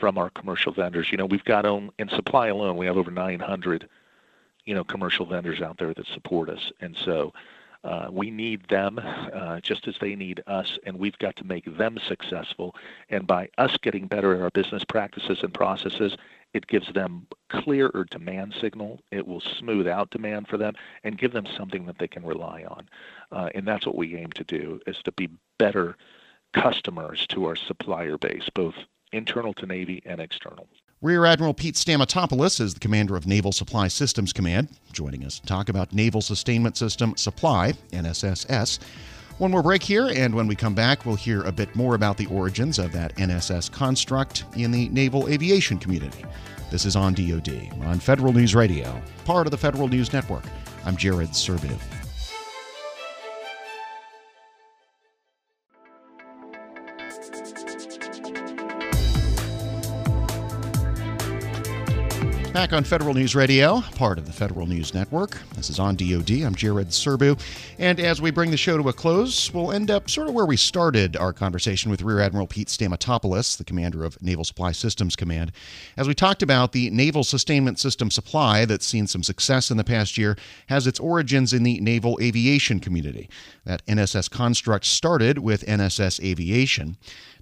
from 0.01 0.19
our 0.19 0.31
commercial 0.31 0.73
vendors. 0.73 1.11
You 1.11 1.19
know, 1.19 1.27
we've 1.27 1.45
got 1.45 1.65
on 1.65 1.91
in 1.99 2.09
supply 2.09 2.49
alone, 2.49 2.77
we 2.77 2.87
have 2.87 2.97
over 2.97 3.11
900 3.11 3.89
you 4.65 4.75
know 4.75 4.85
commercial 4.85 5.25
vendors 5.25 5.63
out 5.63 5.79
there 5.79 5.95
that 5.95 6.07
support 6.09 6.51
us, 6.51 6.73
and 6.81 6.97
so 6.97 7.33
uh, 7.87 8.09
we 8.11 8.31
need 8.31 8.69
them 8.69 8.99
uh, 8.99 9.61
just 9.61 9.87
as 9.87 9.95
they 10.01 10.17
need 10.17 10.43
us, 10.49 10.77
and 10.85 10.99
we've 10.99 11.19
got 11.19 11.37
to 11.37 11.45
make 11.45 11.65
them 11.79 11.99
successful. 12.07 12.75
And 13.09 13.27
by 13.27 13.49
us 13.59 13.77
getting 13.81 14.09
better 14.09 14.35
at 14.35 14.43
our 14.43 14.51
business 14.51 14.85
practices 14.85 15.39
and 15.43 15.55
processes, 15.55 16.17
it 16.53 16.67
gives 16.67 16.93
them 16.93 17.29
clearer 17.49 18.07
demand 18.11 18.55
signal. 18.61 19.01
It 19.13 19.27
will 19.27 19.41
smooth 19.41 19.87
out 19.87 20.11
demand 20.11 20.49
for 20.49 20.57
them 20.57 20.75
and 21.05 21.17
give 21.17 21.33
them 21.33 21.47
something 21.57 21.87
that 21.87 21.99
they 21.99 22.09
can 22.09 22.25
rely 22.25 22.65
on. 22.65 22.89
Uh, 23.31 23.51
and 23.55 23.67
that's 23.67 23.87
what 23.87 23.97
we 23.97 24.17
aim 24.17 24.33
to 24.33 24.45
do: 24.45 24.81
is 24.87 24.97
to 25.05 25.13
be 25.13 25.29
better 25.59 25.97
customers 26.53 27.27
to 27.29 27.45
our 27.45 27.57
supplier 27.57 28.19
base, 28.19 28.49
both 28.53 28.75
internal 29.13 29.55
to 29.55 29.67
Navy 29.67 30.03
and 30.05 30.21
external. 30.21 30.67
Rear 31.03 31.27
Admiral 31.27 31.53
Pete 31.53 31.75
Stamatopoulos 31.75 32.59
is 32.59 32.73
the 32.73 32.81
commander 32.81 33.17
of 33.17 33.27
Naval 33.27 33.53
Supply 33.53 33.87
Systems 33.87 34.33
Command, 34.33 34.69
joining 34.93 35.27
us 35.27 35.39
to 35.39 35.45
talk 35.45 35.69
about 35.69 35.93
Naval 35.93 36.23
Sustainment 36.23 36.75
System 36.79 37.15
Supply, 37.19 37.75
NSSS. 37.93 38.79
One 39.37 39.51
more 39.51 39.63
break 39.63 39.83
here, 39.83 40.11
and 40.17 40.35
when 40.35 40.47
we 40.47 40.57
come 40.57 40.75
back, 40.75 41.05
we'll 41.05 41.17
hear 41.17 41.43
a 41.43 41.53
bit 41.53 41.77
more 41.77 41.97
about 41.97 42.17
the 42.17 42.25
origins 42.29 42.79
of 42.79 42.93
that 42.93 43.15
NSS 43.17 43.71
construct 43.71 44.47
in 44.57 44.71
the 44.71 44.89
naval 44.89 45.29
aviation 45.29 45.77
community. 45.77 46.25
This 46.71 46.87
is 46.87 46.97
on 46.97 47.13
DoD, 47.13 47.75
on 47.85 48.01
Federal 48.01 48.33
News 48.33 48.55
Radio, 48.55 48.99
part 49.27 49.47
of 49.47 49.51
the 49.51 49.59
Federal 49.59 49.89
News 49.89 50.15
Network. 50.15 50.45
I'm 50.87 50.97
Jared 50.97 51.33
Serbu. 51.33 51.79
Back 62.57 62.73
on 62.73 62.85
Federal 62.85 63.13
News 63.13 63.35
Radio, 63.35 63.83
part 63.97 64.17
of 64.17 64.25
the 64.25 64.33
Federal 64.33 64.67
News 64.67 64.95
Network. 64.95 65.39
This 65.57 65.69
is 65.69 65.79
on 65.79 65.95
DoD. 65.95 66.43
I'm 66.43 66.55
Jared 66.55 66.89
Serbu. 66.89 67.39
And 67.79 68.01
as 68.01 68.23
we 68.23 68.31
bring 68.31 68.51
the 68.51 68.57
show 68.57 68.79
to 68.79 68.89
a 68.89 68.95
close, 68.95 69.53
we'll 69.53 69.73
end 69.73 69.91
up 69.91 70.09
sort 70.09 70.27
of 70.27 70.33
where 70.33 70.47
we 70.47 70.57
started 70.57 71.19
our 71.19 71.35
conversation 71.35 71.91
with 71.91 72.01
Rear 72.01 72.19
Admiral 72.19 72.47
Pete 72.47 72.69
Stamatopoulos, 72.69 73.59
the 73.59 73.65
commander 73.65 74.07
of 74.07 74.21
Naval 74.23 74.43
Supply 74.43 74.73
Systems 74.73 75.17
Command. 75.17 75.53
As 75.99 76.09
we 76.09 76.15
talked 76.15 76.43
about, 76.43 76.73
the 76.73 76.89
Naval 76.89 77.25
Sustainment 77.25 77.79
System 77.79 78.11
supply 78.11 78.65
that's 78.65 78.87
seen 78.87 79.07
some 79.07 79.23
success 79.23 79.71
in 79.71 79.77
the 79.77 79.85
past 79.85 80.17
year 80.17 80.39
has 80.69 80.87
its 80.87 80.99
origins 80.99 81.53
in 81.53 81.63
the 81.63 81.79
naval 81.81 82.19
aviation 82.23 82.81
community. 82.81 83.29
That 83.67 83.85
NSS 83.85 84.31
construct 84.31 84.87
started 84.87 85.41
with 85.41 85.67
NSS 85.67 86.25
Aviation. 86.25 86.97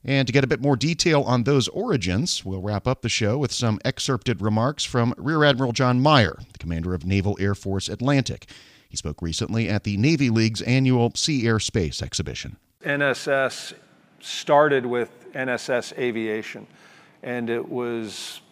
And 0.04 0.26
to 0.26 0.32
get 0.32 0.44
a 0.44 0.46
bit 0.46 0.60
more 0.60 0.76
detail 0.76 1.22
on 1.22 1.44
those 1.44 1.66
origins, 1.68 2.44
we'll 2.44 2.60
wrap 2.60 2.86
up 2.86 3.00
the 3.00 3.08
show 3.08 3.38
with 3.38 3.52
some 3.52 3.80
excerpted 3.84 4.42
remarks 4.42 4.84
from 4.84 5.14
Rear 5.16 5.44
Admiral 5.44 5.72
John 5.72 6.00
Meyer, 6.00 6.38
the 6.52 6.58
commander 6.58 6.92
of 6.92 7.06
Naval 7.06 7.38
Air 7.40 7.54
Force 7.54 7.88
Atlantic. 7.88 8.46
He 8.88 8.98
spoke 8.98 9.22
recently 9.22 9.68
at 9.68 9.84
the 9.84 9.96
Navy 9.96 10.28
League's 10.28 10.60
annual 10.62 11.12
Sea 11.14 11.46
Air 11.46 11.58
Space 11.58 12.02
exhibition. 12.02 12.58
NSS 12.84 13.72
started 14.20 14.84
with 14.84 15.32
NSS 15.32 15.96
Aviation, 15.98 16.66
and 17.22 17.48
it 17.48 17.66
was 17.66 18.42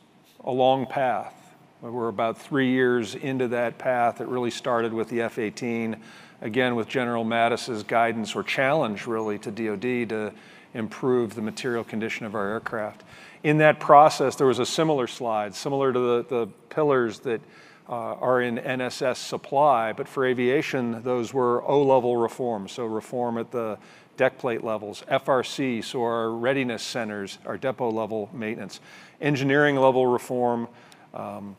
a 0.45 0.51
long 0.51 0.87
path. 0.87 1.35
We're 1.83 2.09
about 2.09 2.39
three 2.39 2.71
years 2.71 3.15
into 3.15 3.49
that 3.49 3.77
path. 3.77 4.21
It 4.21 4.29
really 4.29 4.51
started 4.51 4.93
with 4.93 5.09
the 5.09 5.21
F 5.21 5.39
18, 5.39 5.97
again, 6.41 6.77
with 6.77 6.89
General 6.89 7.25
Mattis's 7.25 7.83
guidance 7.83 8.35
or 8.35 8.43
challenge, 8.43 9.07
really, 9.07 9.39
to 9.41 9.51
DoD 9.51 10.09
to 10.09 10.33
improve 10.75 11.35
the 11.35 11.43
material 11.43 11.85
condition 11.85 12.27
of 12.27 12.35
our 12.35 12.49
aircraft. 12.49 13.03
In 13.43 13.59
that 13.59 13.81
process, 13.81 14.37
there 14.37 14.47
was 14.47 14.59
a 14.59 14.67
similar 14.67 15.07
slide, 15.07 15.55
similar 15.55 15.93
to 15.93 15.99
the, 15.99 16.25
the 16.29 16.47
pillars 16.69 17.19
that 17.21 17.41
uh, 17.89 18.15
are 18.15 18.41
in 18.41 18.59
NSS 18.59 19.17
supply, 19.17 19.93
but 19.93 20.09
for 20.09 20.25
aviation, 20.25 21.03
those 21.03 21.35
were 21.35 21.63
O-level 21.69 22.17
reforms, 22.17 22.73
so 22.73 22.87
reform 22.87 23.39
at 23.39 23.51
the 23.51 23.77
deck 24.17 24.39
plate 24.39 24.63
levels, 24.63 25.03
FRC, 25.11 25.83
so 25.85 26.03
our 26.03 26.31
readiness 26.31 26.83
centers, 26.83 27.39
our 27.45 27.59
depot 27.59 27.91
level 27.91 28.31
maintenance, 28.33 28.81
engineering 29.21 29.77
level 29.77 30.07
reform, 30.07 30.69
um, 31.15 31.57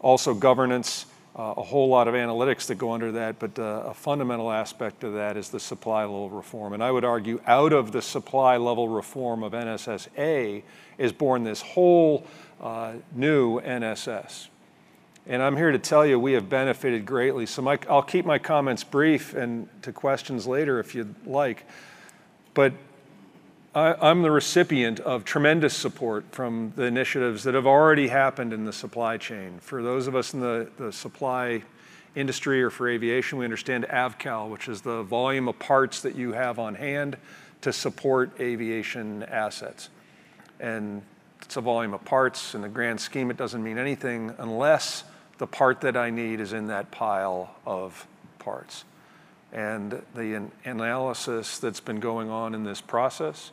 also 0.00 0.34
governance, 0.34 1.06
uh, 1.38 1.54
a 1.58 1.62
whole 1.62 1.88
lot 1.88 2.08
of 2.08 2.14
analytics 2.14 2.66
that 2.66 2.76
go 2.76 2.92
under 2.92 3.12
that, 3.12 3.38
but 3.38 3.58
uh, 3.58 3.82
a 3.86 3.94
fundamental 3.94 4.50
aspect 4.50 5.04
of 5.04 5.12
that 5.12 5.36
is 5.36 5.50
the 5.50 5.60
supply 5.60 6.02
level 6.02 6.30
reform. 6.30 6.72
And 6.72 6.82
I 6.82 6.90
would 6.90 7.04
argue 7.04 7.40
out 7.46 7.74
of 7.74 7.92
the 7.92 8.00
supply 8.00 8.56
level 8.56 8.88
reform 8.88 9.42
of 9.42 9.52
NSSA 9.52 10.62
is 10.96 11.12
born 11.12 11.44
this 11.44 11.60
whole 11.60 12.26
uh, 12.60 12.94
new 13.14 13.60
NSS. 13.60 14.48
And 15.26 15.42
I'm 15.42 15.56
here 15.56 15.72
to 15.72 15.78
tell 15.78 16.06
you 16.06 16.18
we 16.18 16.32
have 16.32 16.48
benefited 16.48 17.04
greatly. 17.04 17.44
So 17.44 17.60
my, 17.60 17.78
I'll 17.90 18.02
keep 18.02 18.24
my 18.24 18.38
comments 18.38 18.82
brief 18.82 19.34
and 19.34 19.68
to 19.82 19.92
questions 19.92 20.46
later 20.46 20.78
if 20.78 20.94
you'd 20.94 21.14
like. 21.26 21.66
But 22.54 22.72
I, 23.76 24.10
am 24.10 24.22
the 24.22 24.30
recipient 24.30 25.00
of 25.00 25.26
tremendous 25.26 25.76
support 25.76 26.24
from 26.32 26.72
the 26.76 26.84
initiatives 26.84 27.44
that 27.44 27.52
have 27.52 27.66
already 27.66 28.08
happened 28.08 28.54
in 28.54 28.64
the 28.64 28.72
supply 28.72 29.18
chain. 29.18 29.58
For 29.60 29.82
those 29.82 30.06
of 30.06 30.16
us 30.16 30.32
in 30.32 30.40
the, 30.40 30.70
the 30.78 30.90
supply 30.90 31.62
industry 32.14 32.62
or 32.62 32.70
for 32.70 32.88
aviation, 32.88 33.36
we 33.36 33.44
understand 33.44 33.84
AVCAL, 33.90 34.48
which 34.48 34.68
is 34.68 34.80
the 34.80 35.02
volume 35.02 35.46
of 35.46 35.58
parts 35.58 36.00
that 36.00 36.14
you 36.14 36.32
have 36.32 36.58
on 36.58 36.74
hand 36.74 37.18
to 37.60 37.70
support 37.70 38.30
aviation 38.40 39.24
assets. 39.24 39.90
And 40.58 41.02
it's 41.42 41.58
a 41.58 41.60
volume 41.60 41.92
of 41.92 42.02
parts. 42.02 42.54
In 42.54 42.62
the 42.62 42.70
grand 42.70 42.98
scheme, 42.98 43.30
it 43.30 43.36
doesn't 43.36 43.62
mean 43.62 43.76
anything 43.76 44.32
unless 44.38 45.04
the 45.36 45.46
part 45.46 45.82
that 45.82 45.98
I 45.98 46.08
need 46.08 46.40
is 46.40 46.54
in 46.54 46.68
that 46.68 46.90
pile 46.90 47.54
of 47.66 48.06
parts. 48.38 48.84
And 49.52 50.02
the 50.14 50.48
analysis 50.64 51.58
that's 51.58 51.80
been 51.80 52.00
going 52.00 52.30
on 52.30 52.54
in 52.54 52.64
this 52.64 52.80
process 52.80 53.52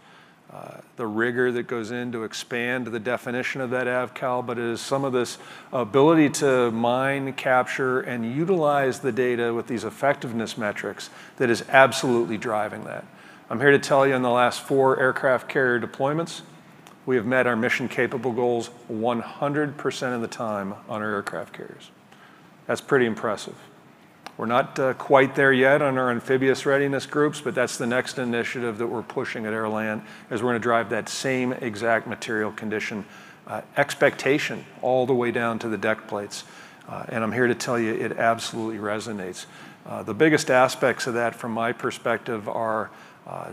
uh, 0.53 0.77
the 0.97 1.07
rigor 1.07 1.51
that 1.51 1.63
goes 1.63 1.89
in 1.89 2.11
to 2.11 2.23
expand 2.23 2.85
the 2.85 2.99
definition 2.99 3.59
of 3.59 3.71
that 3.71 3.87
AVCAL, 3.87 4.45
but 4.45 4.59
it 4.59 4.65
is 4.65 4.79
some 4.79 5.03
of 5.03 5.11
this 5.11 5.39
ability 5.71 6.29
to 6.29 6.69
mine, 6.69 7.33
capture, 7.33 8.01
and 8.01 8.35
utilize 8.35 8.99
the 8.99 9.11
data 9.11 9.51
with 9.51 9.65
these 9.65 9.83
effectiveness 9.83 10.55
metrics 10.55 11.09
that 11.37 11.49
is 11.49 11.63
absolutely 11.69 12.37
driving 12.37 12.83
that. 12.83 13.03
I'm 13.49 13.59
here 13.59 13.71
to 13.71 13.79
tell 13.79 14.05
you 14.05 14.13
in 14.13 14.21
the 14.21 14.29
last 14.29 14.61
four 14.61 14.99
aircraft 14.99 15.49
carrier 15.49 15.79
deployments, 15.79 16.41
we 17.07 17.15
have 17.15 17.25
met 17.25 17.47
our 17.47 17.55
mission 17.55 17.89
capable 17.89 18.31
goals 18.31 18.69
100% 18.91 20.15
of 20.15 20.21
the 20.21 20.27
time 20.27 20.75
on 20.87 21.01
our 21.01 21.15
aircraft 21.15 21.53
carriers. 21.53 21.89
That's 22.67 22.79
pretty 22.79 23.07
impressive. 23.07 23.55
We're 24.35 24.47
not 24.47 24.79
uh, 24.79 24.93
quite 24.95 25.35
there 25.35 25.53
yet 25.53 25.81
on 25.81 25.97
our 25.97 26.09
amphibious 26.09 26.65
readiness 26.65 27.05
groups, 27.05 27.39
but 27.39 27.53
that's 27.53 27.77
the 27.77 27.85
next 27.85 28.17
initiative 28.17 28.79
that 28.79 28.87
we're 28.87 29.03
pushing 29.03 29.45
at 29.45 29.53
AIRLANT, 29.53 30.03
is 30.31 30.41
we're 30.41 30.49
going 30.49 30.61
to 30.61 30.63
drive 30.63 30.89
that 30.89 31.07
same 31.07 31.53
exact 31.53 32.07
material 32.07 32.51
condition 32.51 33.05
uh, 33.45 33.61
expectation 33.77 34.65
all 34.81 35.05
the 35.05 35.13
way 35.13 35.29
down 35.29 35.59
to 35.59 35.67
the 35.67 35.77
deck 35.77 36.07
plates. 36.07 36.45
Uh, 36.89 37.05
and 37.09 37.23
I'm 37.23 37.31
here 37.31 37.47
to 37.47 37.55
tell 37.55 37.77
you 37.77 37.93
it 37.93 38.13
absolutely 38.13 38.79
resonates. 38.79 39.45
The 40.05 40.13
biggest 40.13 40.49
aspects 40.49 41.07
of 41.07 41.13
that 41.13 41.35
from 41.35 41.51
my 41.51 41.71
perspective 41.71 42.49
are, 42.49 42.89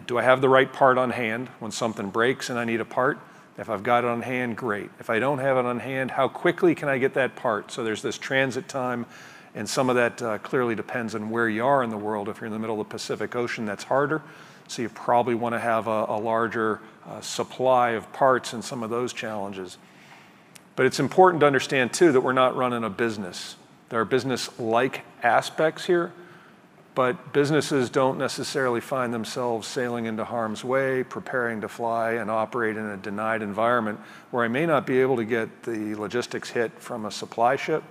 do 0.07 0.17
I 0.17 0.23
have 0.23 0.41
the 0.41 0.49
right 0.49 0.73
part 0.73 0.97
on 0.97 1.11
hand 1.11 1.49
when 1.59 1.73
something 1.73 2.09
breaks 2.11 2.51
and 2.51 2.59
I 2.59 2.65
need 2.65 2.81
a 2.81 2.85
part? 2.85 3.19
If 3.59 3.69
I've 3.69 3.83
got 3.83 4.05
it 4.05 4.11
on 4.11 4.23
hand, 4.23 4.57
great. 4.57 4.91
If 4.99 5.11
I 5.11 5.19
don't 5.19 5.39
have 5.39 5.57
it 5.59 5.67
on 5.67 5.81
hand, 5.81 6.13
how 6.13 6.29
quickly 6.29 6.75
can 6.75 6.89
I 6.89 6.99
get 6.99 7.15
that 7.15 7.37
part? 7.37 7.71
So 7.71 7.85
there's 7.85 8.01
this 8.01 8.17
transit 8.17 8.69
time 8.69 9.07
and 9.55 9.69
some 9.69 9.91
of 9.91 9.97
that 9.97 10.23
uh, 10.23 10.39
clearly 10.39 10.75
depends 10.75 11.15
on 11.15 11.31
where 11.31 11.49
you 11.49 11.65
are 11.65 11.83
in 11.83 11.91
the 11.91 11.97
world. 11.97 12.29
If 12.29 12.41
you're 12.41 12.47
in 12.47 12.53
the 12.53 12.59
middle 12.59 12.81
of 12.81 12.89
the 12.89 12.93
Pacific 12.93 13.35
Ocean, 13.35 13.67
that's 13.67 13.85
harder. 13.85 14.23
So 14.69 14.83
you 14.83 14.89
probably 14.89 15.35
want 15.35 15.55
to 15.55 15.59
have 15.59 15.89
a, 15.89 16.05
a 16.09 16.19
larger 16.19 16.81
uh, 17.09 17.21
supply 17.21 17.91
of 17.91 18.13
parts 18.13 18.53
and 18.53 18.65
some 18.65 18.85
of 18.85 18.91
those 18.91 19.13
challenges. 19.13 19.79
But 20.77 20.87
it's 20.87 21.01
important 21.01 21.41
to 21.41 21.47
understand, 21.47 21.93
too, 21.93 22.13
that 22.13 22.21
we're 22.21 22.33
not 22.33 22.57
running 22.57 22.85
a 22.85 22.91
business. 22.91 23.57
There 23.89 24.01
are 24.01 24.05
business 24.05 24.57
like 24.61 25.03
aspects 25.25 25.85
here, 25.85 26.13
but 26.95 27.33
businesses 27.33 27.91
don't 27.91 28.19
necessarily 28.19 28.81
find 28.81 29.13
themselves 29.13 29.67
sailing 29.67 30.07
into 30.07 30.25
harm's 30.25 30.65
way, 30.65 31.03
preparing 31.03 31.61
to 31.63 31.69
fly 31.69 32.13
and 32.13 32.31
operate 32.31 32.77
in 32.77 32.87
a 32.87 32.97
denied 32.97 33.43
environment 33.43 33.99
where 34.31 34.45
I 34.45 34.49
may 34.49 34.65
not 34.65 34.87
be 34.87 35.01
able 35.01 35.17
to 35.17 35.25
get 35.25 35.65
the 35.65 35.97
logistics 35.97 36.51
hit 36.51 36.71
from 36.79 37.05
a 37.05 37.11
supply 37.11 37.57
ship 37.57 37.83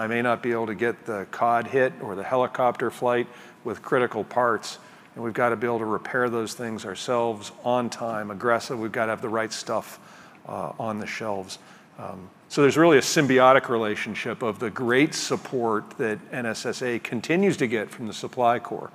I 0.00 0.06
may 0.06 0.22
not 0.22 0.42
be 0.42 0.52
able 0.52 0.68
to 0.68 0.74
get 0.74 1.04
the 1.04 1.26
COD 1.30 1.66
hit 1.66 1.92
or 2.00 2.14
the 2.14 2.22
helicopter 2.22 2.90
flight 2.90 3.26
with 3.64 3.82
critical 3.82 4.24
parts. 4.24 4.78
and 5.14 5.22
we've 5.22 5.34
got 5.34 5.50
to 5.50 5.56
be 5.56 5.66
able 5.66 5.80
to 5.80 5.84
repair 5.84 6.30
those 6.30 6.54
things 6.54 6.86
ourselves 6.86 7.52
on 7.64 7.90
time, 7.90 8.30
aggressive. 8.30 8.78
We've 8.80 8.90
got 8.90 9.06
to 9.06 9.10
have 9.10 9.20
the 9.20 9.28
right 9.28 9.52
stuff 9.52 10.00
uh, 10.48 10.72
on 10.78 11.00
the 11.00 11.06
shelves. 11.06 11.58
Um, 11.98 12.30
so 12.48 12.62
there's 12.62 12.78
really 12.78 12.96
a 12.96 13.02
symbiotic 13.02 13.68
relationship 13.68 14.42
of 14.42 14.58
the 14.58 14.70
great 14.70 15.14
support 15.14 15.90
that 15.98 16.18
NSSA 16.30 17.02
continues 17.02 17.58
to 17.58 17.66
get 17.66 17.90
from 17.90 18.06
the 18.06 18.14
supply 18.14 18.58
corps 18.58 18.90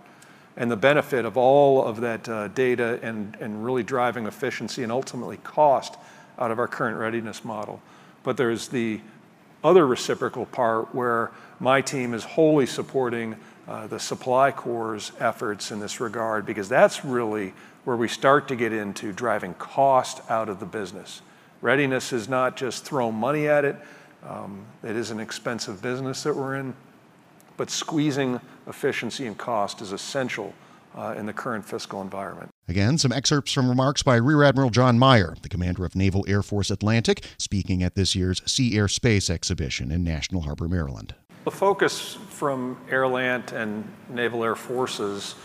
and 0.58 0.72
the 0.72 0.76
benefit 0.76 1.24
of 1.24 1.38
all 1.38 1.86
of 1.86 2.02
that 2.02 2.28
uh, 2.28 2.48
data 2.48 3.00
and, 3.04 3.38
and 3.40 3.64
really 3.64 3.84
driving 3.84 4.26
efficiency 4.26 4.82
and 4.82 4.92
ultimately 4.92 5.38
cost 5.38 5.98
out 6.40 6.50
of 6.50 6.58
our 6.58 6.68
current 6.68 6.98
readiness 6.98 7.46
model. 7.46 7.80
But 8.24 8.38
there's 8.38 8.70
the 8.70 9.02
other 9.66 9.88
reciprocal 9.88 10.46
part 10.46 10.94
where 10.94 11.32
my 11.60 11.82
team 11.82 12.14
is 12.14 12.24
wholly 12.24 12.68
supporting 12.68 13.36
uh, 13.68 13.88
the 13.88 14.00
supply 14.00 14.52
corps' 14.52 15.12
efforts 15.20 15.72
in 15.72 15.80
this 15.80 16.00
regard 16.00 16.46
because 16.46 16.70
that's 16.70 17.04
really 17.04 17.52
where 17.84 17.98
we 17.98 18.08
start 18.08 18.48
to 18.48 18.56
get 18.56 18.72
into 18.72 19.12
driving 19.12 19.56
cost 19.56 20.22
out 20.30 20.50
of 20.50 20.60
the 20.60 20.66
business. 20.68 21.24
Readiness 21.62 22.14
is 22.14 22.30
not 22.30 22.56
just 22.56 22.86
throw 22.86 23.12
money 23.12 23.48
at 23.48 23.66
it. 23.66 23.76
Um, 24.24 24.66
it 24.84 24.96
is 24.96 25.10
an 25.10 25.20
expensive 25.20 25.82
business 25.82 26.22
that 26.24 26.36
we're 26.36 26.56
in, 26.58 26.76
but 27.58 27.72
squeezing 27.72 28.40
efficiency 28.68 29.26
and 29.26 29.36
cost 29.36 29.82
is 29.82 29.92
essential 29.92 30.54
uh, 30.96 31.16
in 31.18 31.26
the 31.26 31.34
current 31.34 31.66
fiscal 31.66 32.04
environment. 32.04 32.55
Again, 32.68 32.98
some 32.98 33.12
excerpts 33.12 33.52
from 33.52 33.70
remarks 33.70 34.02
by 34.02 34.16
Rear 34.16 34.42
Admiral 34.42 34.72
John 34.72 34.98
Meyer, 34.98 35.36
the 35.44 35.50
commander 35.50 35.86
of 35.86 35.96
Naval 35.96 36.26
Air 36.28 36.42
Force 36.42 36.72
Atlantic, 36.72 37.24
speaking 37.38 37.84
at 37.84 37.94
this 37.94 38.16
year's 38.16 38.42
Sea 38.52 38.76
Air 38.76 38.88
Space 38.88 39.30
exhibition 39.30 39.92
in 39.92 40.04
National 40.04 40.42
Harbor, 40.42 40.68
Maryland. 40.68 41.14
The 41.44 41.52
focus 41.52 42.18
from 42.30 42.76
AIRLANT 42.90 43.52
and 43.52 43.88
Naval 44.10 44.44
Air 44.44 44.56
Forces 44.56 45.36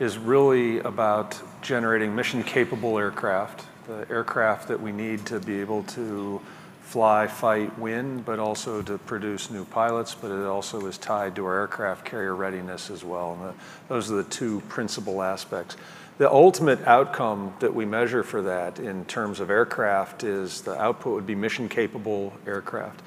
is 0.00 0.18
really 0.18 0.80
about 0.80 1.40
generating 1.62 2.14
mission 2.14 2.44
capable 2.44 2.98
aircraft, 2.98 3.64
the 3.86 4.06
aircraft 4.10 4.68
that 4.68 4.78
we 4.78 4.92
need 4.92 5.24
to 5.24 5.40
be 5.40 5.58
able 5.58 5.82
to 5.84 6.42
fly, 6.82 7.26
fight, 7.26 7.76
win, 7.78 8.20
but 8.20 8.38
also 8.38 8.82
to 8.82 8.98
produce 8.98 9.50
new 9.50 9.64
pilots, 9.64 10.14
but 10.14 10.30
it 10.30 10.44
also 10.44 10.86
is 10.86 10.98
tied 10.98 11.34
to 11.34 11.44
our 11.46 11.60
aircraft 11.60 12.04
carrier 12.04 12.36
readiness 12.36 12.90
as 12.90 13.02
well. 13.02 13.32
And 13.32 13.42
the, 13.42 13.54
those 13.88 14.10
are 14.10 14.16
the 14.16 14.24
two 14.24 14.60
principal 14.68 15.22
aspects. 15.22 15.76
The 16.18 16.32
ultimate 16.32 16.80
outcome 16.86 17.52
that 17.60 17.74
we 17.74 17.84
measure 17.84 18.22
for 18.22 18.40
that 18.40 18.78
in 18.78 19.04
terms 19.04 19.38
of 19.38 19.50
aircraft 19.50 20.24
is 20.24 20.62
the 20.62 20.74
output 20.80 21.12
would 21.12 21.26
be 21.26 21.34
mission 21.34 21.68
capable 21.68 22.32
aircraft. 22.46 23.02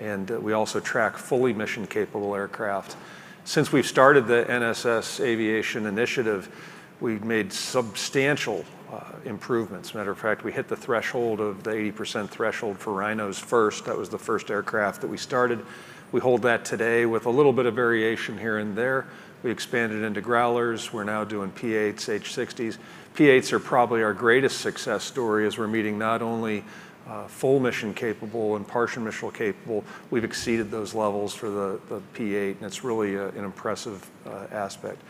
And 0.00 0.28
uh, 0.28 0.40
we 0.40 0.52
also 0.54 0.80
track 0.80 1.16
fully 1.16 1.52
mission 1.52 1.86
capable 1.86 2.34
aircraft. 2.34 2.96
Since 3.44 3.70
we've 3.70 3.86
started 3.86 4.26
the 4.26 4.44
NSS 4.48 5.24
Aviation 5.24 5.86
Initiative, 5.86 6.48
we've 7.00 7.22
made 7.22 7.52
substantial 7.52 8.64
uh, 8.92 9.04
improvements. 9.24 9.94
Matter 9.94 10.10
of 10.10 10.18
fact, 10.18 10.42
we 10.42 10.50
hit 10.50 10.66
the 10.66 10.76
threshold 10.76 11.38
of 11.38 11.62
the 11.62 11.70
80% 11.70 12.28
threshold 12.28 12.76
for 12.76 12.92
Rhinos 12.92 13.38
first. 13.38 13.84
That 13.84 13.96
was 13.96 14.08
the 14.08 14.18
first 14.18 14.50
aircraft 14.50 15.00
that 15.02 15.08
we 15.08 15.16
started. 15.16 15.64
We 16.10 16.20
hold 16.20 16.42
that 16.42 16.64
today 16.64 17.06
with 17.06 17.26
a 17.26 17.30
little 17.30 17.52
bit 17.52 17.66
of 17.66 17.76
variation 17.76 18.36
here 18.36 18.58
and 18.58 18.76
there. 18.76 19.06
We 19.42 19.52
expanded 19.52 20.02
into 20.02 20.20
Growlers. 20.20 20.92
We're 20.92 21.04
now 21.04 21.22
doing 21.22 21.52
P8s, 21.52 21.94
H60s. 21.94 22.78
P8s 23.14 23.52
are 23.52 23.60
probably 23.60 24.02
our 24.02 24.12
greatest 24.12 24.60
success 24.60 25.04
story 25.04 25.46
as 25.46 25.58
we're 25.58 25.68
meeting 25.68 25.96
not 25.96 26.22
only 26.22 26.64
uh, 27.08 27.26
full 27.26 27.60
mission 27.60 27.94
capable 27.94 28.56
and 28.56 28.66
partial 28.66 29.02
mission 29.02 29.30
capable. 29.30 29.84
We've 30.10 30.24
exceeded 30.24 30.70
those 30.70 30.92
levels 30.92 31.34
for 31.34 31.50
the, 31.50 31.80
the 31.88 32.00
P8, 32.14 32.56
and 32.56 32.62
it's 32.62 32.82
really 32.82 33.14
a, 33.14 33.28
an 33.28 33.44
impressive 33.44 34.08
uh, 34.26 34.46
aspect. 34.50 35.00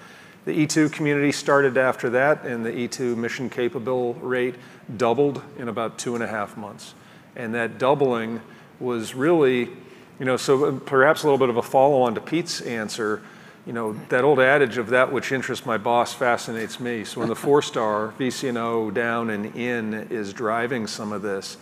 The 0.44 0.66
E2 0.66 0.92
community 0.92 1.32
started 1.32 1.76
after 1.76 2.10
that, 2.10 2.44
and 2.44 2.64
the 2.64 2.70
E2 2.70 3.16
mission 3.16 3.50
capable 3.50 4.14
rate 4.14 4.54
doubled 4.96 5.42
in 5.58 5.68
about 5.68 5.98
two 5.98 6.14
and 6.14 6.22
a 6.22 6.28
half 6.28 6.56
months. 6.56 6.94
And 7.34 7.54
that 7.54 7.78
doubling 7.78 8.40
was 8.78 9.14
really, 9.14 9.70
you 10.18 10.24
know, 10.24 10.36
so 10.36 10.78
perhaps 10.80 11.22
a 11.22 11.26
little 11.26 11.38
bit 11.38 11.48
of 11.48 11.56
a 11.56 11.62
follow 11.62 12.02
on 12.02 12.14
to 12.14 12.20
Pete's 12.20 12.60
answer. 12.60 13.22
You 13.68 13.74
know, 13.74 13.92
that 14.08 14.24
old 14.24 14.40
adage 14.40 14.78
of 14.78 14.88
that 14.88 15.12
which 15.12 15.30
interests 15.30 15.66
my 15.66 15.76
boss 15.76 16.14
fascinates 16.14 16.80
me. 16.80 17.04
So 17.04 17.20
when 17.20 17.28
the 17.28 17.36
four 17.46 17.60
star 17.60 18.14
VCNO 18.18 18.94
down 18.94 19.28
and 19.28 19.54
in 19.54 19.92
is 19.92 20.32
driving 20.32 20.86
some 20.86 21.12
of 21.12 21.20
this, 21.20 21.58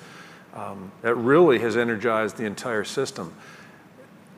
um, 0.55 0.93
that 1.03 1.17
really 1.17 1.59
has 1.59 1.77
energized 1.77 2.37
the 2.37 2.45
entire 2.45 2.85
system. 2.85 3.35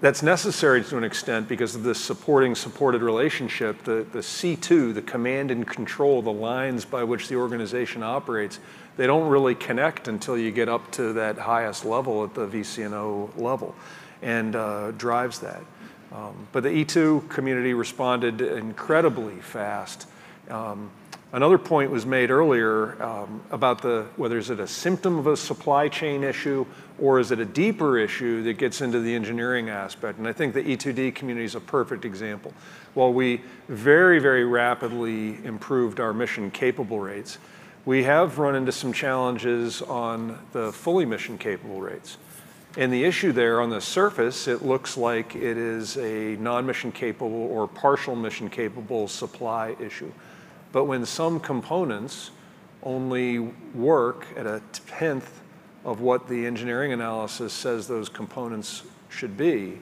That's 0.01 0.23
necessary 0.23 0.83
to 0.85 0.97
an 0.97 1.05
extent 1.05 1.47
because 1.47 1.75
of 1.75 1.83
this 1.83 2.01
supporting 2.01 2.55
supported 2.55 3.03
relationship. 3.03 3.85
The, 3.85 4.07
the 4.13 4.21
C2, 4.21 4.95
the 4.95 5.03
command 5.03 5.51
and 5.51 5.67
control, 5.67 6.23
the 6.23 6.33
lines 6.33 6.87
by 6.87 7.05
which 7.05 7.29
the 7.29 7.37
organization 7.37 8.03
operates, 8.03 8.61
they 8.97 9.07
don't 9.07 9.29
really 9.29 9.55
connect 9.55 10.09
until 10.09 10.39
you 10.39 10.51
get 10.53 10.71
up 10.71 10.91
to 10.93 11.13
that 11.13 11.37
highest 11.37 11.85
level 11.85 12.25
at 12.25 12.33
the 12.33 12.47
VCNO 12.47 13.37
level 13.37 13.75
and 14.23 14.57
uh, 14.57 14.93
drives 14.93 15.39
that. 15.41 15.63
Um, 16.13 16.49
but 16.53 16.63
the 16.63 16.71
E2 16.71 17.29
community 17.29 17.75
responded 17.75 18.41
incredibly 18.41 19.37
fast. 19.37 20.07
Um, 20.49 20.91
Another 21.31 21.59
point 21.59 21.91
was 21.91 22.07
made 22.07 22.31
earlier 22.31 23.01
um, 23.03 23.43
about 23.51 23.83
the 23.83 24.07
whether 24.17 24.39
is 24.39 24.49
it 24.49 24.61
a 24.61 24.67
symptom 24.67 25.19
of 25.19 25.27
a 25.27 25.37
supply 25.37 25.87
chain 25.89 26.25
issue 26.25 26.65
or 26.99 27.21
is 27.21 27.31
it 27.31 27.39
a 27.39 27.45
deeper 27.45 27.99
issue 27.99 28.43
that 28.45 28.55
gets 28.55 28.81
into 28.81 29.01
the 29.01 29.15
engineering 29.15 29.69
aspect? 29.69 30.19
And 30.19 30.27
I 30.27 30.33
think 30.33 30.55
the 30.55 30.63
E2D 30.63 31.15
community 31.15 31.45
is 31.45 31.55
a 31.55 31.61
perfect 31.61 32.07
example. 32.07 32.55
While 32.95 33.13
we 33.13 33.43
very, 33.69 34.21
very 34.21 34.47
rapidly 34.47 35.45
improved 35.45 36.01
our 36.01 36.15
mission 36.15 36.51
capable 36.51 36.99
rates, 36.99 37.37
we 37.85 38.05
have 38.05 38.39
run 38.39 38.55
into 38.55 38.73
some 38.73 38.95
challenges 38.95 39.83
on 39.83 40.39
the 40.53 40.73
fully 40.73 41.05
mission 41.05 41.37
capable 41.37 41.83
rates. 41.83 42.17
And 42.79 42.93
the 42.93 43.03
issue 43.03 43.33
there 43.33 43.61
on 43.61 43.71
the 43.71 43.81
surface, 43.81 44.47
it 44.47 44.65
looks 44.65 44.97
like 44.97 45.35
it 45.35 45.59
is 45.59 45.97
a 45.97 46.37
non 46.37 46.65
mission 46.65 46.93
capable 46.93 47.51
or 47.51 47.67
partial 47.67 48.15
mission 48.15 48.49
capable 48.49 49.09
supply 49.09 49.75
issue. 49.81 50.13
But 50.71 50.85
when 50.85 51.05
some 51.05 51.41
components 51.41 52.31
only 52.85 53.41
work 53.75 54.29
at 54.37 54.47
a 54.47 54.63
tenth 54.87 55.41
of 55.85 56.01
what 56.01 56.29
the 56.29 56.47
engineering 56.47 56.93
analysis 56.93 57.53
says 57.53 57.89
those 57.89 58.09
components 58.09 58.85
should 59.09 59.37
be, 59.37 59.81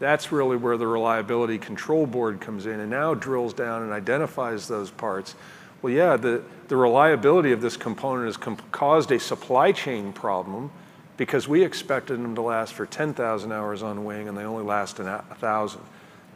that's 0.00 0.32
really 0.32 0.56
where 0.56 0.76
the 0.76 0.88
reliability 0.88 1.58
control 1.58 2.04
board 2.04 2.40
comes 2.40 2.66
in 2.66 2.80
and 2.80 2.90
now 2.90 3.14
drills 3.14 3.54
down 3.54 3.84
and 3.84 3.92
identifies 3.92 4.66
those 4.66 4.90
parts. 4.90 5.36
Well, 5.82 5.92
yeah, 5.92 6.16
the, 6.16 6.42
the 6.66 6.76
reliability 6.76 7.52
of 7.52 7.60
this 7.60 7.76
component 7.76 8.26
has 8.26 8.56
caused 8.72 9.12
a 9.12 9.20
supply 9.20 9.70
chain 9.70 10.12
problem 10.12 10.72
because 11.18 11.46
we 11.46 11.62
expected 11.62 12.14
them 12.14 12.34
to 12.34 12.40
last 12.40 12.72
for 12.72 12.86
10,000 12.86 13.52
hours 13.52 13.82
on 13.82 14.06
wing 14.06 14.28
and 14.28 14.38
they 14.38 14.44
only 14.44 14.64
last 14.64 14.98
a 15.00 15.02
1,000. 15.02 15.82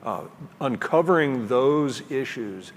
Uh, 0.04 0.24
uncovering 0.60 1.48
those 1.48 2.02
issues 2.10 2.72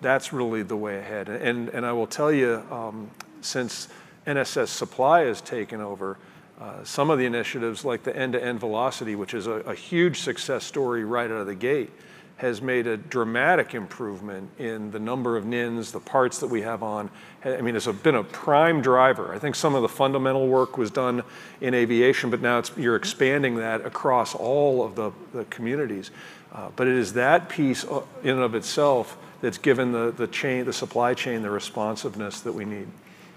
that's 0.00 0.32
really 0.32 0.62
the 0.62 0.76
way 0.76 0.98
ahead. 0.98 1.28
And, 1.28 1.68
and 1.70 1.86
I 1.86 1.92
will 1.92 2.06
tell 2.06 2.32
you, 2.32 2.62
um, 2.70 3.10
since 3.40 3.88
NSS 4.26 4.68
Supply 4.68 5.22
has 5.22 5.40
taken 5.40 5.80
over, 5.80 6.18
uh, 6.60 6.82
some 6.84 7.10
of 7.10 7.18
the 7.18 7.26
initiatives 7.26 7.84
like 7.84 8.02
the 8.02 8.16
end-to-end 8.16 8.60
velocity, 8.60 9.14
which 9.14 9.34
is 9.34 9.46
a, 9.46 9.52
a, 9.60 9.74
huge 9.74 10.20
success 10.20 10.64
story 10.64 11.04
right 11.04 11.30
out 11.30 11.38
of 11.38 11.46
the 11.46 11.54
gate, 11.54 11.90
has 12.36 12.60
made 12.60 12.86
a 12.86 12.98
dramatic 12.98 13.74
improvement 13.74 14.50
in 14.58 14.90
the 14.90 14.98
number 14.98 15.38
of 15.38 15.46
NINs, 15.46 15.90
the 15.90 16.00
parts 16.00 16.38
that 16.38 16.48
we 16.48 16.60
have 16.60 16.82
on. 16.82 17.10
I 17.44 17.62
mean, 17.62 17.74
it's 17.74 17.86
been 17.86 18.14
a 18.14 18.24
prime 18.24 18.82
driver. 18.82 19.34
I 19.34 19.38
think 19.38 19.54
some 19.54 19.74
of 19.74 19.80
the 19.80 19.88
fundamental 19.88 20.46
work 20.46 20.76
was 20.76 20.90
done 20.90 21.22
in 21.62 21.72
aviation, 21.72 22.28
but 22.28 22.42
now 22.42 22.62
you're 22.76 22.96
expanding 22.96 23.56
that 23.56 23.86
across 23.86 24.34
all 24.34 24.84
of 24.84 24.94
the, 24.96 25.12
the 25.32 25.44
communities. 25.46 26.10
Uh, 26.52 26.68
but 26.76 26.86
it 26.86 26.94
is 26.94 27.14
that 27.14 27.48
piece 27.48 27.84
uh, 27.84 28.02
in 28.22 28.30
and 28.30 28.40
of 28.40 28.54
itself 28.54 29.16
that's 29.40 29.58
given 29.58 29.92
the, 29.92 30.12
the 30.12 30.26
chain, 30.26 30.66
the 30.66 30.72
supply 30.72 31.14
chain, 31.14 31.40
the 31.40 31.50
responsiveness 31.50 32.40
that 32.40 32.52
we 32.52 32.66
need. 32.66 32.88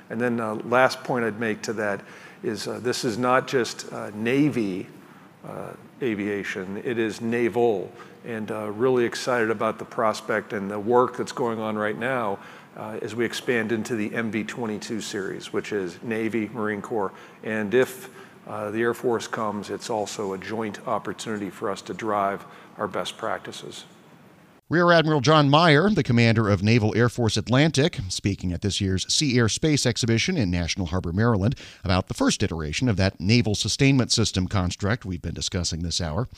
And 0.10 0.20
then 0.20 0.39
uh, 0.39 0.56
last 0.66 1.04
point 1.04 1.24
I'd 1.24 1.39
make 1.39 1.62
to 1.64 1.74
that 1.74 2.02
is 2.43 2.68
uh, 2.68 2.80
this 2.80 3.06
is 3.06 3.18
not 3.18 3.47
just 3.47 3.91
uh, 3.93 4.12
Navy 4.14 4.88
uh, 5.45 5.72
aviation, 6.02 6.82
it 6.84 6.97
is 6.97 7.22
naval. 7.22 7.91
And 8.26 8.52
uh, 8.52 8.72
really 8.72 9.06
excited 9.06 9.50
about 9.50 9.80
the 9.80 9.86
prospect 9.86 10.54
and 10.54 10.70
the 10.70 10.80
work 10.80 11.16
that's 11.18 11.32
going 11.32 11.60
on 11.60 11.78
right 11.78 11.97
now 11.97 12.39
uh, 12.76 13.00
as 13.02 13.16
we 13.16 13.26
expand 13.26 13.72
into 13.72 13.95
the 13.95 14.10
MV-22 14.10 15.02
series, 15.02 15.54
which 15.54 15.72
is 15.72 15.97
Navy, 16.04 16.50
Marine 16.50 16.82
Corps. 16.82 17.14
And 17.43 17.74
if 17.74 18.10
the 18.45 18.82
Air 18.82 18.93
Force 18.93 19.28
comes, 19.28 19.70
it's 19.70 19.89
also 19.89 20.34
a 20.34 20.38
joint 20.38 20.86
opportunity 20.88 21.50
for 21.50 21.72
us 21.72 21.82
to 21.84 21.93
drive 21.93 22.45
our 22.78 22.88
best 22.88 23.18
practices. 23.18 23.86
Rear 24.72 24.91
Admiral 24.91 25.22
John 25.22 25.49
Meyer, 25.49 25.89
the 25.89 26.03
commander 26.03 26.47
of 26.47 26.61
Naval 26.61 26.95
Air 26.95 27.09
Force 27.09 27.38
Atlantic, 27.38 27.97
speaking 28.07 28.53
at 28.53 28.61
this 28.61 28.80
year's 28.80 29.11
Sea 29.11 29.36
Air 29.36 29.49
Space 29.49 29.84
exhibition 29.84 30.38
in 30.38 30.51
National 30.51 30.86
Harbor, 30.86 31.11
Maryland, 31.11 31.55
about 31.84 32.07
the 32.07 32.13
first 32.13 32.43
iteration 32.43 32.88
of 32.88 32.95
that 32.97 33.20
naval 33.20 33.55
sustainment 33.55 34.11
system 34.11 34.47
construct 34.47 35.05
we've 35.05 35.24
been 35.24 35.34
discussing 35.34 35.80
this 35.80 35.99
hour. 35.99 36.30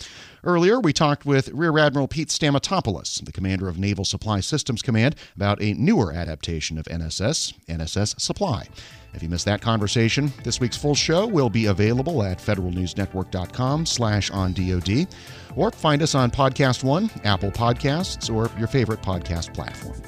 Earlier, 0.46 0.80
we 0.80 0.94
talked 0.94 1.26
with 1.26 1.50
Rear 1.50 1.78
Admiral 1.78 2.08
Pete 2.08 2.30
Stamatopoulos, 2.30 3.26
the 3.26 3.34
commander 3.34 3.68
of 3.68 3.78
Naval 3.78 4.06
Supply 4.06 4.40
Systems 4.40 4.82
Command, 4.82 5.18
about 5.36 5.62
a 5.62 5.74
newer 5.74 6.14
adaptation 6.14 6.78
of 6.78 6.86
NSS, 6.86 7.54
NSS 7.68 8.18
Supply. 8.22 8.70
If 9.14 9.22
you 9.22 9.30
missed 9.30 9.46
that 9.46 9.62
conversation, 9.62 10.32
this 10.44 10.60
week's 10.60 10.78
full 10.78 10.96
show 10.96 11.28
will 11.28 11.50
be 11.50 11.66
available 11.66 12.24
at 12.24 12.38
federalnewsnetwork.com 12.40 13.86
slash 13.86 14.32
on 14.32 14.54
DOD, 14.54 15.08
or 15.56 15.72
find 15.72 16.02
us 16.02 16.16
on 16.16 16.32
Podcast 16.32 16.84
One, 16.84 17.10
Apple 17.24 17.52
Podcasts, 17.52 18.34
or 18.34 18.50
your 18.58 18.68
favorite 18.68 19.02
podcast 19.02 19.54
platform. 19.54 20.02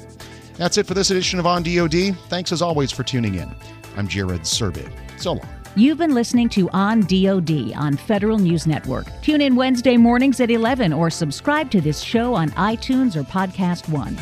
That's 0.56 0.78
it 0.78 0.86
for 0.86 0.94
this 0.94 1.10
edition 1.10 1.38
of 1.38 1.46
On 1.46 1.62
DOD. 1.62 2.16
Thanks 2.28 2.52
as 2.52 2.62
always 2.62 2.92
for 2.92 3.02
tuning 3.02 3.34
in. 3.34 3.54
I'm 3.96 4.08
Jared 4.08 4.42
Serbu. 4.42 4.90
So 5.18 5.32
long. 5.32 5.48
You've 5.76 5.98
been 5.98 6.14
listening 6.14 6.48
to 6.50 6.70
On 6.70 7.00
DoD 7.00 7.72
on 7.74 7.96
Federal 7.96 8.38
News 8.38 8.66
Network. 8.66 9.06
Tune 9.22 9.40
in 9.40 9.56
Wednesday 9.56 9.96
mornings 9.96 10.38
at 10.40 10.50
11 10.50 10.92
or 10.92 11.10
subscribe 11.10 11.70
to 11.72 11.80
this 11.80 12.00
show 12.00 12.34
on 12.34 12.50
iTunes 12.50 13.16
or 13.16 13.24
Podcast 13.24 13.88
One. 13.88 14.16